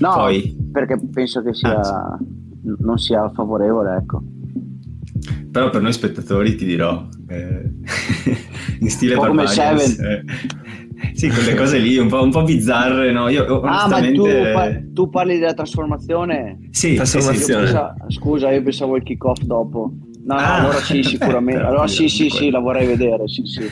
No, 0.00 0.14
Poi- 0.14 0.56
perché 0.72 0.98
penso 1.12 1.42
che 1.42 1.54
sia, 1.54 1.78
Ah, 1.78 2.18
non 2.78 2.98
sia 2.98 3.28
favorevole, 3.30 3.96
ecco. 3.96 4.22
Però 5.50 5.70
per 5.70 5.82
noi 5.82 5.92
spettatori 5.92 6.54
ti 6.54 6.64
dirò, 6.64 7.06
eh, 7.28 7.70
in 8.80 8.90
stile 8.90 9.16
Barbarians, 9.16 9.96
Seven. 9.96 10.06
eh, 10.10 10.24
sì, 11.14 11.28
quelle 11.28 11.54
cose 11.54 11.78
lì 11.78 11.96
un 11.98 12.08
po', 12.08 12.22
un 12.22 12.30
po' 12.30 12.42
bizzarre, 12.42 13.10
no? 13.12 13.28
Io 13.28 13.60
Ah, 13.62 13.88
ma 13.88 14.00
tu, 14.00 14.22
onestamente... 14.22 14.52
pa- 14.52 14.80
tu 14.92 15.08
parli 15.10 15.38
della 15.38 15.54
trasformazione? 15.54 16.58
Sì, 16.70 16.70
sì, 16.70 16.80
sì, 16.80 16.88
Io 16.88 16.96
Trasformazione. 16.96 17.62
pensa- 17.64 17.94
scusa, 18.08 18.50
io 18.52 18.62
pensavo 18.62 18.96
il 18.96 19.02
kick-off 19.02 19.40
dopo. 19.42 19.92
No, 20.22 20.34
no, 20.34 20.40
Ah, 20.40 20.54
allora 20.60 20.76
sì, 20.78 21.02
sicuramente. 21.02 21.62
Allora 21.64 21.86
sì, 21.88 22.06
sì, 22.08 22.28
quello. 22.28 22.44
sì, 22.44 22.50
la 22.50 22.58
vorrei 22.60 22.86
vedere, 22.86 23.26
sì, 23.26 23.42
sì. 23.44 23.62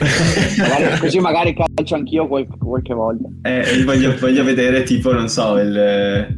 Magari- 0.59 0.97
così 0.99 1.19
magari 1.19 1.53
calcio 1.55 1.95
anch'io 1.95 2.27
qual- 2.27 2.47
qualche 2.57 2.93
volta. 2.93 3.29
Eh, 3.43 3.75
io 3.77 3.85
voglio, 3.85 4.15
voglio 4.19 4.43
vedere 4.43 4.83
tipo, 4.83 5.13
non 5.13 5.29
so, 5.29 5.57
il 5.59 6.37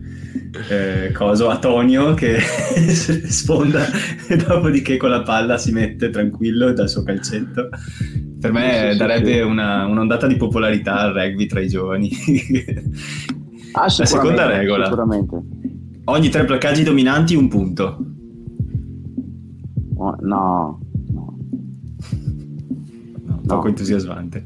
eh, 0.70 1.12
coso 1.14 1.50
Antonio 1.50 2.14
che 2.14 2.40
sfonda 2.42 3.86
e 4.28 4.36
dopodiché 4.36 4.98
con 4.98 5.10
la 5.10 5.22
palla 5.22 5.58
si 5.58 5.72
mette 5.72 6.10
tranquillo 6.10 6.74
dal 6.74 6.90
suo 6.90 7.04
calcetto. 7.04 7.70
Per 8.40 8.52
me 8.52 8.96
darebbe. 8.98 9.42
Una, 9.42 9.86
un'ondata 9.86 10.28
di 10.28 10.36
popolarità 10.36 11.00
al 11.00 11.14
rugby 11.14 11.46
tra 11.46 11.60
i 11.62 11.68
giovani. 11.68 12.10
Ah, 13.74 13.84
La 13.84 14.06
seconda 14.06 14.46
regola. 14.48 14.86
Sicuramente. 14.86 15.42
Ogni 16.06 16.30
tre 16.30 16.44
placcaggi 16.44 16.84
dominanti 16.84 17.36
un 17.36 17.48
punto. 17.48 18.06
Oh, 19.96 20.18
no, 20.22 20.80
no. 21.12 21.38
No, 23.24 23.42
poco 23.46 23.68
entusiasmante. 23.68 24.44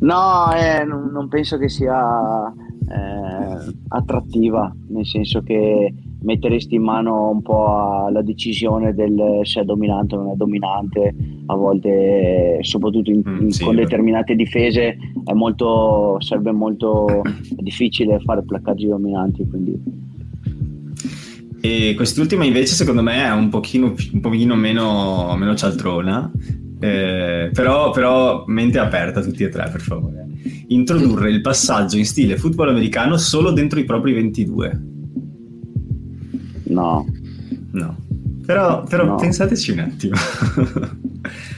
No, 0.00 0.52
eh, 0.54 0.84
non, 0.84 1.10
non 1.12 1.28
penso 1.28 1.56
che 1.56 1.68
sia 1.68 2.52
eh, 2.92 3.72
attrattiva, 3.88 4.74
nel 4.88 5.06
senso 5.06 5.42
che 5.42 5.92
metteresti 6.22 6.76
in 6.76 6.82
mano 6.82 7.30
un 7.30 7.42
po' 7.42 8.04
alla 8.06 8.22
decisione 8.22 8.94
del 8.94 9.40
se 9.42 9.62
è 9.62 9.64
dominante 9.64 10.14
o 10.14 10.22
non 10.22 10.30
è 10.32 10.34
dominante, 10.36 11.14
a 11.46 11.54
volte, 11.54 12.58
soprattutto 12.60 13.10
in- 13.10 13.22
Mm, 13.26 13.40
in- 13.40 13.50
sì, 13.50 13.64
con 13.64 13.74
determinate 13.76 14.34
difese, 14.34 14.96
è 15.24 15.32
molto, 15.32 16.16
sarebbe 16.20 16.52
molto 16.52 17.22
difficile 17.56 18.20
fare 18.20 18.42
placcaggi 18.42 18.86
dominanti. 18.86 19.46
Quindi 19.48 19.80
E 21.64 21.94
quest'ultima 21.94 22.44
invece 22.44 22.74
secondo 22.74 23.02
me 23.02 23.24
è 23.24 23.30
un 23.32 23.48
pochino, 23.48 23.94
un 24.12 24.20
pochino 24.20 24.56
meno, 24.56 25.34
meno 25.36 25.54
cialtrona, 25.54 26.30
eh, 26.80 27.50
però, 27.52 27.90
però 27.90 28.42
mente 28.48 28.78
aperta 28.80 29.20
tutti 29.20 29.44
e 29.44 29.48
tre 29.48 29.68
per 29.70 29.80
favore. 29.80 30.26
Introdurre 30.68 31.30
il 31.30 31.40
passaggio 31.40 31.96
in 31.96 32.04
stile 32.06 32.36
football 32.36 32.68
americano 32.70 33.16
solo 33.16 33.50
dentro 33.52 33.78
i 33.78 33.84
propri 33.84 34.12
22. 34.12 34.80
no, 36.68 37.06
No. 37.72 37.96
Però, 38.44 38.82
però 38.82 39.04
No. 39.04 39.14
pensateci 39.16 39.70
un 39.70 39.78
attimo. 39.78 40.14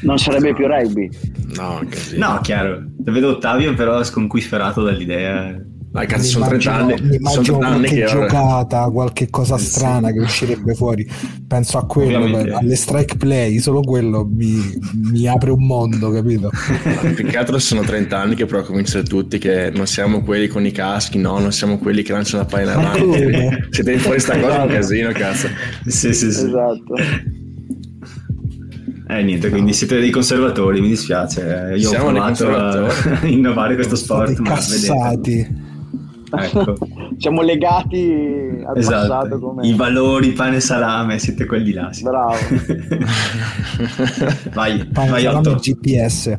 non 0.03 0.19
sarebbe 0.19 0.53
più 0.55 0.67
rugby. 0.67 1.09
No, 1.57 1.81
così. 1.91 2.19
no, 2.19 2.39
chiaro. 2.43 2.85
Vedo 2.99 3.31
Ottavio 3.31 3.75
però 3.75 4.03
sconquiferato 4.05 4.83
dall'idea. 4.83 5.59
Dai, 5.95 6.09
cazzo, 6.09 6.25
sono 6.25 6.47
30 6.49 6.71
Mi 6.73 6.93
anni. 6.93 7.15
immagino 7.15 7.45
Sono 7.45 7.59
30 7.59 7.67
anni 7.69 7.87
qualche 7.87 7.95
che 8.01 8.05
giocata, 8.07 8.91
qualche 8.91 9.31
cosa 9.31 9.59
Sì. 9.59 9.65
strana 9.67 10.11
che 10.11 10.19
uscirebbe 10.19 10.75
fuori. 10.75 11.09
Penso 11.47 11.79
a 11.79 11.87
quello, 11.87 12.29
per- 12.33 12.53
alle 12.55 12.75
strike 12.75 13.17
play, 13.17 13.61
solo 13.61 13.81
quello 13.81 14.29
mi, 14.29 14.61
mi 15.13 15.29
apre 15.29 15.53
un 15.53 15.65
mondo, 15.65 16.11
capito? 16.11 16.51
Più 17.15 17.25
che 17.25 17.39
altro 17.39 17.61
sono 17.61 17.83
30 17.83 18.19
anni 18.21 18.35
che 18.35 18.45
però 18.45 18.59
a 18.59 18.63
convincere 18.65 19.05
tutti 19.05 19.39
che 19.39 19.71
non 19.73 19.87
siamo 19.87 20.23
quelli 20.25 20.49
con 20.49 20.67
i 20.67 20.73
caschi, 20.73 21.19
no, 21.19 21.39
non 21.39 21.53
siamo 21.53 21.79
quelli 21.79 22.03
che 22.03 22.11
lanciano 22.11 22.43
la 22.43 22.49
palla 22.49 22.73
in 22.73 22.79
avanti. 22.79 23.67
Se 23.71 23.85
devi 23.85 23.99
fuori 24.01 24.19
sta 24.19 24.37
cosa 24.41 24.63
è 24.63 24.67
un 24.67 24.73
casino, 24.73 25.13
cazzo. 25.13 25.47
sì, 25.87 26.13
sì, 26.13 26.33
sì. 26.33 26.47
Esatto. 26.47 26.95
Eh 29.07 29.23
niente, 29.23 29.49
quindi 29.49 29.73
siete 29.75 30.01
dei 30.01 30.11
conservatori, 30.11 30.81
mi 30.81 30.89
dispiace. 30.89 31.75
Io 31.77 31.89
Siamo 31.89 32.09
ho 32.09 32.33
provato 32.33 32.49
a 32.49 33.21
innovare 33.29 33.75
questo 33.77 33.95
sport, 33.95 34.33
State 34.33 34.41
ma 34.43 34.59
vedete. 34.59 35.63
Ecco. 36.37 36.77
Siamo 37.19 37.43
legati 37.43 38.63
al 38.65 38.75
passato 38.75 39.05
Esatto, 39.05 39.39
come... 39.39 39.67
i 39.67 39.75
valori 39.75 40.33
pane 40.33 40.57
e 40.57 40.61
salame, 40.61 41.19
siete 41.19 41.47
quelli 41.47 41.73
là. 41.73 41.93
sì. 41.93 42.03
Bravo. 42.03 42.35
vai, 44.53 44.85
Pane, 44.87 45.11
vai 45.11 45.23
salame 45.23 45.49
Otto. 45.49 45.61
GPS. 45.61 46.35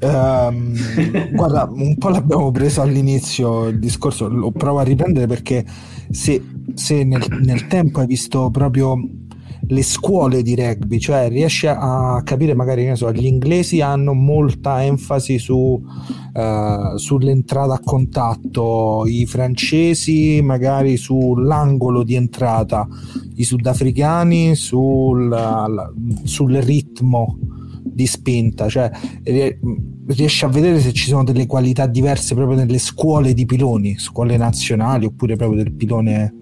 Ehm, 0.00 0.74
guarda, 1.34 1.68
un 1.72 1.96
po' 1.96 2.08
l'abbiamo 2.08 2.50
preso 2.50 2.82
all'inizio 2.82 3.66
il 3.66 3.78
discorso, 3.78 4.28
lo 4.28 4.50
provo 4.50 4.78
a 4.78 4.82
riprendere 4.82 5.26
perché 5.26 5.64
se, 6.10 6.42
se 6.74 7.04
nel, 7.04 7.22
nel 7.40 7.66
tempo 7.66 8.00
hai 8.00 8.06
visto 8.06 8.50
proprio 8.50 8.98
le 9.66 9.82
scuole 9.82 10.42
di 10.42 10.54
rugby, 10.54 10.98
cioè 10.98 11.28
riesci 11.28 11.66
a 11.66 12.20
capire 12.24 12.54
magari 12.54 12.82
che 12.82 12.90
ne 12.90 12.96
so, 12.96 13.12
gli 13.12 13.26
inglesi 13.26 13.80
hanno 13.80 14.12
molta 14.12 14.84
enfasi 14.84 15.38
su, 15.38 15.80
eh, 16.32 16.92
sull'entrata 16.96 17.74
a 17.74 17.80
contatto, 17.82 19.04
i 19.06 19.26
francesi 19.26 20.40
magari 20.42 20.96
sull'angolo 20.96 22.02
di 22.02 22.14
entrata, 22.14 22.86
i 23.36 23.44
sudafricani 23.44 24.54
sul, 24.54 25.92
sul 26.24 26.52
ritmo 26.56 27.38
di 27.82 28.06
spinta, 28.06 28.68
cioè 28.68 28.90
rie- 29.22 29.58
riesci 30.06 30.44
a 30.44 30.48
vedere 30.48 30.80
se 30.80 30.92
ci 30.92 31.08
sono 31.08 31.24
delle 31.24 31.46
qualità 31.46 31.86
diverse 31.86 32.34
proprio 32.34 32.56
nelle 32.56 32.78
scuole 32.78 33.32
di 33.32 33.46
piloni, 33.46 33.96
scuole 33.98 34.36
nazionali 34.36 35.06
oppure 35.06 35.36
proprio 35.36 35.62
del 35.62 35.72
pilone 35.72 36.34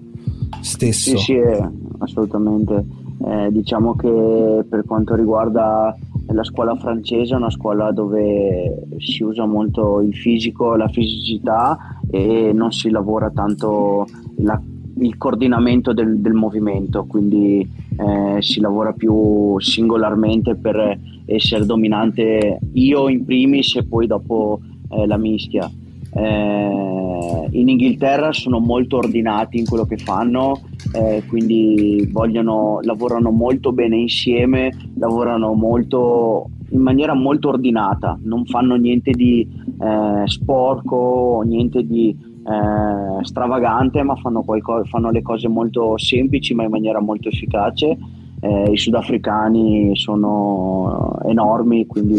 stesso. 0.61 1.17
Sì, 1.19 1.25
sì, 1.25 1.33
eh, 1.35 1.69
assolutamente. 1.99 2.85
Eh, 3.25 3.53
diciamo 3.53 3.95
che 3.95 4.65
per 4.69 4.85
quanto 4.85 5.15
riguarda 5.15 5.97
la 6.29 6.45
scuola 6.45 6.75
francese 6.77 7.35
è 7.35 7.37
una 7.37 7.51
scuola 7.51 7.93
dove 7.93 8.87
si 8.99 9.23
usa 9.23 9.45
molto 9.47 10.01
il 10.01 10.15
fisico, 10.15 10.75
la 10.77 10.89
fisicità 10.89 11.79
e 12.11 12.53
non 12.53 12.73
si 12.73 12.91
lavora 12.91 13.31
tanto 13.31 14.07
la- 14.39 14.61
il 14.99 15.17
coordinamento 15.17 15.93
del, 15.93 16.19
del 16.19 16.33
movimento, 16.33 17.05
quindi 17.05 17.61
eh, 17.97 18.43
si 18.43 18.61
lavora 18.61 18.93
più 18.93 19.59
singolarmente 19.59 20.55
per 20.55 20.99
essere 21.27 21.65
dominante 21.65 22.59
io 22.73 23.09
in 23.09 23.25
primis 23.25 23.77
e 23.77 23.85
poi 23.85 24.07
dopo 24.07 24.61
eh, 24.91 25.07
la 25.07 25.17
mischia. 25.17 25.71
Eh, 26.15 27.49
in 27.53 27.69
Inghilterra 27.69 28.33
sono 28.33 28.59
molto 28.59 28.99
ordinati 28.99 29.59
in 29.59 29.67
quello 29.67 29.87
che 29.87 29.97
fanno, 29.97 30.61
eh, 30.93 31.23
quindi 31.29 32.09
vogliono, 32.11 32.81
lavorano 32.83 33.31
molto 33.31 33.73
bene 33.73 33.97
insieme, 33.97 34.73
lavorano 34.97 35.53
molto 35.55 36.49
in 36.73 36.81
maniera 36.81 37.15
molto 37.15 37.49
ordinata, 37.49 38.19
non 38.23 38.45
fanno 38.47 38.77
niente 38.77 39.13
di 39.13 39.47
eh, 39.79 40.23
sporco, 40.27 41.43
niente 41.45 41.87
di 41.87 42.09
eh, 42.11 43.25
stravagante, 43.25 44.03
ma 44.03 44.17
fanno, 44.17 44.43
qualco- 44.43 44.85
fanno 44.85 45.11
le 45.11 45.23
cose 45.23 45.49
molto 45.49 45.97
semplici 45.99 46.55
ma 46.55 46.65
in 46.65 46.71
maniera 46.71 47.01
molto 47.01 47.29
efficace. 47.29 47.97
Eh, 48.45 48.73
I 48.73 48.77
sudafricani 48.77 49.95
sono 49.95 51.17
enormi, 51.27 51.87
quindi 51.87 52.17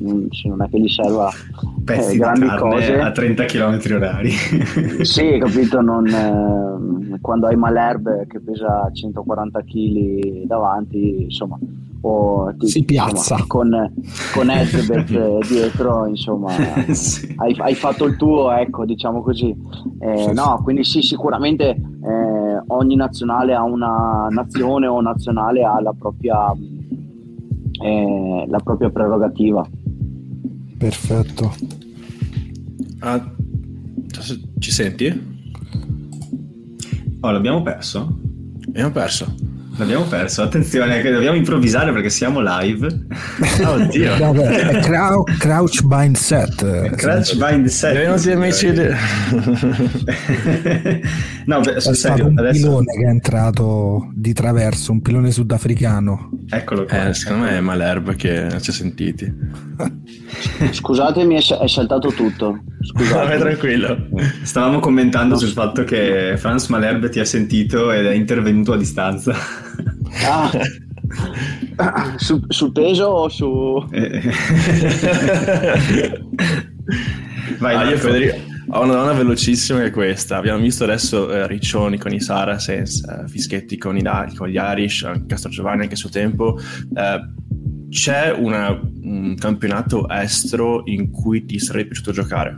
non, 0.00 0.28
non 0.44 0.62
è 0.62 0.68
che 0.68 0.78
gli 0.80 0.88
serva 0.88 1.28
Pezzi 1.84 2.08
eh, 2.10 2.12
di 2.12 2.18
grandi 2.18 2.46
carne 2.46 2.58
cose. 2.70 3.00
a 3.00 3.10
30 3.10 3.44
km 3.46 3.80
orari. 3.94 4.30
Sì, 5.02 5.38
capito, 5.38 5.80
non, 5.80 6.06
eh, 6.06 7.18
quando 7.20 7.48
hai 7.48 7.56
Malherbe 7.56 8.26
che 8.28 8.38
pesa 8.40 8.88
140 8.92 9.60
kg 9.62 10.44
davanti, 10.46 11.22
insomma, 11.24 11.58
o 12.02 12.54
ti- 12.56 12.68
Si 12.68 12.84
piazza. 12.84 13.34
insomma, 13.34 13.44
con, 13.48 13.92
con 14.32 14.50
Edbert 14.50 15.10
eh, 15.10 15.38
dietro, 15.48 16.06
insomma, 16.06 16.50
Sì. 16.92 17.34
hai, 17.38 17.54
hai 17.58 17.74
fatto 17.74 18.04
il 18.04 18.14
tuo, 18.16 18.52
ecco, 18.52 18.84
diciamo 18.84 19.20
così. 19.22 19.52
Eh, 19.98 20.16
Sì, 20.28 20.32
no, 20.32 20.60
quindi 20.62 20.84
sì, 20.84 21.02
sicuramente 21.02 21.70
eh, 22.56 22.62
ogni 22.68 22.96
nazionale 22.96 23.54
ha 23.54 23.62
una 23.62 24.28
nazione 24.30 24.86
o 24.86 25.00
nazionale 25.00 25.64
ha 25.64 25.80
la 25.80 25.92
propria, 25.92 26.52
eh, 27.82 28.44
la 28.48 28.58
propria 28.58 28.90
prerogativa. 28.90 29.66
Perfetto. 30.78 31.54
Ah, 33.00 33.32
ci 34.58 34.70
senti? 34.70 35.34
Oh, 37.20 37.30
l'abbiamo 37.30 37.62
perso? 37.62 38.18
Abbiamo 38.68 38.90
perso. 38.90 39.34
L'abbiamo 39.78 40.04
perso, 40.04 40.42
attenzione 40.42 41.02
che 41.02 41.10
dobbiamo 41.10 41.36
improvvisare 41.36 41.92
perché 41.92 42.08
siamo 42.08 42.40
live. 42.40 42.88
Oddio. 43.62 44.16
No, 44.18 44.32
beh, 44.32 44.80
crou- 44.80 45.24
crouch 45.38 45.82
bind 45.82 46.16
set. 46.16 46.96
Crouch 46.96 47.36
bind 47.36 47.66
set. 47.66 48.06
Non 48.06 48.18
si 48.18 48.30
è 48.30 48.36
mai 48.36 48.52
No, 51.46 51.60
beh, 51.60 51.80
sul 51.80 51.94
serio, 51.94 52.26
un 52.26 52.38
adesso... 52.38 52.60
pilone 52.60 52.92
che 52.92 53.04
è 53.04 53.08
entrato 53.08 54.10
di 54.14 54.32
traverso, 54.32 54.92
un 54.92 55.02
pilone 55.02 55.30
sudafricano. 55.30 56.30
Eccolo 56.48 56.86
qua. 56.86 57.08
Eh, 57.08 57.14
secondo 57.14 57.44
me 57.44 57.50
è 57.50 57.60
Malerba 57.60 58.14
che 58.14 58.48
ci 58.60 58.70
ha 58.70 58.72
sentiti. 58.72 59.32
Scusatemi, 60.72 61.36
è 61.36 61.68
saltato 61.68 62.12
tutto. 62.12 62.62
Scusate. 62.80 63.38
tranquillo. 63.38 64.08
Stavamo 64.42 64.80
commentando 64.80 65.34
no. 65.34 65.40
sul 65.40 65.50
fatto 65.50 65.84
che 65.84 66.34
Franz 66.38 66.68
Malherbe 66.68 67.10
ti 67.10 67.20
ha 67.20 67.24
sentito 67.24 67.92
ed 67.92 68.06
è 68.06 68.12
intervenuto 68.12 68.72
a 68.72 68.76
distanza. 68.76 69.64
Ah. 70.24 70.50
Su, 72.16 72.40
sul 72.48 72.72
peso 72.72 73.04
o 73.04 73.28
su... 73.28 73.86
Vai, 77.58 77.74
ah, 77.74 77.84
io 77.84 77.96
Federico 77.98 78.54
ho 78.68 78.82
una 78.82 78.94
domanda 78.94 79.12
velocissima 79.12 79.80
che 79.80 79.86
è 79.86 79.90
questa. 79.90 80.36
Abbiamo 80.36 80.60
visto 80.60 80.84
adesso 80.84 81.32
eh, 81.32 81.46
Riccioni 81.46 81.98
con 81.98 82.12
i 82.12 82.20
Saracens, 82.20 83.04
eh, 83.04 83.28
Fischetti 83.28 83.76
con, 83.76 83.96
i, 83.96 84.02
con 84.34 84.48
gli 84.48 84.56
Irish, 84.56 85.08
Castro 85.26 85.50
Giovanni 85.50 85.82
anche 85.82 85.94
a 85.94 85.96
suo 85.96 86.10
tempo. 86.10 86.58
Eh, 86.58 87.34
c'è 87.88 88.32
una, 88.32 88.78
un 89.02 89.36
campionato 89.36 90.08
estero 90.08 90.82
in 90.86 91.10
cui 91.10 91.44
ti 91.44 91.58
sarebbe 91.60 91.88
piaciuto 91.88 92.12
giocare? 92.12 92.56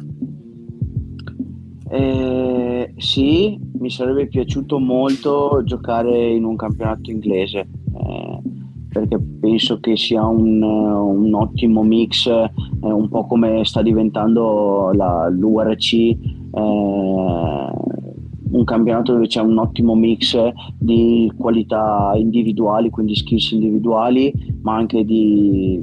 Eh, 1.91 2.48
sì, 2.97 3.59
mi 3.79 3.91
sarebbe 3.91 4.27
piaciuto 4.29 4.79
molto 4.79 5.63
giocare 5.65 6.31
in 6.31 6.45
un 6.45 6.57
campionato 6.57 7.11
inglese 7.11 7.61
eh, 7.61 8.41
perché 8.91 9.19
penso 9.41 9.79
che 9.81 9.97
sia 9.97 10.25
un, 10.27 10.63
un 10.63 11.35
ottimo 11.35 11.83
mix, 11.83 12.27
eh, 12.27 12.51
un 12.81 13.09
po' 13.09 13.27
come 13.27 13.65
sta 13.65 13.83
diventando 13.83 14.91
la, 14.93 15.29
l'URC, 15.29 15.93
eh, 15.93 16.17
un 18.51 18.65
campionato 18.65 19.13
dove 19.13 19.27
c'è 19.27 19.41
un 19.41 19.59
ottimo 19.59 19.95
mix 19.95 20.37
di 20.79 21.31
qualità 21.37 22.13
individuali, 22.17 22.89
quindi 22.91 23.15
skills 23.15 23.53
individuali, 23.53 24.33
ma 24.63 24.77
anche 24.77 25.05
di, 25.05 25.79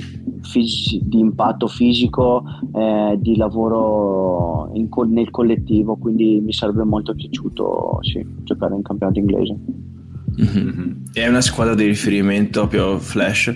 fis- 0.45 0.97
di 1.01 1.19
impatto 1.19 1.67
fisico, 1.67 2.43
eh, 2.73 3.17
di 3.19 3.35
lavoro 3.35 4.71
co- 4.89 5.03
nel 5.03 5.29
collettivo, 5.31 5.97
quindi 5.97 6.39
mi 6.39 6.53
sarebbe 6.53 6.83
molto 6.83 7.13
piaciuto 7.13 7.99
sì, 8.01 8.25
giocare 8.43 8.75
in 8.75 8.81
campionato 8.81 9.19
inglese. 9.19 9.57
Mm-hmm. 10.41 10.91
È 11.13 11.27
una 11.27 11.41
squadra 11.41 11.75
di 11.75 11.85
riferimento 11.85 12.67
proprio 12.67 12.99
flash? 12.99 13.53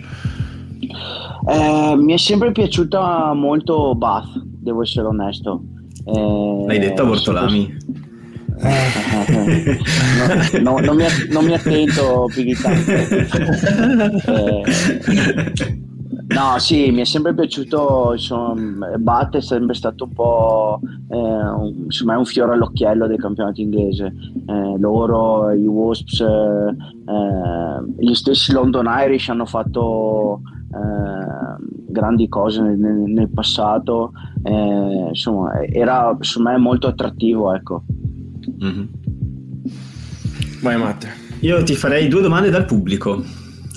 Eh, 1.48 1.96
mi 1.98 2.14
è 2.14 2.18
sempre 2.18 2.52
piaciuta 2.52 3.34
molto 3.34 3.96
Bath, 3.96 4.42
devo 4.44 4.84
essere 4.84 5.08
onesto. 5.08 5.64
Eh, 6.06 6.64
L'hai 6.68 6.80
detto 6.80 7.04
a 7.04 7.06
Bortolami? 7.06 7.78
no, 10.62 10.64
no, 10.80 10.80
non, 10.80 10.98
mi, 10.98 11.06
non, 11.30 11.46
mi, 11.46 11.54
attento 11.54 12.30
più 12.30 12.44
di 12.44 12.54
tanto. 12.56 12.92
Eh, 14.30 15.88
no, 16.36 16.60
sì, 16.60 16.92
mi 16.92 17.02
è 17.02 17.06
sempre 17.06 17.34
piaciuto. 17.34 18.12
Insomma, 18.14 18.88
Bat 18.98 19.38
è 19.38 19.42
sempre 19.42 19.76
stato 19.76 20.06
un 20.06 20.14
po' 20.14 20.80
eh, 21.10 21.16
un, 21.16 21.74
insomma, 21.86 22.14
è 22.14 22.18
un 22.18 22.26
fiore 22.26 22.54
all'occhiello 22.54 23.08
del 23.08 23.20
campionato 23.20 23.62
inglese. 23.62 24.14
Eh, 24.46 24.78
loro, 24.78 25.52
i 25.52 25.66
Wasps, 25.66 26.22
eh, 26.22 26.76
gli 27.98 28.14
stessi 28.14 28.52
London 28.52 28.88
Irish 28.88 29.30
hanno 29.30 29.46
fatto 29.46 30.42
eh, 30.72 31.64
grandi 31.88 32.28
cose 32.28 32.62
nel, 32.62 32.78
nel 32.78 33.30
passato. 33.30 34.12
Eh, 34.44 35.08
insomma, 35.10 35.62
era 35.64 36.16
secondo 36.22 36.50
me 36.52 36.58
molto 36.58 36.88
attrattivo. 36.88 37.54
Ecco. 37.54 37.84
Mm-hmm. 38.64 38.86
Vai 40.62 40.78
Matte. 40.78 41.08
Io 41.42 41.64
ti 41.64 41.74
farei 41.76 42.08
due 42.08 42.22
domande 42.22 42.50
dal 42.50 42.66
pubblico. 42.66 43.24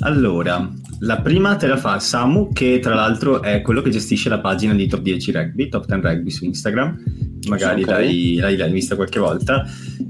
Allora, 0.00 0.68
la 1.03 1.20
prima 1.20 1.57
te 1.57 1.66
la 1.66 1.76
fa 1.76 1.98
Samu, 1.98 2.53
che 2.53 2.78
tra 2.80 2.94
l'altro 2.94 3.42
è 3.42 3.61
quello 3.61 3.82
che 3.82 3.90
gestisce 3.90 4.28
la 4.28 4.40
pagina 4.40 4.72
di 4.74 4.86
Top 4.86 5.00
10 5.00 5.32
Rugby, 5.32 5.68
Top 5.68 5.86
10 5.86 6.00
Rugby 6.00 6.30
su 6.30 6.44
Instagram. 6.44 7.03
Magari 7.48 7.82
okay. 7.82 8.38
l'hai, 8.38 8.57
l'hai, 8.57 8.70
vista 8.70 8.94
qualche 8.94 9.18
volta. 9.18 9.64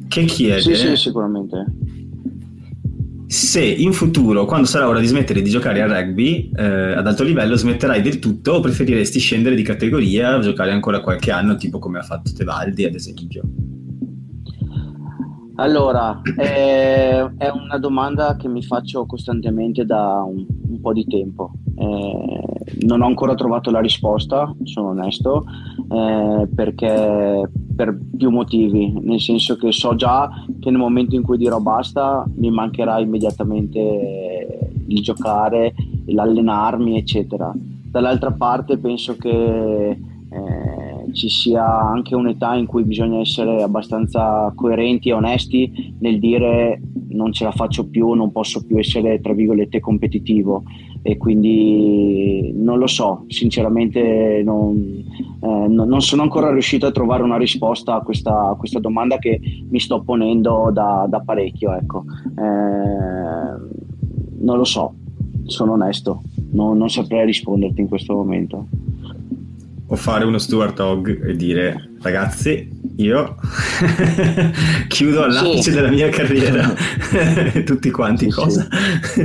Che 0.07 0.25
chiede... 0.25 0.61
Sì, 0.61 0.75
sì, 0.75 0.97
sicuramente. 0.97 1.65
Se 3.27 3.63
in 3.63 3.95
futuro, 3.95 4.45
quando 4.45 4.67
sarà 4.67 4.87
ora 4.87 5.01
di 5.01 5.07
smettere 5.07 5.41
di 5.41 5.49
giocare 5.49 5.81
a 5.81 5.87
rugby 5.87 6.51
eh, 6.55 6.63
ad 6.63 7.07
alto 7.07 7.23
livello, 7.23 7.57
smetterai 7.57 8.03
del 8.03 8.19
tutto 8.19 8.53
o 8.53 8.61
preferiresti 8.61 9.19
scendere 9.19 9.55
di 9.55 9.63
categoria, 9.63 10.39
giocare 10.41 10.73
ancora 10.73 11.01
qualche 11.01 11.31
anno, 11.31 11.57
tipo 11.57 11.79
come 11.79 12.01
ha 12.01 12.03
fatto 12.03 12.31
Tevaldi, 12.35 12.85
ad 12.85 12.95
esempio? 12.95 13.43
Allora, 15.63 16.21
è, 16.37 17.25
è, 17.37 17.49
una 17.49 17.79
domanda 17.79 18.35
che 18.35 18.49
mi 18.49 18.65
faccio 18.65 19.07
costantemente 19.07 19.85
da 19.85 20.25
un, 20.27 20.45
un 20.71 20.81
po' 20.81 20.93
di 20.93 21.07
tempo. 21.07 21.53
Eh, 21.77 22.85
non 22.85 23.01
ho 23.01 23.07
ancora 23.07 23.37
trovato 23.37 23.71
la 23.71 23.79
risposta, 23.79 24.53
sono 24.65 24.89
onesto, 24.89 25.45
eh, 25.89 26.49
perché 26.53 27.49
per 27.77 27.97
più 28.17 28.31
motivi, 28.31 28.93
nel 29.03 29.21
senso 29.21 29.55
che 29.57 29.71
so 29.71 29.95
già 29.95 30.29
che 30.59 30.69
nel 30.69 30.81
momento 30.81 31.15
in 31.15 31.23
cui 31.23 31.39
dirò 31.39 31.61
basta 31.61 32.29
mi 32.35 32.51
mancherà 32.51 32.99
immediatamente 32.99 34.59
il 34.85 35.01
giocare, 35.01 35.75
l'allenarmi, 36.07 36.97
eccetera. 36.97 37.53
Dall'altra 37.55 38.33
parte 38.33 38.79
penso 38.79 39.17
che 39.17 39.29
eh, 39.31 39.99
ci 41.13 41.29
sia 41.29 41.65
anche 41.65 42.15
un'età 42.15 42.55
in 42.55 42.67
cui 42.67 42.85
bisogna 42.85 43.21
essere 43.21 43.63
abbastanza 43.63 44.53
coerenti 44.55 45.11
e 45.11 45.13
onesti 45.13 45.95
nel 46.01 46.19
dire 46.19 46.81
non 47.11 47.33
ce 47.33 47.45
la 47.45 47.53
faccio 47.53 47.89
più, 47.89 48.13
non 48.13 48.33
posso 48.33 48.65
più 48.65 48.79
essere 48.79 49.21
tra 49.21 49.33
virgolette 49.33 49.81
competitivo 49.81 50.63
e 51.03 51.17
quindi 51.17 52.53
non 52.55 52.79
lo 52.79 52.87
so, 52.87 53.25
sinceramente 53.27 54.43
non, 54.45 55.05
eh, 55.41 55.67
non 55.69 56.01
sono 56.01 56.23
ancora 56.23 56.51
riuscito 56.51 56.87
a 56.87 56.93
trovare 56.93 57.23
una 57.23 57.37
risposta 57.37 57.97
a 57.97 58.03
questa, 58.03 58.51
a 58.51 58.55
questa 58.55 58.79
domanda 58.79 59.19
che 59.19 59.41
mi 59.69 59.81
sto 59.81 60.03
ponendo 60.03 60.71
da, 60.73 61.07
da 61.09 61.21
parecchio. 61.21 61.75
Ecco. 61.75 62.05
Eh, 62.39 63.81
non 64.39 64.57
lo 64.57 64.65
so, 64.65 64.95
sono 65.45 65.73
onesto, 65.73 66.23
non, 66.53 66.77
non 66.77 66.89
saprei 66.89 67.27
risponderti 67.27 67.81
in 67.81 67.89
questo 67.89 68.15
momento 68.15 68.67
o 69.93 69.97
fare 69.97 70.25
uno 70.25 70.39
Stuart 70.39 70.81
Hogg 70.81 71.23
e 71.23 71.37
dire 71.37 71.91
ragazzi 72.01 72.67
io 72.97 73.37
chiudo 74.89 75.25
all'apice 75.25 75.63
sì. 75.65 75.71
della 75.71 75.91
mia 75.91 76.09
carriera. 76.09 76.73
Tutti 77.63 77.91
quanti 77.91 78.25
sì, 78.25 78.31
cosa? 78.31 78.67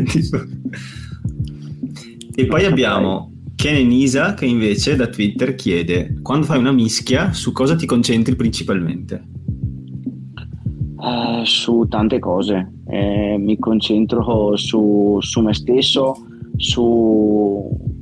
Sì. 0.07 0.29
e 2.35 2.45
poi 2.45 2.65
abbiamo 2.65 3.31
Ken 3.55 3.87
Nisa 3.87 4.33
che 4.33 4.45
invece 4.45 4.97
da 4.97 5.07
Twitter 5.07 5.55
chiede 5.55 6.19
quando 6.21 6.45
fai 6.45 6.59
una 6.59 6.73
mischia 6.73 7.31
su 7.31 7.53
cosa 7.53 7.75
ti 7.75 7.85
concentri 7.85 8.35
principalmente? 8.35 9.23
Eh, 11.01 11.41
su 11.45 11.85
tante 11.87 12.19
cose. 12.19 12.73
Eh, 12.89 13.37
mi 13.39 13.57
concentro 13.57 14.57
su, 14.57 15.17
su 15.21 15.41
me 15.41 15.53
stesso 15.53 16.25
su 16.57 17.95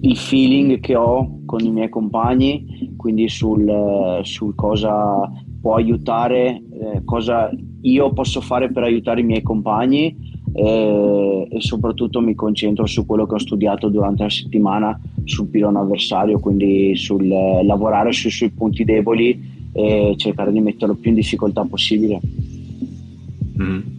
il 0.00 0.16
feeling 0.16 0.80
che 0.80 0.94
ho 0.94 1.40
con 1.46 1.64
i 1.64 1.70
miei 1.70 1.88
compagni, 1.88 2.92
quindi 2.96 3.28
sul, 3.28 4.20
sul 4.22 4.54
cosa 4.54 5.32
può 5.60 5.76
aiutare, 5.76 6.62
eh, 6.70 7.04
cosa 7.04 7.50
io 7.82 8.12
posso 8.12 8.40
fare 8.40 8.70
per 8.70 8.82
aiutare 8.82 9.20
i 9.20 9.24
miei 9.24 9.42
compagni 9.42 10.14
eh, 10.52 11.48
e 11.50 11.60
soprattutto 11.60 12.20
mi 12.20 12.34
concentro 12.34 12.86
su 12.86 13.06
quello 13.06 13.26
che 13.26 13.34
ho 13.34 13.38
studiato 13.38 13.88
durante 13.88 14.24
la 14.24 14.30
settimana 14.30 15.00
sul 15.24 15.48
pilone 15.48 15.78
avversario, 15.78 16.38
quindi 16.38 16.94
sul 16.96 17.30
eh, 17.30 17.64
lavorare 17.64 18.12
sui 18.12 18.30
suoi 18.30 18.50
punti 18.50 18.84
deboli 18.84 19.54
e 19.72 20.14
cercare 20.16 20.52
di 20.52 20.60
metterlo 20.60 20.94
più 20.94 21.10
in 21.10 21.16
difficoltà 21.16 21.64
possibile. 21.64 22.20
Mm. 23.60 23.95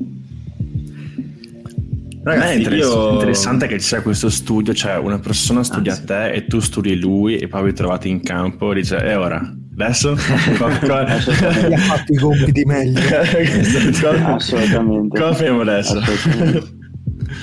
Ragazzi, 2.28 2.51
è 2.51 2.55
interess- 2.57 2.89
io... 2.89 3.11
interessante 3.13 3.67
che 3.67 3.80
ci 3.80 3.88
sia 3.88 4.01
questo 4.01 4.30
studio, 4.30 4.73
cioè 4.73 4.97
una 4.97 5.17
persona 5.17 5.63
studia 5.63 5.93
ah, 5.93 5.95
sì. 5.95 6.03
te 6.03 6.32
e 6.32 6.45
tu 6.45 6.59
studi 6.59 6.99
lui 6.99 7.38
e 7.38 7.47
poi 7.47 7.63
vi 7.63 7.73
trovate 7.73 8.09
in 8.09 8.21
campo 8.21 8.73
e 8.73 8.75
dice, 8.75 8.97
e 8.97 9.15
ora? 9.15 9.41
Adesso? 9.80 10.11
Gli 10.13 10.17
ha 11.73 11.78
fatto 11.78 12.11
i 12.11 12.17
compiti 12.17 12.65
meglio. 12.65 12.99
Assolutamente. 14.36 15.17
Cosa 15.17 15.34
facciamo 15.34 15.61
adesso? 15.61 16.01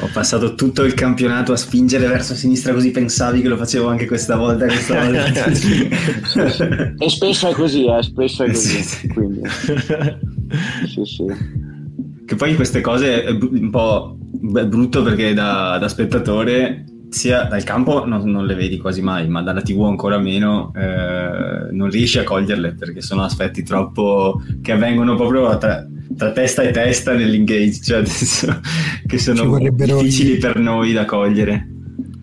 Ho 0.00 0.08
passato 0.12 0.54
tutto 0.54 0.82
il 0.82 0.92
campionato 0.92 1.52
a 1.52 1.56
spingere 1.56 2.06
verso 2.06 2.34
sinistra 2.34 2.74
così 2.74 2.90
pensavi 2.90 3.40
che 3.40 3.48
lo 3.48 3.56
facevo 3.56 3.88
anche 3.88 4.06
questa 4.06 4.36
volta. 4.36 4.66
Questa 4.66 5.02
volta. 5.02 5.46
e 6.98 7.08
spesso 7.08 7.48
è 7.48 7.52
così, 7.54 7.86
eh, 7.86 8.02
spesso 8.02 8.44
è 8.44 8.48
così. 8.48 8.82
Sì. 8.82 9.08
Quindi. 9.08 9.40
sì, 10.86 11.04
sì. 11.04 11.24
che 12.26 12.34
poi 12.34 12.54
queste 12.54 12.82
cose 12.82 13.24
è 13.24 13.30
un 13.30 13.70
po' 13.70 14.18
brutto 14.44 15.02
perché 15.02 15.32
da, 15.32 15.78
da 15.78 15.88
spettatore 15.88 16.84
sia 17.08 17.44
dal 17.44 17.62
campo 17.62 18.04
non, 18.04 18.28
non, 18.28 18.44
le 18.44 18.54
vedi 18.54 18.76
quasi 18.76 19.00
mai, 19.00 19.28
ma 19.28 19.40
dalla 19.40 19.62
TV 19.62 19.84
ancora 19.84 20.18
meno 20.18 20.72
eh, 20.74 21.70
non 21.70 21.88
riesci 21.88 22.18
a 22.18 22.24
coglierle 22.24 22.74
perché 22.74 23.00
sono 23.00 23.22
aspetti 23.22 23.62
troppo 23.62 24.42
che 24.60 24.72
avvengono 24.72 25.14
proprio 25.14 25.56
tra, 25.56 25.86
tra 26.16 26.32
testa 26.32 26.62
e 26.62 26.72
testa 26.72 27.14
nell'engage, 27.14 27.80
cioè 27.80 27.98
adesso, 27.98 28.60
che 29.06 29.18
sono 29.18 29.56
difficili 29.58 30.32
i... 30.32 30.38
per 30.38 30.58
noi 30.58 30.92
da 30.92 31.04
cogliere. 31.04 31.68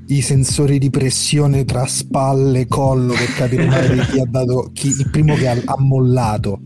I 0.07 0.21
sensori 0.21 0.77
di 0.77 0.89
pressione 0.89 1.63
tra 1.63 1.85
spalle 1.85 2.61
e 2.61 2.67
collo 2.67 3.13
per 3.13 3.33
capire 3.33 4.05
chi 4.11 4.19
ha 4.19 4.25
dato 4.27 4.69
chi, 4.73 4.89
il 4.89 5.09
primo 5.09 5.35
che 5.35 5.47
ha, 5.47 5.55
ha 5.63 5.75
mollato 5.79 6.59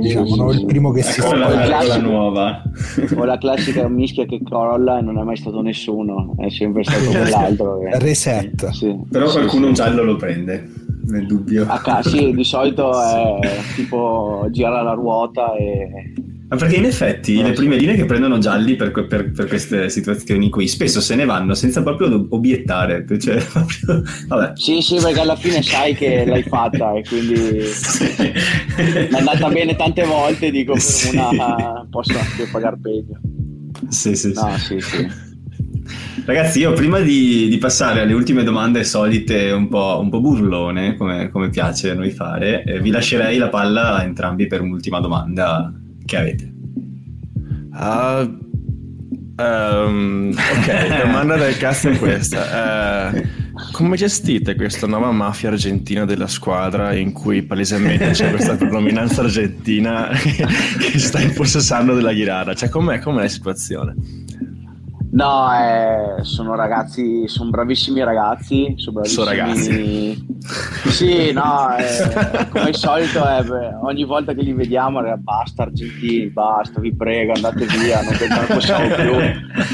diciamo, 0.00 0.34
no? 0.34 0.50
il 0.52 0.64
primo 0.64 0.90
che 0.90 1.02
si 1.02 1.20
sta 1.20 1.36
la, 1.36 1.82
la 1.82 1.98
nuova. 1.98 2.62
o 3.16 3.24
la 3.24 3.38
classica 3.38 3.88
mischia 3.88 4.26
che 4.26 4.40
crolla 4.42 4.98
e 4.98 5.02
non 5.02 5.18
è 5.18 5.22
mai 5.22 5.36
stato 5.36 5.60
nessuno 5.60 6.34
è 6.38 6.48
sempre 6.50 6.84
stato 6.84 7.10
quell'altro 7.10 7.78
che... 7.78 7.98
reset. 7.98 8.68
Sì. 8.70 8.96
però 9.10 9.28
sì, 9.28 9.38
qualcuno 9.38 9.62
sì. 9.62 9.68
un 9.68 9.74
giallo 9.74 10.02
lo 10.02 10.16
prende 10.16 10.68
nel 11.06 11.26
dubbio. 11.26 11.66
Ah, 11.68 12.02
sì 12.02 12.32
di 12.32 12.44
solito 12.44 12.90
è 13.00 13.38
tipo 13.74 14.46
gira 14.50 14.82
la 14.82 14.92
ruota 14.92 15.54
e 15.54 16.12
ma 16.50 16.56
perché 16.56 16.74
in 16.74 16.84
effetti 16.84 17.38
eh, 17.38 17.44
le 17.44 17.52
prime 17.52 17.76
linee 17.76 17.94
che 17.94 18.06
prendono 18.06 18.38
gialli 18.38 18.74
per, 18.74 18.90
per, 18.90 19.30
per, 19.30 19.46
queste 19.46 19.88
situazioni 19.88 20.50
qui 20.50 20.66
spesso 20.66 21.00
se 21.00 21.14
ne 21.14 21.24
vanno 21.24 21.54
senza 21.54 21.80
proprio 21.80 22.26
obiettare. 22.30 23.06
Cioè, 23.06 23.36
proprio, 23.46 24.02
vabbè. 24.26 24.52
Sì, 24.56 24.80
sì, 24.80 24.96
perché 24.96 25.20
alla 25.20 25.36
fine 25.36 25.62
sai 25.62 25.94
che 25.94 26.24
l'hai 26.26 26.42
fatta 26.42 26.94
e 26.94 27.04
quindi 27.06 27.62
sì. 27.66 28.04
è 28.04 29.08
andata 29.12 29.48
bene 29.48 29.76
tante 29.76 30.02
volte, 30.02 30.50
dico 30.50 30.72
per 30.72 30.82
sì. 30.82 31.14
una 31.14 31.86
posso 31.88 32.18
anche 32.18 32.48
pagare 32.50 32.78
peggio. 32.82 33.20
Sì, 33.88 34.16
sì, 34.16 34.32
no, 34.34 34.56
sì. 34.58 34.80
sì, 34.80 35.08
Ragazzi, 36.24 36.58
io 36.58 36.72
prima 36.72 36.98
di, 36.98 37.48
di, 37.48 37.58
passare 37.58 38.00
alle 38.00 38.12
ultime 38.12 38.42
domande 38.42 38.82
solite, 38.82 39.52
un 39.52 39.68
po', 39.68 40.00
un 40.02 40.10
po 40.10 40.20
burlone, 40.20 40.96
come, 40.96 41.28
come, 41.28 41.48
piace 41.48 41.90
a 41.90 41.94
noi 41.94 42.10
fare, 42.10 42.64
eh, 42.64 42.80
vi 42.80 42.90
lascerei 42.90 43.38
la 43.38 43.48
palla 43.48 43.94
a 43.94 44.02
entrambi 44.02 44.48
per 44.48 44.60
un'ultima 44.62 44.98
domanda 44.98 45.72
che 46.10 46.16
avete? 46.16 46.52
Uh, 47.72 48.36
um, 49.40 50.34
ok, 50.34 51.04
domanda 51.04 51.36
del 51.36 51.56
cast 51.56 51.86
è 51.86 51.96
questa. 51.96 53.12
Uh, 53.12 53.22
come 53.70 53.96
gestite 53.96 54.56
questa 54.56 54.88
nuova 54.88 55.12
mafia 55.12 55.50
argentina 55.50 56.04
della 56.04 56.26
squadra 56.26 56.94
in 56.94 57.12
cui 57.12 57.42
palesemente 57.42 58.10
c'è 58.10 58.30
questa 58.30 58.56
predominanza 58.56 59.20
argentina 59.20 60.08
che 60.10 60.98
sta 60.98 61.20
impossessando 61.20 61.94
della 61.94 62.12
Ghirara? 62.12 62.54
Cioè, 62.54 62.68
com'è, 62.68 62.98
com'è 62.98 63.22
la 63.22 63.28
situazione? 63.28 63.94
No, 65.12 65.50
eh, 65.52 66.22
sono 66.22 66.54
ragazzi, 66.54 67.26
sono 67.26 67.50
bravissimi 67.50 68.04
ragazzi. 68.04 68.74
Sono, 68.76 69.00
bravissimi... 69.00 69.24
sono 69.24 69.28
ragazzi. 69.28 70.28
Sì, 70.90 71.32
no, 71.32 71.76
eh, 71.76 72.48
come 72.48 72.64
al 72.64 72.74
solito, 72.74 73.20
eh, 73.20 73.42
beh, 73.42 73.74
ogni 73.82 74.04
volta 74.04 74.32
che 74.32 74.42
li 74.42 74.52
vediamo, 74.52 75.02
basta 75.18 75.64
argentini, 75.64 76.30
basta, 76.30 76.80
vi 76.80 76.94
prego, 76.94 77.32
andate 77.34 77.66
via, 77.66 78.00
non, 78.02 78.14
non 78.28 78.46
possiamo 78.48 78.94
più, 78.94 79.12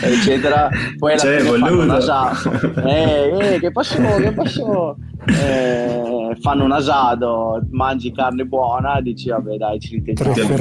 eccetera. 0.03 0.69
Poi 0.99 1.13
alla 1.13 1.21
cioè, 1.21 1.41
fine 1.41 1.59
fanno. 1.59 2.85
Eh, 2.85 3.55
eh, 3.55 3.59
che 3.61 3.71
posso, 3.71 3.97
che 4.17 4.33
posso 4.33 4.97
eh, 5.27 6.37
fanno 6.41 6.65
un 6.65 6.73
asado, 6.73 7.61
mangi 7.71 8.13
carne 8.13 8.45
buona, 8.45 9.01
dici 9.01 9.29
vabbè 9.29 9.57
dai 9.57 9.81
ci 9.81 9.97
intendiamo 9.97 10.55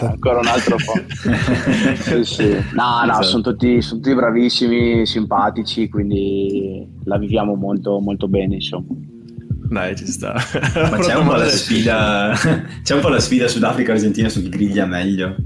ancora 0.00 0.38
un 0.38 0.46
altro 0.46 0.76
po'. 0.76 0.92
sì, 1.96 2.24
sì. 2.24 2.48
No, 2.72 3.04
no, 3.04 3.12
esatto. 3.12 3.22
sono, 3.22 3.42
tutti, 3.42 3.80
sono 3.80 4.00
tutti 4.00 4.14
bravissimi, 4.14 5.06
simpatici, 5.06 5.88
quindi 5.88 6.86
la 7.04 7.18
viviamo 7.18 7.54
molto, 7.54 8.00
molto 8.00 8.28
bene, 8.28 8.56
insomma. 8.56 8.86
Dai, 9.70 9.96
ci 9.96 10.06
sta. 10.06 10.34
Ma 10.90 10.98
c'è 10.98 11.14
un 11.14 11.26
po' 11.26 11.34
la 11.34 11.48
sfida, 11.48 12.32
c'è 12.82 12.94
un 12.94 13.00
po' 13.00 13.08
la 13.08 13.20
sfida 13.20 13.46
Sudafrica-Argentina 13.46 14.28
su 14.28 14.42
chi 14.42 14.48
griglia 14.48 14.84
meglio. 14.84 15.36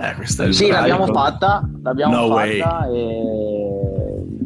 Eh, 0.00 0.14
questa 0.16 0.44
è 0.44 0.52
sì, 0.52 0.68
l'abbiamo 0.68 1.06
fatta, 1.06 1.68
l'abbiamo 1.82 2.14
no 2.14 2.34
fatta 2.34 2.88
e 2.88 3.43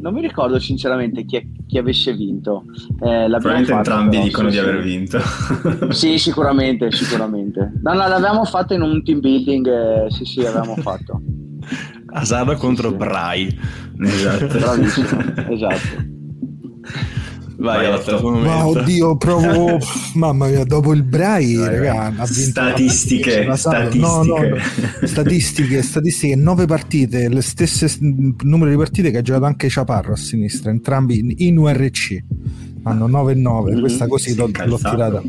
non 0.00 0.14
mi 0.14 0.20
ricordo 0.20 0.58
sinceramente 0.58 1.24
chi, 1.24 1.36
è, 1.36 1.46
chi 1.66 1.78
avesse 1.78 2.12
vinto. 2.14 2.64
Eh, 3.00 3.26
Probabilmente 3.28 3.72
fatta, 3.72 3.78
entrambi 3.78 4.10
però, 4.10 4.24
dicono 4.24 4.50
sì, 4.50 4.54
di 4.54 4.60
aver 4.60 4.82
vinto. 4.82 5.18
sì, 5.90 6.18
sicuramente, 6.18 6.90
sicuramente. 6.92 7.72
No, 7.82 7.92
no, 7.92 8.06
l'abbiamo 8.08 8.44
fatto 8.44 8.74
in 8.74 8.82
un 8.82 9.02
team 9.02 9.20
building, 9.20 9.66
eh, 9.66 10.10
sì, 10.10 10.24
sì, 10.24 10.42
l'abbiamo 10.42 10.76
fatto. 10.76 11.20
Asada 12.12 12.56
contro 12.56 12.90
sì, 12.90 12.96
Brai. 12.96 13.58
Esatto. 14.00 14.46
Bravissimo, 14.58 15.20
esatto. 15.48 16.16
Vai, 17.58 17.90
Vai 17.90 18.42
Ma 18.44 18.66
oddio, 18.66 19.16
provo. 19.16 19.78
Mamma 20.14 20.46
mia, 20.46 20.62
dopo 20.62 20.92
il 20.92 21.02
Brai, 21.02 21.56
raga, 21.56 22.24
statistiche, 22.24 23.52
statistiche. 23.56 23.98
No, 23.98 24.22
no, 24.22 24.36
statistiche, 25.02 25.82
statistiche, 25.82 26.36
nove 26.36 26.66
partite, 26.66 27.28
le 27.28 27.42
stesse 27.42 27.98
numero 28.00 28.70
di 28.70 28.76
partite 28.76 29.10
che 29.10 29.18
ha 29.18 29.22
giocato 29.22 29.46
anche 29.46 29.66
Chaparro 29.68 30.12
a 30.12 30.16
sinistra, 30.16 30.70
entrambi 30.70 31.34
in 31.38 31.58
URC. 31.58 32.18
Hanno 32.84 33.08
9 33.08 33.32
e 33.32 33.34
9, 33.34 33.70
mm-hmm. 33.70 33.80
questa 33.80 34.06
così 34.06 34.36
l'ho, 34.36 34.48
l'ho 34.64 34.78
tirata. 34.78 35.20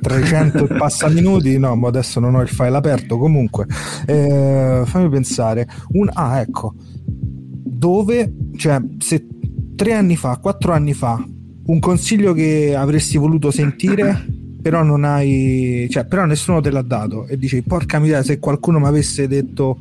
300 0.00 0.68
e 0.68 0.76
passa 0.76 1.08
minuti, 1.08 1.58
no, 1.58 1.76
ma 1.76 1.88
adesso 1.88 2.20
non 2.20 2.36
ho 2.36 2.40
il 2.40 2.48
file 2.48 2.76
aperto. 2.76 3.18
Comunque, 3.18 3.66
eh, 4.06 4.82
fammi 4.86 5.10
pensare. 5.10 5.68
Un, 5.88 6.08
ah, 6.10 6.40
ecco, 6.40 6.72
dove, 7.04 8.32
cioè, 8.56 8.80
se 8.98 9.26
tre 9.74 9.92
anni 9.92 10.16
fa, 10.16 10.38
quattro 10.38 10.72
anni 10.72 10.94
fa, 10.94 11.22
un 11.66 11.78
consiglio 11.78 12.32
che 12.32 12.74
avresti 12.76 13.18
voluto 13.18 13.50
sentire 13.50 14.24
però 14.62 14.82
non 14.82 15.04
hai 15.04 15.86
cioè 15.90 16.06
però 16.06 16.24
nessuno 16.24 16.60
te 16.60 16.70
l'ha 16.70 16.82
dato 16.82 17.26
e 17.26 17.36
dici 17.36 17.62
porca 17.62 17.98
miseria 17.98 18.22
se 18.22 18.38
qualcuno 18.38 18.78
mi 18.78 18.86
avesse 18.86 19.28
detto 19.28 19.78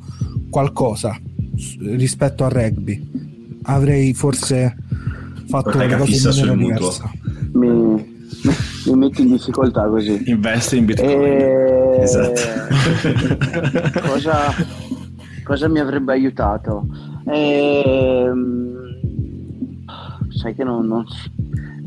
qualcosa 0.49 1.19
rispetto 1.79 2.43
al 2.43 2.51
rugby 2.51 3.25
avrei 3.63 4.13
forse 4.13 4.75
fatto 5.47 5.77
una 5.77 5.97
cosa 5.97 6.15
in 6.15 6.21
maniera 6.23 6.55
diversa. 6.55 7.11
Mi, 7.53 8.27
mi 8.85 8.95
metti 8.95 9.21
in 9.21 9.29
difficoltà 9.29 9.87
così. 9.87 10.23
Investe 10.25 10.75
in 10.75 10.85
bitcoin. 10.85 11.09
E... 11.09 11.97
esatto. 12.01 12.41
cosa, 14.07 14.53
cosa 15.43 15.67
mi 15.67 15.79
avrebbe 15.79 16.13
aiutato? 16.13 16.87
E... 17.27 17.83
Ehm, 17.85 18.73
sai 20.29 20.53
che 20.55 20.63
non, 20.63 20.85
non 20.87 21.05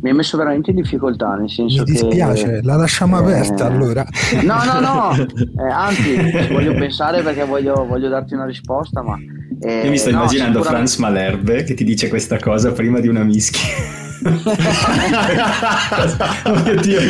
mi 0.00 0.10
ha 0.10 0.14
messo 0.14 0.36
veramente 0.36 0.70
in 0.70 0.76
difficoltà, 0.76 1.34
nel 1.34 1.50
senso 1.50 1.82
mi 1.82 1.90
dispiace, 1.90 2.44
che... 2.44 2.62
la 2.62 2.76
lasciamo 2.76 3.18
eh... 3.18 3.22
aperta 3.22 3.66
allora. 3.66 4.06
No, 4.42 4.62
no, 4.64 4.78
no, 4.80 5.12
eh, 5.16 5.70
anzi, 5.70 6.16
ci 6.44 6.52
voglio 6.52 6.74
pensare 6.74 7.22
perché 7.22 7.44
voglio, 7.44 7.84
voglio 7.86 8.08
darti 8.08 8.34
una 8.34 8.46
risposta, 8.46 9.02
ma... 9.02 9.16
Eh, 9.60 9.84
Io 9.84 9.90
mi 9.90 9.98
sto 9.98 10.10
no, 10.10 10.18
immaginando 10.18 10.62
sicuramente... 10.62 10.90
Franz 10.90 10.96
Malherbe 10.98 11.64
che 11.64 11.74
ti 11.74 11.82
dice 11.82 12.08
questa 12.08 12.38
cosa 12.38 12.70
prima 12.70 13.00
di 13.00 13.08
una 13.08 13.24
mischia. 13.24 14.06
oh 16.44 16.54
mio 16.64 16.80
Dio. 16.80 17.00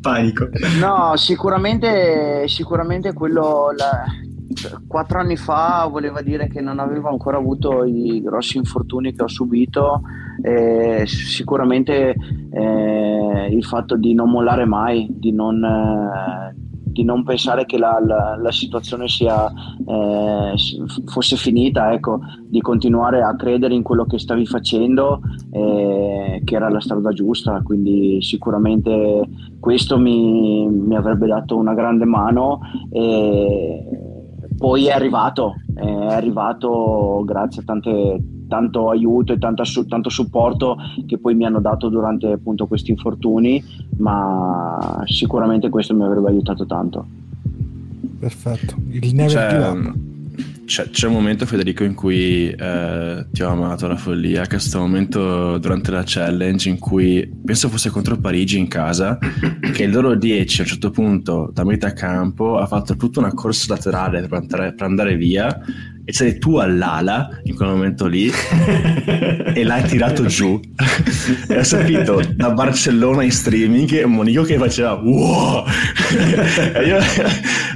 Panico. 0.00 0.48
No, 0.78 1.14
sicuramente, 1.16 2.48
sicuramente 2.48 3.12
quello... 3.12 3.74
La 3.76 4.06
quattro 4.86 5.20
anni 5.20 5.36
fa 5.36 5.86
voleva 5.90 6.22
dire 6.22 6.48
che 6.48 6.60
non 6.60 6.78
avevo 6.78 7.08
ancora 7.08 7.36
avuto 7.36 7.84
i 7.84 8.22
grossi 8.22 8.56
infortuni 8.56 9.12
che 9.12 9.22
ho 9.22 9.28
subito 9.28 10.02
e 10.42 11.04
sicuramente 11.06 12.16
eh, 12.50 13.48
il 13.50 13.64
fatto 13.64 13.96
di 13.96 14.14
non 14.14 14.30
mollare 14.30 14.64
mai, 14.64 15.06
di 15.10 15.32
non, 15.32 15.62
eh, 15.62 16.54
di 16.98 17.04
non 17.04 17.24
pensare 17.24 17.66
che 17.66 17.78
la, 17.78 18.00
la, 18.04 18.36
la 18.40 18.50
situazione 18.50 19.08
sia, 19.08 19.46
eh, 19.48 20.54
fosse 21.06 21.36
finita, 21.36 21.92
ecco, 21.92 22.20
di 22.48 22.60
continuare 22.60 23.22
a 23.22 23.36
credere 23.36 23.74
in 23.74 23.82
quello 23.82 24.04
che 24.04 24.18
stavi 24.18 24.46
facendo, 24.46 25.20
eh, 25.50 26.40
che 26.44 26.54
era 26.54 26.68
la 26.68 26.80
strada 26.80 27.10
giusta, 27.10 27.60
quindi 27.62 28.22
sicuramente 28.22 29.28
questo 29.60 29.98
mi, 29.98 30.68
mi 30.68 30.96
avrebbe 30.96 31.26
dato 31.26 31.56
una 31.56 31.74
grande 31.74 32.04
mano. 32.04 32.60
E, 32.90 34.07
poi 34.58 34.86
è 34.86 34.90
arrivato, 34.90 35.54
è 35.72 35.86
arrivato 35.86 37.22
grazie 37.24 37.62
a 37.62 37.64
tante, 37.64 38.20
tanto 38.48 38.90
aiuto 38.90 39.32
e 39.32 39.38
tanto, 39.38 39.62
tanto, 39.86 40.10
supporto 40.10 40.76
che 41.06 41.16
poi 41.18 41.36
mi 41.36 41.46
hanno 41.46 41.60
dato 41.60 41.88
durante 41.88 42.32
appunto 42.32 42.66
questi 42.66 42.90
infortuni, 42.90 43.62
ma 43.98 45.02
sicuramente 45.06 45.68
questo 45.68 45.94
mi 45.94 46.02
avrebbe 46.02 46.28
aiutato 46.28 46.66
tanto. 46.66 47.06
Perfetto, 48.18 48.74
il 48.88 49.14
never 49.14 49.30
cioè, 49.30 49.92
c'è, 50.68 50.90
c'è, 50.90 51.06
un 51.06 51.14
momento, 51.14 51.46
Federico, 51.46 51.82
in 51.82 51.94
cui 51.94 52.50
eh, 52.50 53.26
ti 53.32 53.42
ho 53.42 53.48
amato 53.48 53.88
la 53.88 53.96
follia, 53.96 54.44
che 54.46 54.56
è 54.56 54.58
stato 54.58 54.84
un 54.84 54.90
momento 54.90 55.56
durante 55.56 55.90
la 55.90 56.02
challenge 56.04 56.68
in 56.68 56.78
cui 56.78 57.26
penso 57.42 57.70
fosse 57.70 57.88
contro 57.88 58.18
Parigi 58.18 58.58
in 58.58 58.68
casa, 58.68 59.16
che 59.72 59.84
il 59.84 59.90
loro 59.90 60.14
10 60.14 60.60
a 60.60 60.62
un 60.64 60.68
certo 60.68 60.90
punto 60.90 61.50
da 61.54 61.64
metà 61.64 61.94
campo 61.94 62.58
ha 62.58 62.66
fatto 62.66 62.96
tutta 62.96 63.18
una 63.18 63.32
corsa 63.32 63.72
laterale 63.74 64.20
per 64.28 64.38
andare, 64.38 64.74
per 64.74 64.86
andare 64.86 65.16
via 65.16 65.58
e 66.08 66.12
sei 66.14 66.38
tu 66.38 66.56
all'ala 66.56 67.28
in 67.42 67.54
quel 67.54 67.68
momento 67.68 68.06
lì 68.06 68.32
e 69.52 69.62
l'hai 69.62 69.82
tirato 69.84 70.24
giù. 70.24 70.58
E 71.48 71.58
ho 71.58 71.62
sentito 71.62 72.22
da 72.34 72.50
Barcellona 72.52 73.22
in 73.22 73.32
streaming 73.32 74.04
Monico 74.04 74.42
che 74.42 74.56
faceva 74.56 74.94
wow! 74.94 75.64
E, 76.74 76.86
io, 76.86 76.98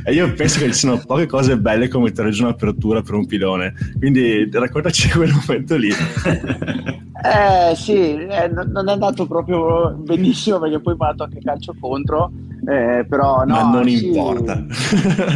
e, 0.04 0.12
io, 0.12 0.32
penso 0.34 0.58
che 0.58 0.66
ci 0.66 0.72
siano 0.72 1.00
poche 1.04 1.26
cose 1.26 1.58
belle 1.58 1.88
come 1.88 2.04
mettere 2.04 2.30
giù 2.30 2.44
un'apertura 2.44 3.02
per 3.02 3.14
un 3.14 3.26
pilone 3.26 3.74
quindi 3.98 4.48
raccontaci 4.50 5.10
quel 5.10 5.32
momento 5.32 5.76
lì 5.76 5.90
eh 5.90 7.74
sì 7.74 8.16
eh, 8.16 8.48
non 8.48 8.88
è 8.88 8.92
andato 8.92 9.26
proprio 9.26 9.92
benissimo 9.92 10.58
perché 10.58 10.80
poi 10.80 10.96
mi 10.98 11.06
ha 11.06 11.10
dato 11.10 11.24
anche 11.24 11.40
calcio 11.40 11.74
contro 11.78 12.30
eh, 12.66 13.04
però 13.08 13.44
no, 13.44 13.54
ma 13.54 13.70
non 13.70 13.88
sì. 13.88 14.06
importa 14.06 14.64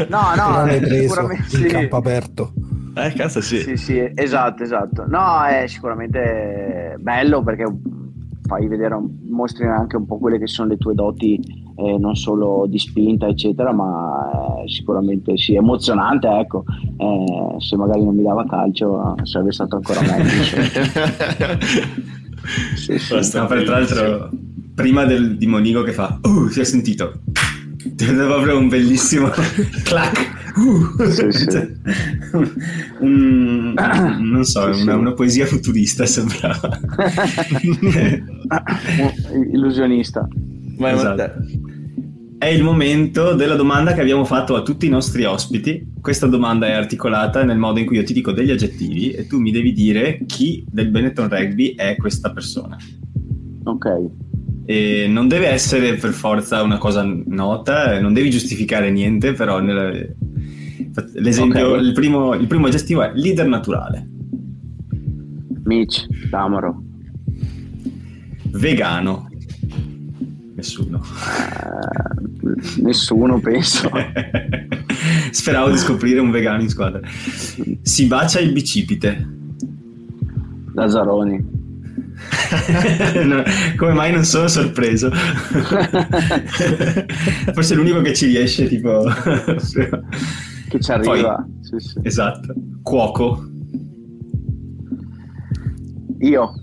no 0.09 0.35
no 0.37 0.67
sicuramente 0.89 1.45
sì. 1.49 1.67
campo 1.67 1.97
aperto 1.97 2.53
eh, 2.99 3.13
cazzo 3.13 3.43
sì. 3.43 3.61
Sì, 3.61 3.77
sì, 3.77 4.11
esatto, 4.15 4.63
esatto. 4.63 5.05
No, 5.07 5.45
è 5.45 5.67
sicuramente 5.67 6.97
bello 6.99 7.43
perché 7.43 7.67
fai 8.47 8.67
vedere, 8.69 8.97
mostri 9.29 9.67
anche 9.67 9.97
un 9.97 10.07
po' 10.07 10.17
quelle 10.17 10.39
che 10.39 10.47
sono 10.47 10.69
le 10.69 10.79
tue 10.79 10.95
doti, 10.95 11.39
eh, 11.77 11.99
non 11.99 12.15
solo 12.15 12.67
di 12.69 12.79
spinta, 12.79 13.27
eccetera, 13.27 13.73
ma 13.73 14.63
eh, 14.65 14.69
sicuramente 14.69 15.37
sì, 15.37 15.55
emozionante, 15.55 16.29
ecco. 16.29 16.65
Eh, 16.97 17.57
se 17.59 17.77
magari 17.77 18.05
non 18.05 18.17
mi 18.17 18.23
dava 18.23 18.47
calcio 18.47 19.15
sarebbe 19.23 19.53
stato 19.53 19.77
ancora 19.77 20.01
meglio. 20.01 20.31
sì, 22.77 22.99
sì. 22.99 23.37
No, 23.37 23.47
per 23.47 23.65
tra 23.65 23.79
l'altro, 23.79 24.31
prima 24.75 25.05
del, 25.05 25.37
di 25.37 25.47
Monigo 25.47 25.83
che 25.83 25.93
fa, 25.93 26.19
uh, 26.23 26.49
si 26.49 26.61
è 26.61 26.65
sentito. 26.65 27.21
È 27.97 28.13
proprio 28.13 28.59
un 28.59 28.69
bellissimo 28.69 29.29
clac 29.85 30.35
Uh, 30.57 31.11
sì, 31.11 31.31
sì. 31.33 31.51
Cioè, 31.51 31.71
un, 33.01 33.75
non 34.21 34.43
so, 34.45 34.73
sì, 34.73 34.83
una, 34.83 34.97
una, 34.97 35.13
poesia 35.13 35.45
futurista 35.45 36.07
sembrava. 36.07 36.81
Illusionista. 39.53 40.27
Ma 40.79 40.93
esatto. 40.93 41.33
È 42.39 42.47
il 42.47 42.63
momento 42.63 43.35
della 43.35 43.55
domanda 43.55 43.93
che 43.93 44.01
abbiamo 44.01 44.25
fatto 44.25 44.55
a 44.55 44.63
tutti 44.63 44.87
i 44.87 44.91
nostri 44.91 45.25
ospiti. 45.25 45.95
Questa 46.01 46.27
domanda 46.27 46.67
è 46.67 46.73
articolata 46.73 47.45
nel 47.45 47.59
modo 47.59 47.79
in 47.79 47.87
cui 47.87 47.97
io 47.97 48.05
ti 48.05 48.13
dico 48.13 48.33
degli 48.33 48.51
aggettivi 48.51 49.11
e 49.11 49.27
tu 49.27 49.39
mi 49.41 49.51
devi 49.51 49.73
dire 49.73 50.21
chi 50.27 50.65
del 50.69 50.91
Benetton 50.91 51.29
Rugby 51.29 51.75
è 51.75 51.97
questa 51.97 52.33
persona. 52.33 52.77
Ok. 53.65 53.87
E 54.67 55.07
non 55.09 55.29
deve 55.29 55.49
essere 55.49 55.95
per 55.95 56.13
forza 56.13 56.63
una 56.63 56.79
cosa 56.79 57.03
nota, 57.05 57.99
non 58.01 58.13
devi 58.13 58.31
giustificare 58.31 58.91
niente, 58.91 59.33
però 59.33 59.61
nella, 59.61 59.91
L'esempio, 61.15 61.73
okay. 61.73 61.87
il, 61.87 61.93
primo, 61.93 62.35
il 62.35 62.47
primo 62.47 62.67
aggettivo 62.67 63.03
è 63.03 63.13
leader 63.15 63.47
naturale. 63.47 64.09
Mitch, 65.65 66.07
Tamaro. 66.31 66.83
Vegano. 68.53 69.29
Nessuno. 70.57 71.01
Uh, 72.41 72.83
nessuno, 72.83 73.39
penso. 73.41 73.91
Speravo 75.31 75.71
di 75.71 75.77
scoprire 75.77 76.19
un 76.19 76.31
vegano 76.31 76.63
in 76.63 76.71
squadra. 76.71 77.01
Si 77.83 78.07
bacia 78.07 78.41
il 78.41 78.53
bicipite. 78.53 79.35
Lazzaroni. 80.73 81.65
no, 83.25 83.43
come 83.77 83.93
mai 83.93 84.13
non 84.13 84.25
sono 84.25 84.49
sorpreso? 84.49 85.11
Forse 87.53 87.75
è 87.75 87.77
l'unico 87.77 88.01
che 88.01 88.15
ci 88.15 88.25
riesce, 88.27 88.67
tipo 88.67 89.05
che 90.69 90.81
ci 90.81 90.91
arriva. 90.91 91.35
Poi, 91.35 91.53
sì, 91.61 91.79
sì. 91.79 92.01
Esatto. 92.03 92.55
Cuoco. 92.83 93.47
Io. 96.21 96.55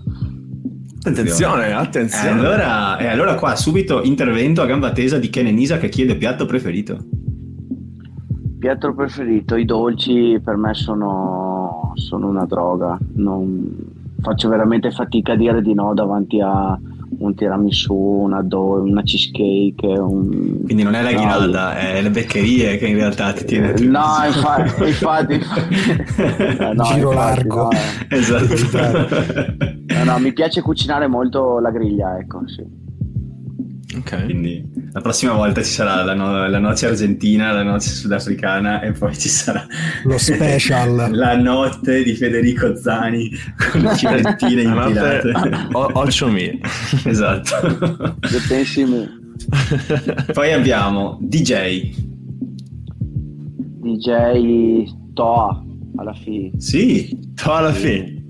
Attenzione, 1.04 1.72
attenzione. 1.72 2.28
Eh, 2.28 2.32
allora, 2.32 2.98
eh, 2.98 3.06
allora 3.08 3.34
qua 3.34 3.54
subito 3.56 4.02
intervento 4.02 4.62
a 4.62 4.66
gamba 4.66 4.90
tesa 4.92 5.18
di 5.18 5.28
Ken 5.28 5.52
Nisa 5.54 5.76
che 5.76 5.90
chiede 5.90 6.16
piatto 6.16 6.46
preferito. 6.46 6.98
Piatto 8.58 8.94
preferito, 8.94 9.56
i 9.56 9.66
dolci 9.66 10.40
per 10.42 10.56
me 10.56 10.72
sono, 10.72 11.92
sono 11.94 12.28
una 12.28 12.46
droga. 12.46 12.98
Non, 13.16 13.92
faccio 14.24 14.48
veramente 14.48 14.90
fatica 14.90 15.32
a 15.32 15.36
dire 15.36 15.60
di 15.60 15.74
no 15.74 15.92
davanti 15.92 16.40
a 16.40 16.78
un 17.18 17.34
tiramisù, 17.34 17.94
una, 17.94 18.42
do, 18.42 18.82
una 18.82 19.02
cheesecake. 19.02 19.86
Un... 19.86 20.62
Quindi 20.64 20.82
non 20.82 20.94
è 20.94 21.02
la 21.02 21.12
ghinalda, 21.12 21.72
no, 21.72 21.78
è 21.78 22.02
le 22.02 22.10
beccherie 22.10 22.78
che 22.78 22.86
in 22.86 22.96
realtà 22.96 23.32
ti 23.34 23.44
tiene. 23.44 23.74
No, 23.80 24.04
infatti, 24.26 24.84
infatti, 24.84 25.34
infatti 25.34 26.74
no, 26.74 26.82
giro 26.84 27.12
infatti, 27.12 27.14
largo. 27.14 27.62
No. 27.62 27.70
Esatto. 28.08 29.82
No, 30.04 30.18
mi 30.18 30.32
piace 30.32 30.60
cucinare 30.60 31.06
molto 31.06 31.58
la 31.58 31.70
griglia, 31.70 32.18
ecco, 32.18 32.46
sì. 32.46 32.82
Ok. 33.96 34.24
Quindi 34.24 34.64
la 34.92 35.00
prossima 35.00 35.34
volta 35.34 35.62
ci 35.62 35.70
sarà 35.70 36.02
la, 36.02 36.14
no- 36.14 36.46
la, 36.48 36.58
noce 36.58 36.86
argentina, 36.86 37.52
la 37.52 37.62
noce 37.62 37.90
sudafricana 37.90 38.80
e 38.80 38.92
poi 38.92 39.16
ci 39.16 39.28
sarà 39.28 39.66
lo 40.04 40.18
special. 40.18 41.10
la 41.14 41.36
notte 41.36 42.02
di 42.02 42.14
Federico 42.14 42.76
Zani 42.76 43.30
con 43.70 43.82
le 43.82 43.96
civettine 43.96 44.62
infilate. 44.62 45.32
Occio 45.72 46.28
mi. 46.28 46.60
Esatto. 47.04 48.16
me. 48.86 49.22
Poi 50.32 50.52
abbiamo 50.52 51.18
DJ. 51.20 51.94
DJ 53.80 55.12
Toa 55.12 55.64
alla 55.96 56.14
fine. 56.14 56.50
Sì, 56.58 57.32
Toa 57.34 57.56
alla 57.56 57.72
fine. 57.72 58.24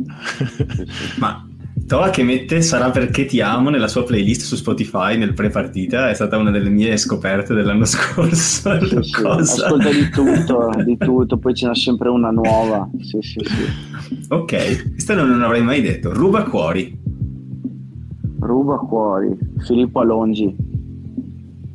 Ma 1.17 1.47
Toa 1.87 2.09
che 2.09 2.23
mette 2.23 2.63
Sarà 2.63 2.91
perché 2.91 3.27
ti 3.27 3.41
amo 3.43 3.69
nella 3.69 3.89
sua 3.89 4.05
playlist 4.05 4.43
su 4.43 4.57
Spotify 4.57 5.19
nel 5.19 5.35
pre-partita, 5.35 6.09
è 6.09 6.15
stata 6.15 6.39
una 6.39 6.51
delle 6.51 6.71
mie 6.71 6.97
scoperte 6.97 7.53
dell'anno 7.53 7.85
scorso. 7.87 8.79
Sì, 8.81 9.03
sì. 9.03 9.23
Ascolta 9.23 9.91
di 9.91 10.09
tutto, 10.09 10.71
di 10.83 10.97
tutto, 10.97 11.37
poi 11.37 11.55
ce 11.55 11.69
n'è 11.69 11.75
sempre 11.75 12.09
una 12.09 12.31
nuova. 12.31 12.89
Sì, 13.01 13.19
sì, 13.21 13.41
sì. 13.45 14.27
Ok, 14.29 14.93
questa 14.93 15.15
non, 15.15 15.43
avrei 15.43 15.63
mai 15.63 15.83
detto. 15.83 16.13
Ruba 16.13 16.45
cuori. 16.45 16.99
Ruba 18.41 18.77
cuori. 18.77 19.37
Filippo 19.59 20.01
Alongi. 20.01 20.55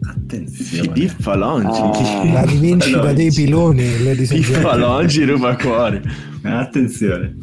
Attenzione. 0.08 0.92
Filippo 0.94 1.32
Alongi. 1.32 2.28
Eh, 2.28 2.32
la 2.34 2.42
rivincita 2.42 3.14
dei 3.14 3.32
piloni. 3.32 3.84
Filippo 3.84 4.70
Alongi 4.70 5.24
ruba 5.26 5.56
cuori. 5.56 6.02
Attenzione. 6.42 7.38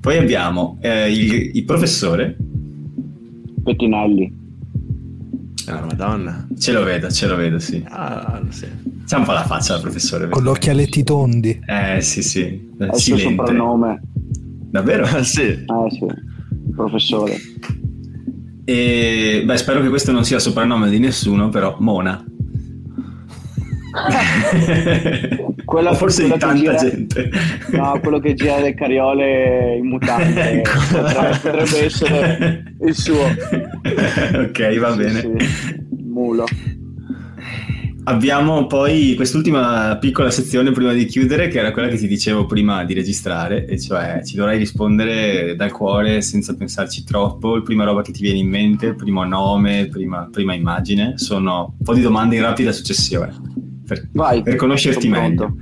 Poi 0.00 0.16
abbiamo 0.16 0.78
eh, 0.80 1.12
il, 1.12 1.50
il, 1.56 1.64
professore. 1.64 2.36
Pettinelli. 3.62 4.36
Ah, 5.66 5.80
madonna. 5.80 6.46
Ce 6.58 6.72
lo 6.72 6.82
vedo, 6.82 7.10
ce 7.10 7.26
lo 7.26 7.36
vedo, 7.36 7.58
sì. 7.58 7.84
Ah, 7.88 8.40
sì. 8.48 8.66
C'è 9.06 9.16
un 9.16 9.24
po' 9.24 9.32
la 9.32 9.44
faccia 9.44 9.74
del 9.74 9.82
professore. 9.82 10.28
Con 10.28 10.42
gli 10.42 10.48
occhialetti 10.48 11.02
tondi. 11.02 11.60
Eh, 11.66 12.00
sì, 12.00 12.22
sì. 12.22 12.70
È 12.78 12.84
il 12.84 12.94
suo 12.94 13.16
soprannome. 13.16 14.00
Davvero? 14.70 15.06
Sì. 15.22 15.42
Eh, 15.42 15.64
sì. 15.90 16.04
Il 16.04 16.74
professore. 16.74 17.36
E, 18.64 19.42
beh, 19.44 19.56
spero 19.56 19.80
che 19.80 19.88
questo 19.88 20.12
non 20.12 20.24
sia 20.24 20.36
il 20.36 20.42
soprannome 20.42 20.90
di 20.90 20.98
nessuno, 20.98 21.48
però 21.48 21.76
Mona. 21.80 22.22
quella, 25.64 25.94
forse 25.94 26.22
quella 26.22 26.34
di 26.34 26.40
tanta 26.40 26.56
gira, 26.56 26.74
gente. 26.76 27.30
No, 27.72 27.98
quello 28.00 28.18
che 28.18 28.34
gira 28.34 28.58
le 28.60 28.74
carriole 28.74 29.76
in 29.76 29.86
mutante 29.86 30.40
ecco. 30.60 30.78
potrebbe, 30.90 31.38
potrebbe, 31.42 31.84
essere 31.84 32.64
il 32.80 32.94
suo. 32.94 33.24
ok, 33.24 34.78
va 34.78 34.92
sì, 34.92 34.98
bene. 34.98 35.20
Sì. 35.20 35.86
Mulo. 36.06 36.46
Abbiamo 38.04 38.66
poi 38.66 39.12
quest'ultima 39.16 39.98
piccola 40.00 40.30
sezione 40.30 40.70
prima 40.72 40.94
di 40.94 41.04
chiudere, 41.04 41.48
che 41.48 41.58
era 41.58 41.72
quella 41.72 41.88
che 41.88 41.98
ti 41.98 42.06
dicevo 42.06 42.46
prima 42.46 42.82
di 42.84 42.94
registrare, 42.94 43.66
e 43.66 43.78
cioè 43.78 44.22
ci 44.24 44.34
dovrai 44.34 44.56
rispondere 44.56 45.54
dal 45.54 45.72
cuore 45.72 46.22
senza 46.22 46.54
pensarci 46.54 47.04
troppo. 47.04 47.56
Il 47.56 47.62
prima 47.62 47.84
roba 47.84 48.00
che 48.00 48.12
ti 48.12 48.22
viene 48.22 48.38
in 48.38 48.48
mente, 48.48 48.86
il 48.86 48.96
primo 48.96 49.24
nome, 49.24 49.88
prima, 49.90 50.26
prima 50.32 50.54
immagine, 50.54 51.18
sono 51.18 51.74
un 51.76 51.84
po' 51.84 51.92
di 51.92 52.00
domande 52.00 52.36
in 52.36 52.42
rapida 52.42 52.72
successione 52.72 53.57
per, 53.88 54.08
Vai, 54.12 54.42
per 54.42 54.56
conoscerti 54.56 55.08
meglio. 55.08 55.56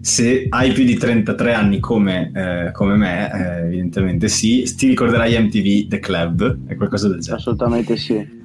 Se 0.00 0.46
hai 0.48 0.72
più 0.72 0.84
di 0.84 0.94
33 0.94 1.52
anni 1.52 1.80
come, 1.80 2.30
eh, 2.32 2.72
come 2.72 2.96
me, 2.96 3.30
eh, 3.32 3.66
evidentemente 3.66 4.28
sì, 4.28 4.62
ti 4.76 4.86
ricorderai 4.86 5.36
MTV 5.42 5.88
The 5.88 5.98
Club, 5.98 6.66
è 6.66 6.76
qualcosa 6.76 7.08
del 7.08 7.18
genere. 7.18 7.40
Assolutamente 7.40 7.96
sì. 7.96 8.40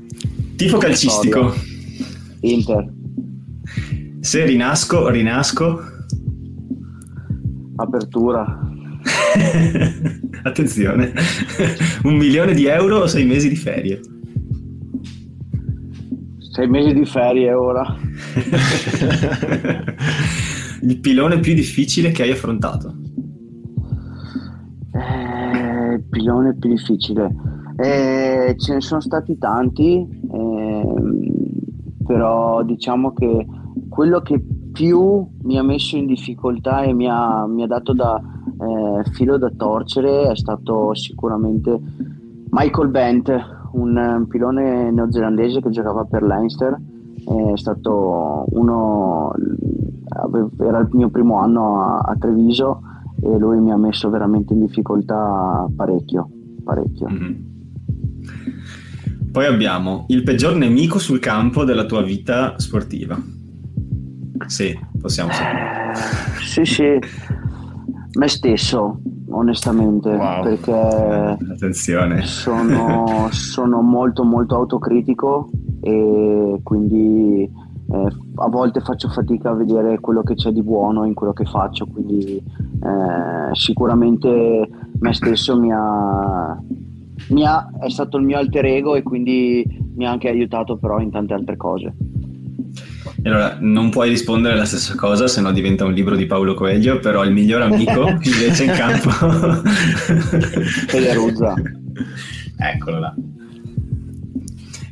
Tifo 0.55 0.77
calcistico. 0.77 1.53
Inter. 2.41 2.91
Se 4.19 4.45
rinasco, 4.45 5.09
rinasco. 5.09 5.81
Apertura. 7.75 8.59
Attenzione, 10.43 11.13
un 12.03 12.15
milione 12.15 12.53
di 12.53 12.65
euro 12.65 12.97
o 12.97 13.07
sei 13.07 13.25
mesi 13.25 13.49
di 13.49 13.55
ferie? 13.55 13.99
Sei 16.57 16.67
mesi 16.67 16.91
di 16.91 17.05
ferie 17.05 17.53
ora. 17.53 17.85
Il 20.81 20.99
pilone 20.99 21.39
più 21.39 21.53
difficile 21.53 22.09
che 22.09 22.23
hai 22.23 22.31
affrontato? 22.31 22.95
Eh, 24.91 25.93
il 25.93 26.03
pilone 26.09 26.55
più 26.55 26.71
difficile. 26.71 27.31
Eh, 27.75 28.55
ce 28.57 28.73
ne 28.73 28.81
sono 28.81 29.01
stati 29.01 29.37
tanti, 29.37 29.99
eh, 30.31 30.83
però 32.03 32.63
diciamo 32.63 33.13
che 33.13 33.45
quello 33.87 34.21
che 34.21 34.43
più 34.73 35.27
mi 35.43 35.59
ha 35.59 35.63
messo 35.63 35.95
in 35.95 36.07
difficoltà 36.07 36.81
e 36.81 36.91
mi 36.91 37.07
ha, 37.07 37.45
mi 37.45 37.61
ha 37.61 37.67
dato 37.67 37.93
da 37.93 38.19
eh, 38.19 39.11
filo 39.11 39.37
da 39.37 39.51
torcere 39.55 40.31
è 40.31 40.35
stato 40.35 40.95
sicuramente 40.95 41.79
Michael 42.49 42.89
Bent, 42.89 43.56
un, 43.77 43.97
un 43.97 44.27
pilone 44.27 44.91
neozelandese 44.91 45.61
che 45.61 45.69
giocava 45.69 46.03
per 46.05 46.23
Leinster. 46.23 46.79
È 47.17 47.57
stato 47.57 48.45
uno, 48.49 49.33
era 50.59 50.79
il 50.79 50.89
mio 50.91 51.09
primo 51.09 51.39
anno 51.39 51.81
a, 51.81 51.97
a 51.99 52.15
Treviso 52.17 52.81
e 53.21 53.37
lui 53.37 53.59
mi 53.59 53.71
ha 53.71 53.77
messo 53.77 54.09
veramente 54.09 54.53
in 54.53 54.61
difficoltà 54.65 55.67
parecchio, 55.75 56.29
parecchio. 56.63 57.09
Mm-hmm. 57.09 57.33
Poi 59.31 59.45
abbiamo 59.45 60.05
il 60.07 60.23
peggior 60.23 60.55
nemico 60.55 60.99
sul 60.99 61.19
campo 61.19 61.63
della 61.63 61.85
tua 61.85 62.01
vita 62.01 62.57
sportiva. 62.57 63.19
Sì, 64.45 64.77
possiamo 64.99 65.31
sapere. 65.31 65.91
Eh, 65.91 65.95
sì, 66.43 66.63
sì, 66.63 66.99
me 68.17 68.27
stesso, 68.27 69.01
onestamente, 69.29 70.09
wow. 70.09 70.43
perché 70.43 70.71
Attenzione. 70.71 72.23
Sono, 72.23 73.27
sono 73.31 73.81
molto 73.81 74.23
molto 74.23 74.55
autocritico 74.55 75.49
e 75.81 76.59
quindi 76.63 77.43
eh, 77.89 78.07
a 78.35 78.49
volte 78.49 78.81
faccio 78.81 79.09
fatica 79.09 79.51
a 79.51 79.55
vedere 79.55 79.99
quello 79.99 80.21
che 80.21 80.35
c'è 80.35 80.51
di 80.51 80.61
buono 80.61 81.05
in 81.05 81.13
quello 81.13 81.33
che 81.33 81.45
faccio, 81.45 81.85
quindi 81.85 82.35
eh, 82.37 83.53
sicuramente 83.53 84.69
me 84.99 85.13
stesso 85.13 85.57
mi 85.57 85.71
ha, 85.71 86.59
mi 87.29 87.45
ha, 87.45 87.69
è 87.79 87.89
stato 87.89 88.17
il 88.17 88.25
mio 88.25 88.37
alter 88.37 88.65
ego 88.65 88.95
e 88.95 89.03
quindi 89.03 89.65
mi 89.95 90.05
ha 90.05 90.11
anche 90.11 90.29
aiutato 90.29 90.77
però 90.77 90.99
in 90.99 91.11
tante 91.11 91.33
altre 91.33 91.55
cose. 91.55 91.95
Allora, 93.23 93.57
non 93.59 93.89
puoi 93.89 94.09
rispondere 94.09 94.55
la 94.55 94.65
stessa 94.65 94.95
cosa, 94.95 95.27
se 95.27 95.41
no 95.41 95.51
diventa 95.51 95.85
un 95.85 95.93
libro 95.93 96.15
di 96.15 96.25
Paolo 96.25 96.53
Coelho, 96.53 96.99
però 96.99 97.23
il 97.23 97.31
miglior 97.31 97.61
amico 97.61 98.07
invece 98.21 98.65
in 98.65 98.71
campo... 98.71 99.09
Federuzza. 100.87 101.55
Eccolo 102.57 102.99
là. 102.99 103.15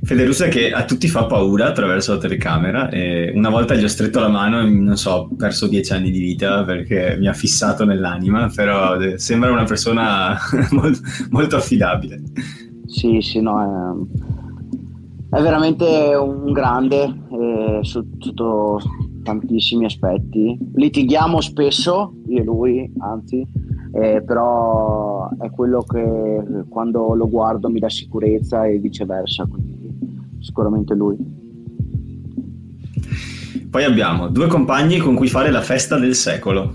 Federuzza 0.06 0.48
che 0.50 0.72
a 0.72 0.86
tutti 0.86 1.08
fa 1.08 1.26
paura 1.26 1.66
attraverso 1.66 2.14
la 2.14 2.20
telecamera 2.20 2.90
e 2.90 3.32
una 3.34 3.50
volta 3.50 3.74
gli 3.74 3.84
ho 3.84 3.88
stretto 3.88 4.20
la 4.20 4.28
mano 4.28 4.62
e 4.62 4.70
non 4.70 4.98
so, 4.98 5.12
ho 5.12 5.36
perso 5.36 5.68
dieci 5.68 5.94
anni 5.94 6.12
di 6.12 6.20
vita 6.20 6.64
perché 6.64 7.16
mi 7.18 7.28
ha 7.28 7.34
fissato 7.34 7.86
nell'anima, 7.86 8.52
però 8.54 8.98
sembra 9.16 9.52
una 9.52 9.64
persona 9.64 10.38
molto, 10.72 11.00
molto 11.32 11.56
affidabile. 11.56 12.22
Sì, 12.86 13.20
sì, 13.22 13.42
no, 13.42 13.62
è, 13.62 14.35
è 15.30 15.42
veramente 15.42 16.14
un 16.16 16.52
grande 16.52 17.04
eh, 17.04 17.80
sotto 17.82 18.80
tantissimi 19.24 19.86
aspetti. 19.86 20.58
Litighiamo 20.76 21.42
spesso, 21.42 22.14
io 22.28 22.42
e 22.42 22.44
lui, 22.44 22.94
anzi, 23.00 23.46
eh, 23.92 24.24
però 24.24 25.28
è 25.40 25.50
quello 25.50 25.82
che 25.82 26.44
quando 26.70 27.16
lo 27.16 27.28
guardo 27.28 27.70
mi 27.70 27.80
dà 27.80 27.90
sicurezza 27.90 28.66
e 28.66 28.78
viceversa. 28.78 29.46
Quindi 29.46 29.98
sicuramente 30.40 30.94
lui. 30.94 31.18
Poi 33.70 33.84
abbiamo 33.84 34.30
due 34.30 34.48
compagni 34.48 35.00
con 35.00 35.16
cui 35.16 35.28
fare 35.28 35.52
la 35.52 35.62
festa 35.62 35.98
del 35.98 36.16
secolo. 36.16 36.74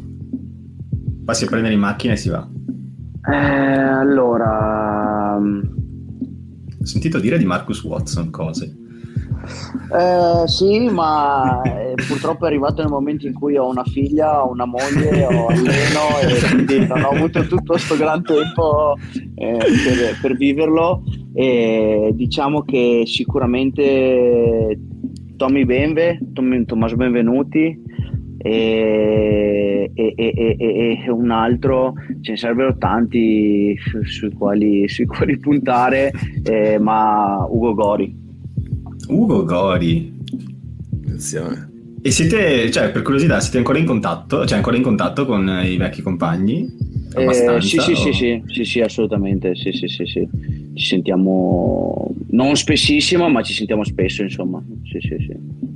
Passi 1.24 1.44
a 1.44 1.46
prendere 1.46 1.74
in 1.74 1.80
macchina 1.80 2.12
e 2.12 2.16
si 2.16 2.28
va. 2.28 2.46
Eh, 3.30 3.34
allora... 3.34 5.38
Ho 6.80 6.86
sentito 6.86 7.18
dire 7.18 7.36
di 7.36 7.44
Marcus 7.44 7.84
Watson 7.84 8.30
cose. 8.30 8.74
Eh, 9.92 10.48
sì, 10.48 10.88
ma 10.88 11.60
eh, 11.62 11.94
purtroppo 12.06 12.44
è 12.44 12.48
arrivato 12.48 12.80
nel 12.80 12.90
momento 12.90 13.26
in 13.26 13.34
cui 13.34 13.58
ho 13.58 13.68
una 13.68 13.84
figlia, 13.84 14.44
ho 14.44 14.50
una 14.50 14.64
moglie, 14.64 15.24
ho 15.26 15.46
alleno 15.48 16.20
e 16.22 16.48
quindi 16.48 16.86
non 16.86 17.02
ho 17.02 17.10
avuto 17.10 17.42
tutto 17.42 17.72
questo 17.72 17.96
gran 17.96 18.22
tempo 18.22 18.96
eh, 19.34 19.58
per, 19.58 20.18
per, 20.22 20.36
viverlo. 20.36 21.02
E 21.34 22.12
diciamo 22.14 22.62
che 22.62 23.02
sicuramente 23.04 24.78
Tommy 25.36 25.66
Benve, 25.66 26.18
Tommaso 26.32 26.96
Benvenuti 26.96 27.78
e, 28.42 29.90
e, 29.94 30.14
e, 30.16 30.56
e, 30.58 31.10
un 31.10 31.30
altro, 31.30 31.94
ce 32.22 32.32
ne 32.32 32.36
sarebbero 32.36 32.76
tanti 32.78 33.76
sui 34.04 34.32
quali, 34.32 34.88
sui 34.88 35.04
quali 35.04 35.38
puntare, 35.38 36.10
eh, 36.42 36.78
ma 36.78 37.46
Ugo 37.48 37.74
Gori. 37.74 38.16
Ugo 39.08 39.44
Gori. 39.44 40.16
Attenzione. 41.02 41.68
E 42.02 42.10
siete, 42.10 42.70
cioè, 42.70 42.90
per 42.90 43.02
curiosità, 43.02 43.40
siete 43.40 43.58
ancora 43.58 43.78
in 43.78 43.84
contatto? 43.84 44.46
Cioè, 44.46 44.56
ancora 44.56 44.76
in 44.76 44.82
contatto 44.82 45.26
con 45.26 45.46
i 45.62 45.76
vecchi 45.76 46.00
compagni? 46.00 46.88
Eh, 47.14 47.60
sì, 47.60 47.78
sì, 47.78 47.94
sì, 47.94 48.12
sì, 48.12 48.42
sì, 48.46 48.64
sì, 48.64 48.80
assolutamente. 48.80 49.54
Sì, 49.54 49.72
sì, 49.72 49.86
sì, 49.86 50.06
sì. 50.06 50.26
Ci 50.72 50.84
sentiamo 50.86 52.14
non 52.30 52.56
spessissimo, 52.56 53.28
ma 53.28 53.42
ci 53.42 53.52
sentiamo 53.52 53.84
spesso, 53.84 54.22
insomma. 54.22 54.62
Sì, 54.84 54.98
sì, 55.00 55.16
sì. 55.18 55.68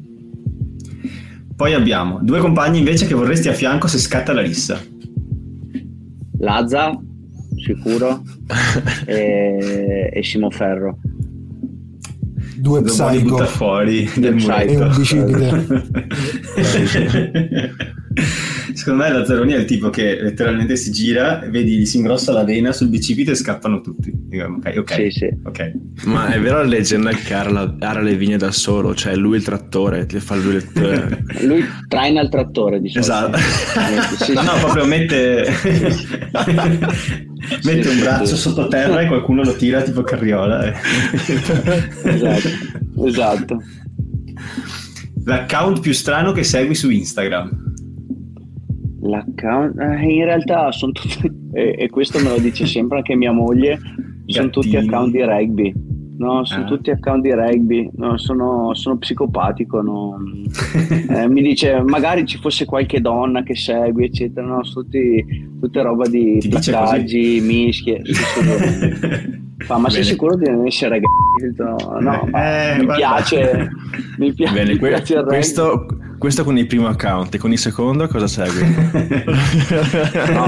Poi 1.57 1.73
abbiamo 1.73 2.19
due 2.23 2.41
compagni 2.41 2.79
invece 2.79 3.07
che 3.07 3.15
vorresti 3.15 3.49
a 3.49 3.53
fianco 3.53 3.87
se 3.87 3.99
scatta 3.99 4.33
la 4.33 4.43
rissa. 4.43 4.83
Lazza, 6.39 6.91
sicuro, 7.57 8.23
e, 9.07 10.11
e 10.13 10.23
Simo 10.23 10.51
Ferro. 10.51 10.99
Due 12.57 12.83
psycho. 12.83 13.45
fuori 13.47 14.11
del 14.17 14.39
e 14.39 14.77
un 14.77 14.95
bicipite 14.97 15.67
secondo 18.85 19.03
me 19.03 19.12
Lazzaroni 19.12 19.53
è 19.55 19.57
il 19.57 19.64
tipo 19.64 19.89
che 19.89 20.20
letteralmente 20.20 20.76
si 20.76 20.93
gira 20.93 21.43
vedi 21.49 21.87
si 21.87 21.97
ingrossa 21.97 22.32
la 22.32 22.45
vena 22.45 22.70
sul 22.70 22.89
bicipite 22.89 23.30
e 23.30 23.35
scappano 23.35 23.80
tutti. 23.80 24.12
Ok 24.12 24.74
ok, 24.76 24.93
sì, 24.93 25.11
sì. 25.11 25.28
okay. 25.43 25.72
ma 26.05 26.28
è 26.28 26.39
vero 26.39 26.59
la 26.59 26.64
leggenda 26.64 27.11
che 27.12 27.32
ara, 27.32 27.76
ara 27.78 28.03
le 28.03 28.14
vigne 28.14 28.37
da 28.37 28.51
solo? 28.53 28.95
Cioè 28.95 29.16
lui 29.16 29.39
il 29.39 29.43
trattore 29.43 30.05
ti 30.05 30.20
fa 30.20 30.35
lui 30.35 30.57
il 30.57 30.68
lui 31.49 31.64
traina 31.89 32.20
il 32.20 32.28
trattore 32.28 32.78
diciamo. 32.78 33.03
Esatto. 33.03 33.39
Sì, 34.22 34.35
no 34.35 34.43
no 34.43 34.53
proprio 34.61 34.85
mette 34.85 35.47
mette 37.64 37.89
un 37.89 38.01
braccio 38.01 38.37
sottoterra 38.37 39.01
e 39.01 39.07
qualcuno 39.07 39.45
lo 39.45 39.55
tira 39.55 39.80
tipo 39.80 40.03
carriola 40.03 40.62
e... 40.62 40.74
esatto. 42.03 42.49
Esatto. 43.07 43.62
L'account 45.24 45.80
più 45.80 45.95
strano 45.95 46.32
che 46.32 46.45
segui 46.45 46.74
su 46.74 46.91
Instagram 46.91 47.72
L'account, 49.05 49.79
eh, 49.79 50.03
in 50.03 50.25
realtà 50.25 50.73
sono 50.73 50.93
tutti, 50.93 51.31
e, 51.53 51.77
e, 51.79 51.91
questo 51.91 52.19
me 52.19 52.31
lo 52.31 52.39
dice 52.39 52.67
sempre 52.67 52.99
anche 52.99 53.15
mia 53.15 53.33
moglie, 53.33 53.79
sono 54.27 54.51
tutti 54.51 54.77
account 54.77 55.13
di 55.13 55.23
rugby. 55.23 55.93
No, 56.17 56.45
sono 56.45 56.63
ah. 56.63 56.67
tutti 56.67 56.91
account 56.91 57.23
di 57.23 57.33
rugby, 57.33 57.91
no, 57.97 58.17
sono, 58.19 58.73
sono, 58.75 58.97
psicopatico. 58.99 59.83
No. 59.83 60.17
eh, 61.11 61.29
mi 61.29 61.43
dice 61.43 61.83
magari 61.83 62.25
ci 62.25 62.39
fosse 62.39 62.65
qualche 62.65 63.01
donna 63.01 63.43
che 63.43 63.57
segui, 63.57 64.05
eccetera. 64.05 64.47
No, 64.47 64.65
sono 64.65 64.85
tutti, 64.85 65.57
tutte 65.61 65.83
roba 65.83 66.07
di 66.07 66.39
placcaggi, 66.49 67.41
mischie. 67.43 68.03
Fa, 69.59 69.75
ma 69.77 69.89
Bene. 69.89 69.91
sei 69.91 70.05
sicuro 70.05 70.37
di 70.37 70.49
non 70.49 70.67
essere 70.67 71.01
ragazzi? 71.01 71.63
No, 72.01 72.29
eh, 72.33 72.79
mi, 72.79 72.87
piace, 72.95 73.69
mi, 74.19 74.33
piace, 74.33 74.55
Bene, 74.55 74.73
mi 74.73 74.79
piace 74.79 75.23
questo, 75.25 75.87
questo 76.25 76.43
con 76.43 76.57
il 76.57 76.66
primo 76.66 76.87
account 76.87 77.35
e 77.35 77.39
con 77.39 77.53
il 77.53 77.59
secondo 77.59 78.09
cosa 78.09 78.27
segui? 78.27 78.62
no, 80.33 80.47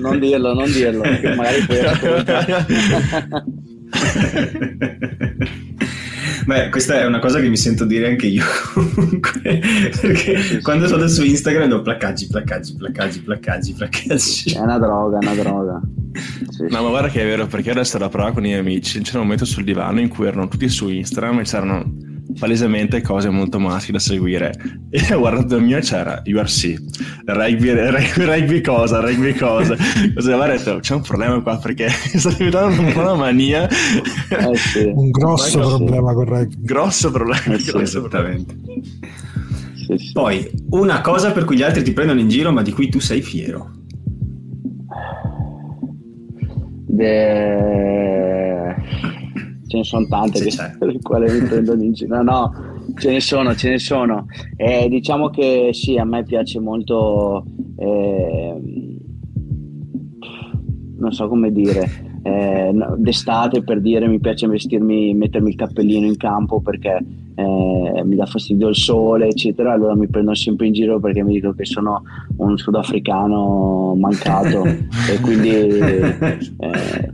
non 0.00 0.18
dirlo, 0.18 0.54
non 0.54 0.68
dirlo, 0.72 1.02
perché 1.02 1.34
magari 1.36 1.64
poi 1.64 1.78
ascolta. 1.86 3.46
Beh, 6.46 6.68
questa 6.70 6.98
è 6.98 7.06
una 7.06 7.20
cosa 7.20 7.38
che 7.38 7.48
mi 7.48 7.56
sento 7.56 7.84
dire 7.84 8.08
anche 8.08 8.26
io 8.26 8.42
comunque, 8.74 9.60
perché 10.00 10.40
sì, 10.40 10.60
quando 10.62 10.88
sono 10.88 11.06
su 11.06 11.22
Instagram 11.22 11.68
do 11.68 11.80
placcaggi, 11.82 12.26
placcaggi, 12.26 12.74
placcaggi, 12.74 13.20
placcaggi, 13.20 13.72
placcaggi. 13.72 14.52
È 14.52 14.58
una 14.58 14.78
droga, 14.78 15.20
è 15.20 15.26
una 15.26 15.34
droga. 15.40 15.80
Sì, 16.48 16.64
no, 16.70 16.82
ma 16.82 16.88
guarda 16.88 17.08
che 17.08 17.22
è 17.22 17.24
vero, 17.24 17.46
perché 17.46 17.70
adesso 17.70 17.98
la 17.98 18.08
prova 18.08 18.32
con 18.32 18.44
i 18.44 18.48
miei 18.48 18.58
amici, 18.58 19.00
c'era 19.00 19.18
un 19.18 19.26
momento 19.26 19.44
sul 19.44 19.62
divano 19.62 20.00
in 20.00 20.08
cui 20.08 20.26
erano 20.26 20.48
tutti 20.48 20.68
su 20.68 20.88
Instagram 20.88 21.38
e 21.38 21.42
c'erano 21.44 22.13
palesemente 22.38 23.00
cose 23.02 23.28
molto 23.28 23.58
maschili 23.58 23.92
da 23.92 23.98
seguire. 23.98 24.52
E 24.90 25.14
ho 25.14 25.18
guardato 25.20 25.56
il 25.56 25.62
mio 25.62 25.78
e 25.78 25.80
c'era 25.80 26.22
URC, 26.24 26.82
rugby, 27.24 27.70
rugby, 27.70 28.24
rugby 28.24 28.60
cosa, 28.60 29.00
rugby 29.00 29.34
cosa. 29.34 29.76
Cosa 30.14 30.34
aveva 30.34 30.56
detto? 30.56 30.78
C'è 30.80 30.94
un 30.94 31.02
problema 31.02 31.40
qua 31.40 31.58
perché 31.58 31.88
sta 32.14 32.30
diventando 32.30 32.80
un 32.80 32.92
po' 32.92 33.00
una 33.00 33.14
mania. 33.14 33.68
Eh 33.68 34.56
sì. 34.56 34.90
un 34.94 35.10
grosso 35.10 35.58
problema 35.58 36.12
con 36.12 36.24
rugby. 36.24 36.56
Grosso 36.60 37.10
problema. 37.10 37.54
Eh 37.54 37.58
sì, 37.58 37.76
esattamente. 37.78 38.56
Sì, 39.74 39.98
sì. 39.98 40.12
Poi, 40.12 40.50
una 40.70 41.00
cosa 41.00 41.32
per 41.32 41.44
cui 41.44 41.56
gli 41.56 41.62
altri 41.62 41.82
ti 41.82 41.92
prendono 41.92 42.20
in 42.20 42.28
giro 42.28 42.50
ma 42.52 42.62
di 42.62 42.72
cui 42.72 42.88
tu 42.88 43.00
sei 43.00 43.20
fiero. 43.22 43.70
De... 46.86 47.54
Ce 49.74 49.80
ne 49.80 49.84
sono 49.84 50.06
tante 50.06 50.40
che, 50.40 50.54
per 50.78 50.92
le 50.92 51.00
quali 51.02 51.32
mi 51.32 51.48
prendono 51.48 51.82
in 51.82 51.92
giro. 51.92 52.22
No, 52.22 52.22
no, 52.22 52.52
ce 52.96 53.10
ne 53.10 53.20
sono, 53.20 53.54
ce 53.56 53.70
ne 53.70 53.78
sono. 53.78 54.26
Eh, 54.56 54.88
diciamo 54.88 55.30
che 55.30 55.70
sì, 55.72 55.96
a 55.96 56.04
me 56.04 56.22
piace 56.22 56.60
molto... 56.60 57.44
Eh, 57.76 58.54
non 60.96 61.12
so 61.12 61.26
come 61.26 61.50
dire. 61.50 62.20
Eh, 62.22 62.72
d'estate 62.98 63.62
per 63.64 63.80
dire 63.80 64.06
mi 64.06 64.20
piace 64.20 64.46
vestirmi, 64.46 65.12
mettermi 65.12 65.50
il 65.50 65.56
cappellino 65.56 66.06
in 66.06 66.16
campo 66.16 66.60
perché 66.60 67.04
eh, 67.34 68.02
mi 68.04 68.16
dà 68.16 68.26
fastidio 68.26 68.68
il 68.68 68.76
sole, 68.76 69.28
eccetera, 69.28 69.72
allora 69.72 69.94
mi 69.96 70.08
prendono 70.08 70.36
sempre 70.36 70.66
in 70.66 70.72
giro 70.72 71.00
perché 71.00 71.22
mi 71.22 71.34
dicono 71.34 71.54
che 71.54 71.64
sono 71.64 72.02
un 72.36 72.56
sudafricano 72.56 73.94
mancato. 73.96 74.62
E 75.06 75.20
quindi 75.20 75.50
eh, 75.50 77.12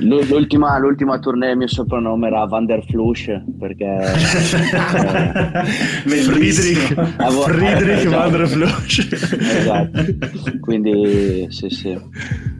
l'ultima, 0.00 0.78
l'ultima 0.78 1.18
tournée 1.18 1.52
il 1.52 1.56
mio 1.56 1.68
soprannome 1.68 2.26
era 2.26 2.44
Van 2.44 2.66
der 2.66 2.84
Flush 2.84 3.30
perché 3.58 3.84
eh, 3.86 4.18
Friedrich, 6.04 6.94
avevo, 7.16 7.42
Friedrich 7.42 8.04
esatto. 8.04 8.16
Van 8.16 8.30
der 8.30 8.46
Flush. 8.46 9.08
Esatto. 9.10 10.04
Quindi 10.60 11.46
sì 11.48 11.70
sì. 11.70 11.98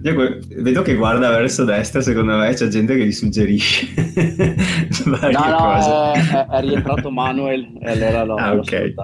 Io 0.03 0.39
vedo 0.57 0.83
che 0.83 0.95
guarda 0.95 1.29
verso 1.29 1.65
destra 1.65 2.01
secondo 2.01 2.37
me 2.37 2.55
c'è 2.55 2.69
gente 2.69 2.97
che 2.97 3.05
gli 3.07 3.13
suggerisce 3.13 3.87
no 5.05 5.19
no 5.31 6.13
è, 6.13 6.47
è, 6.47 6.61
rientrato 6.61 7.00
Manuel 7.09 7.73
e 7.81 7.91
allora 7.91 8.25
l'ho, 8.25 8.35
ah, 8.35 8.55
ok 8.55 8.95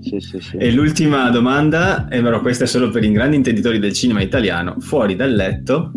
sì, 0.00 0.20
sì, 0.20 0.38
sì. 0.40 0.56
E 0.56 0.70
l'ultima 0.70 1.28
domanda, 1.30 2.08
e 2.08 2.22
però 2.22 2.40
questa 2.40 2.64
è 2.64 2.66
solo 2.66 2.90
per 2.90 3.02
i 3.02 3.10
grandi 3.10 3.36
intenditori 3.36 3.78
del 3.78 3.92
cinema 3.92 4.22
italiano, 4.22 4.76
fuori 4.78 5.16
dal 5.16 5.34
letto 5.34 5.90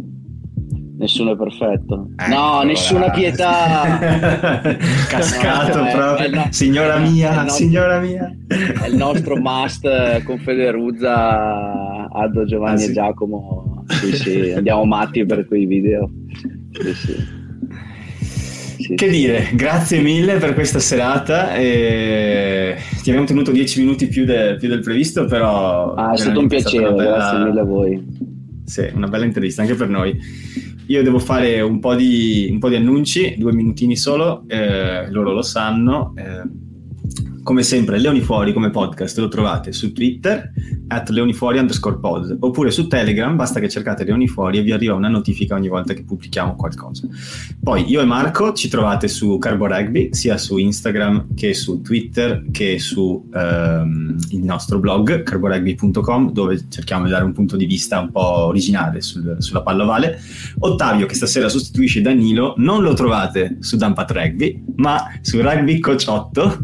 Nessuno 1.00 1.32
è 1.32 1.38
perfetto. 1.38 2.10
Ecco 2.18 2.36
no, 2.36 2.62
nessuna 2.64 3.10
pietà. 3.10 3.98
Cascato 5.08 5.82
no, 5.82 5.92
proprio. 5.92 6.28
È, 6.28 6.30
è, 6.30 6.48
signora 6.52 6.98
mia, 6.98 7.44
nostro, 7.44 7.56
signora 7.56 8.00
mia. 8.02 8.30
È 8.48 8.86
il 8.86 8.98
nostro 8.98 9.38
must 9.38 10.24
con 10.24 10.40
Federuzza, 10.40 12.10
Aldo, 12.10 12.44
Giovanni 12.44 12.84
ah, 12.84 12.88
e 12.88 12.92
Giacomo. 12.92 13.86
Sì, 13.88 14.12
sì, 14.14 14.52
andiamo 14.52 14.84
matti 14.84 15.26
per 15.26 15.48
quei 15.48 15.66
video. 15.66 16.12
Sì, 16.72 16.94
sì. 16.94 17.16
Sì, 18.90 18.96
che 18.96 19.08
dire, 19.08 19.50
grazie 19.54 20.02
mille 20.02 20.38
per 20.38 20.56
questa 20.56 20.80
serata. 20.80 21.54
E... 21.54 22.76
Ti 23.04 23.10
abbiamo 23.10 23.28
tenuto 23.28 23.52
dieci 23.52 23.82
minuti 23.82 24.08
più, 24.08 24.26
de, 24.26 24.56
più 24.58 24.68
del 24.68 24.80
previsto, 24.80 25.26
però... 25.26 25.94
Ah, 25.94 26.14
è 26.14 26.18
stato 26.18 26.40
un 26.40 26.48
piacere, 26.48 26.92
bella... 26.92 27.04
grazie 27.04 27.38
mille 27.38 27.60
a 27.60 27.64
voi. 27.64 28.04
Sì, 28.66 28.90
una 28.96 29.08
bella 29.08 29.26
intervista 29.26 29.62
anche 29.62 29.76
per 29.76 29.90
noi. 29.90 30.18
Io 30.88 31.04
devo 31.04 31.20
fare 31.20 31.62
un 31.62 31.80
po' 31.80 31.94
di, 31.94 32.48
un 32.50 32.58
po 32.58 32.68
di 32.68 32.78
annunci, 32.78 33.36
due 33.38 33.54
minutini 33.54 33.96
solo, 33.96 34.46
eh, 34.48 35.08
loro 35.12 35.34
lo 35.34 35.44
sanno. 35.44 36.16
Eh, 36.18 36.42
come 37.44 37.64
sempre, 37.64 38.00
Leoni 38.00 38.22
Fuori 38.22 38.54
come 38.54 38.70
podcast 38.70 39.18
lo 39.18 39.28
trovate 39.28 39.72
su 39.72 39.94
Twitter, 39.94 40.52
at 40.88 41.10
leonifuori 41.10 41.60
underscore 41.60 41.98
pod, 42.00 42.38
oppure 42.40 42.72
su 42.72 42.88
Telegram, 42.88 43.36
basta 43.36 43.60
che 43.60 43.70
cercate 43.70 44.04
Leoni 44.04 44.28
Fuori 44.28 44.58
e 44.58 44.62
vi 44.62 44.72
arriva 44.72 44.96
una 44.96 45.08
notifica 45.08 45.56
ogni 45.56 45.68
volta 45.68 45.94
che 45.94 46.04
pubblichiamo 46.04 46.56
qualcosa. 46.56 47.08
Poi 47.62 47.90
io 47.90 48.02
e 48.02 48.06
Marco 48.06 48.54
ci 48.54 48.70
trovate 48.70 49.08
su 49.08 49.38
Carbo 49.38 49.68
Rugby, 49.68 50.10
sia 50.14 50.38
su 50.38 50.58
Instagram 50.58 51.34
che 51.36 51.54
su 51.54 51.82
Twitter 51.82 52.46
che 52.52 52.80
su 52.80 53.30
ehm, 53.34 54.18
il 54.32 54.44
nostro 54.44 54.80
blog 54.80 55.24
carborugby.com, 55.24 56.32
dove 56.32 56.66
cerchiamo 56.70 57.06
di 57.06 57.12
dare 57.12 57.24
un 57.24 57.34
punto 57.34 57.56
di 57.56 57.66
vista 57.66 58.00
un 58.00 58.12
po' 58.12 58.46
originale 58.46 59.02
sul, 59.02 59.38
sulla 59.40 59.62
pallovale. 59.62 60.20
Ottavio, 60.60 61.06
che 61.06 61.16
stasera 61.16 61.50
sostituisce 61.50 62.02
Danilo, 62.02 62.54
non 62.58 62.82
lo 62.82 62.94
trovate 62.94 63.58
su 63.60 63.78
Dampat 63.78 64.12
Rugby, 64.12 64.64
ma 64.78 65.12
su 65.22 65.40
Rugby 65.42 65.80
Coach 65.80 66.06
8, 66.08 66.64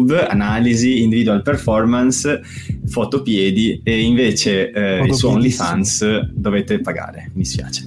YouTube 0.00 0.26
analisi, 0.26 1.02
individual 1.02 1.42
performance, 1.42 2.40
fotopiedi 2.86 3.80
e 3.84 4.00
invece 4.00 4.70
eh, 4.70 5.04
il 5.04 5.14
suo 5.14 5.30
OnlyFans 5.30 6.30
dovete 6.32 6.80
pagare, 6.80 7.30
mi 7.34 7.44
spiace. 7.44 7.84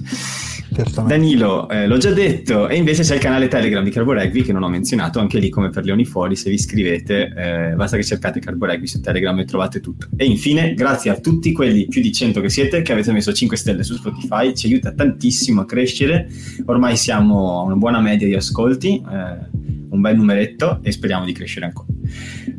Danilo, 1.06 1.68
eh, 1.68 1.86
l'ho 1.86 1.98
già 1.98 2.10
detto, 2.10 2.66
e 2.66 2.74
invece 2.74 3.04
c'è 3.04 3.14
il 3.14 3.20
canale 3.20 3.46
Telegram 3.46 3.84
di 3.84 3.90
Carbo 3.90 4.12
Rugby 4.12 4.42
che 4.42 4.52
non 4.52 4.64
ho 4.64 4.68
menzionato, 4.68 5.20
anche 5.20 5.38
lì 5.38 5.48
come 5.48 5.70
per 5.70 5.84
Leoni 5.84 6.04
Fuori, 6.04 6.34
se 6.34 6.48
vi 6.48 6.56
iscrivete 6.56 7.32
eh, 7.32 7.74
basta 7.76 7.96
che 7.96 8.02
cercate 8.02 8.40
Carbo 8.40 8.66
Rugby 8.66 8.88
su 8.88 9.00
Telegram 9.00 9.38
e 9.38 9.44
trovate 9.44 9.78
tutto. 9.78 10.08
E 10.16 10.24
infine, 10.24 10.74
grazie 10.74 11.12
a 11.12 11.20
tutti 11.20 11.52
quelli 11.52 11.86
più 11.86 12.02
di 12.02 12.10
100 12.10 12.40
che 12.40 12.48
siete, 12.48 12.82
che 12.82 12.90
avete 12.90 13.12
messo 13.12 13.32
5 13.32 13.56
stelle 13.56 13.84
su 13.84 13.94
Spotify, 13.94 14.52
ci 14.52 14.66
aiuta 14.66 14.92
tantissimo 14.92 15.60
a 15.60 15.64
crescere, 15.64 16.28
ormai 16.64 16.96
siamo 16.96 17.60
a 17.60 17.62
una 17.62 17.76
buona 17.76 18.00
media 18.00 18.26
di 18.26 18.34
ascolti, 18.34 19.00
eh, 19.00 19.64
un 19.94 20.00
bel 20.00 20.16
numeretto 20.16 20.80
e 20.82 20.92
speriamo 20.92 21.24
di 21.24 21.32
crescere 21.32 21.66
ancora. 21.66 21.88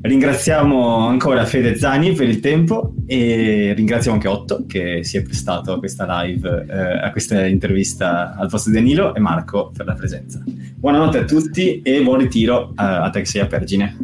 Ringraziamo 0.01 1.07
ancora 1.07 1.45
Fede 1.45 1.75
Zani 1.75 2.13
per 2.13 2.27
il 2.27 2.39
tempo 2.39 2.93
e 3.05 3.73
ringraziamo 3.75 4.15
anche 4.15 4.27
Otto 4.27 4.65
che 4.67 5.03
si 5.03 5.17
è 5.17 5.21
prestato 5.21 5.73
a 5.73 5.79
questa 5.79 6.05
live, 6.23 6.65
eh, 6.67 7.05
a 7.05 7.11
questa 7.11 7.45
intervista 7.45 8.35
al 8.35 8.49
posto 8.49 8.69
di 8.69 8.75
Danilo 8.75 9.13
e 9.13 9.19
Marco 9.19 9.71
per 9.75 9.85
la 9.85 9.93
presenza. 9.93 10.43
Buonanotte 10.45 11.19
a 11.19 11.25
tutti 11.25 11.81
e 11.81 12.01
buon 12.01 12.19
ritiro 12.19 12.71
a, 12.75 13.03
a 13.03 13.09
te 13.09 13.19
che 13.19 13.25
sei 13.25 13.41
a 13.41 13.47
Pergine. 13.47 13.97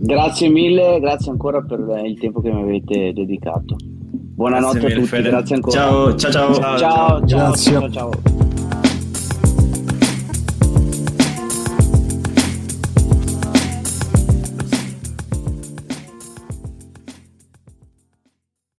Grazie 0.00 0.48
mille, 0.48 1.00
grazie 1.00 1.30
ancora 1.30 1.60
per 1.62 1.80
il 2.04 2.18
tempo 2.18 2.40
che 2.40 2.52
mi 2.52 2.62
avete 2.62 3.12
dedicato. 3.12 3.76
Buonanotte 4.38 4.78
a 4.78 4.90
tutti, 4.90 5.06
Fede. 5.06 5.30
grazie 5.30 5.56
ancora. 5.56 5.76
Ciao, 5.76 6.14
ciao, 6.14 6.30
ciao. 6.30 6.54
Ciao, 6.54 6.78
ciao, 6.78 7.26
ciao. 7.26 7.56
ciao, 7.56 7.90
ciao. 7.90 8.47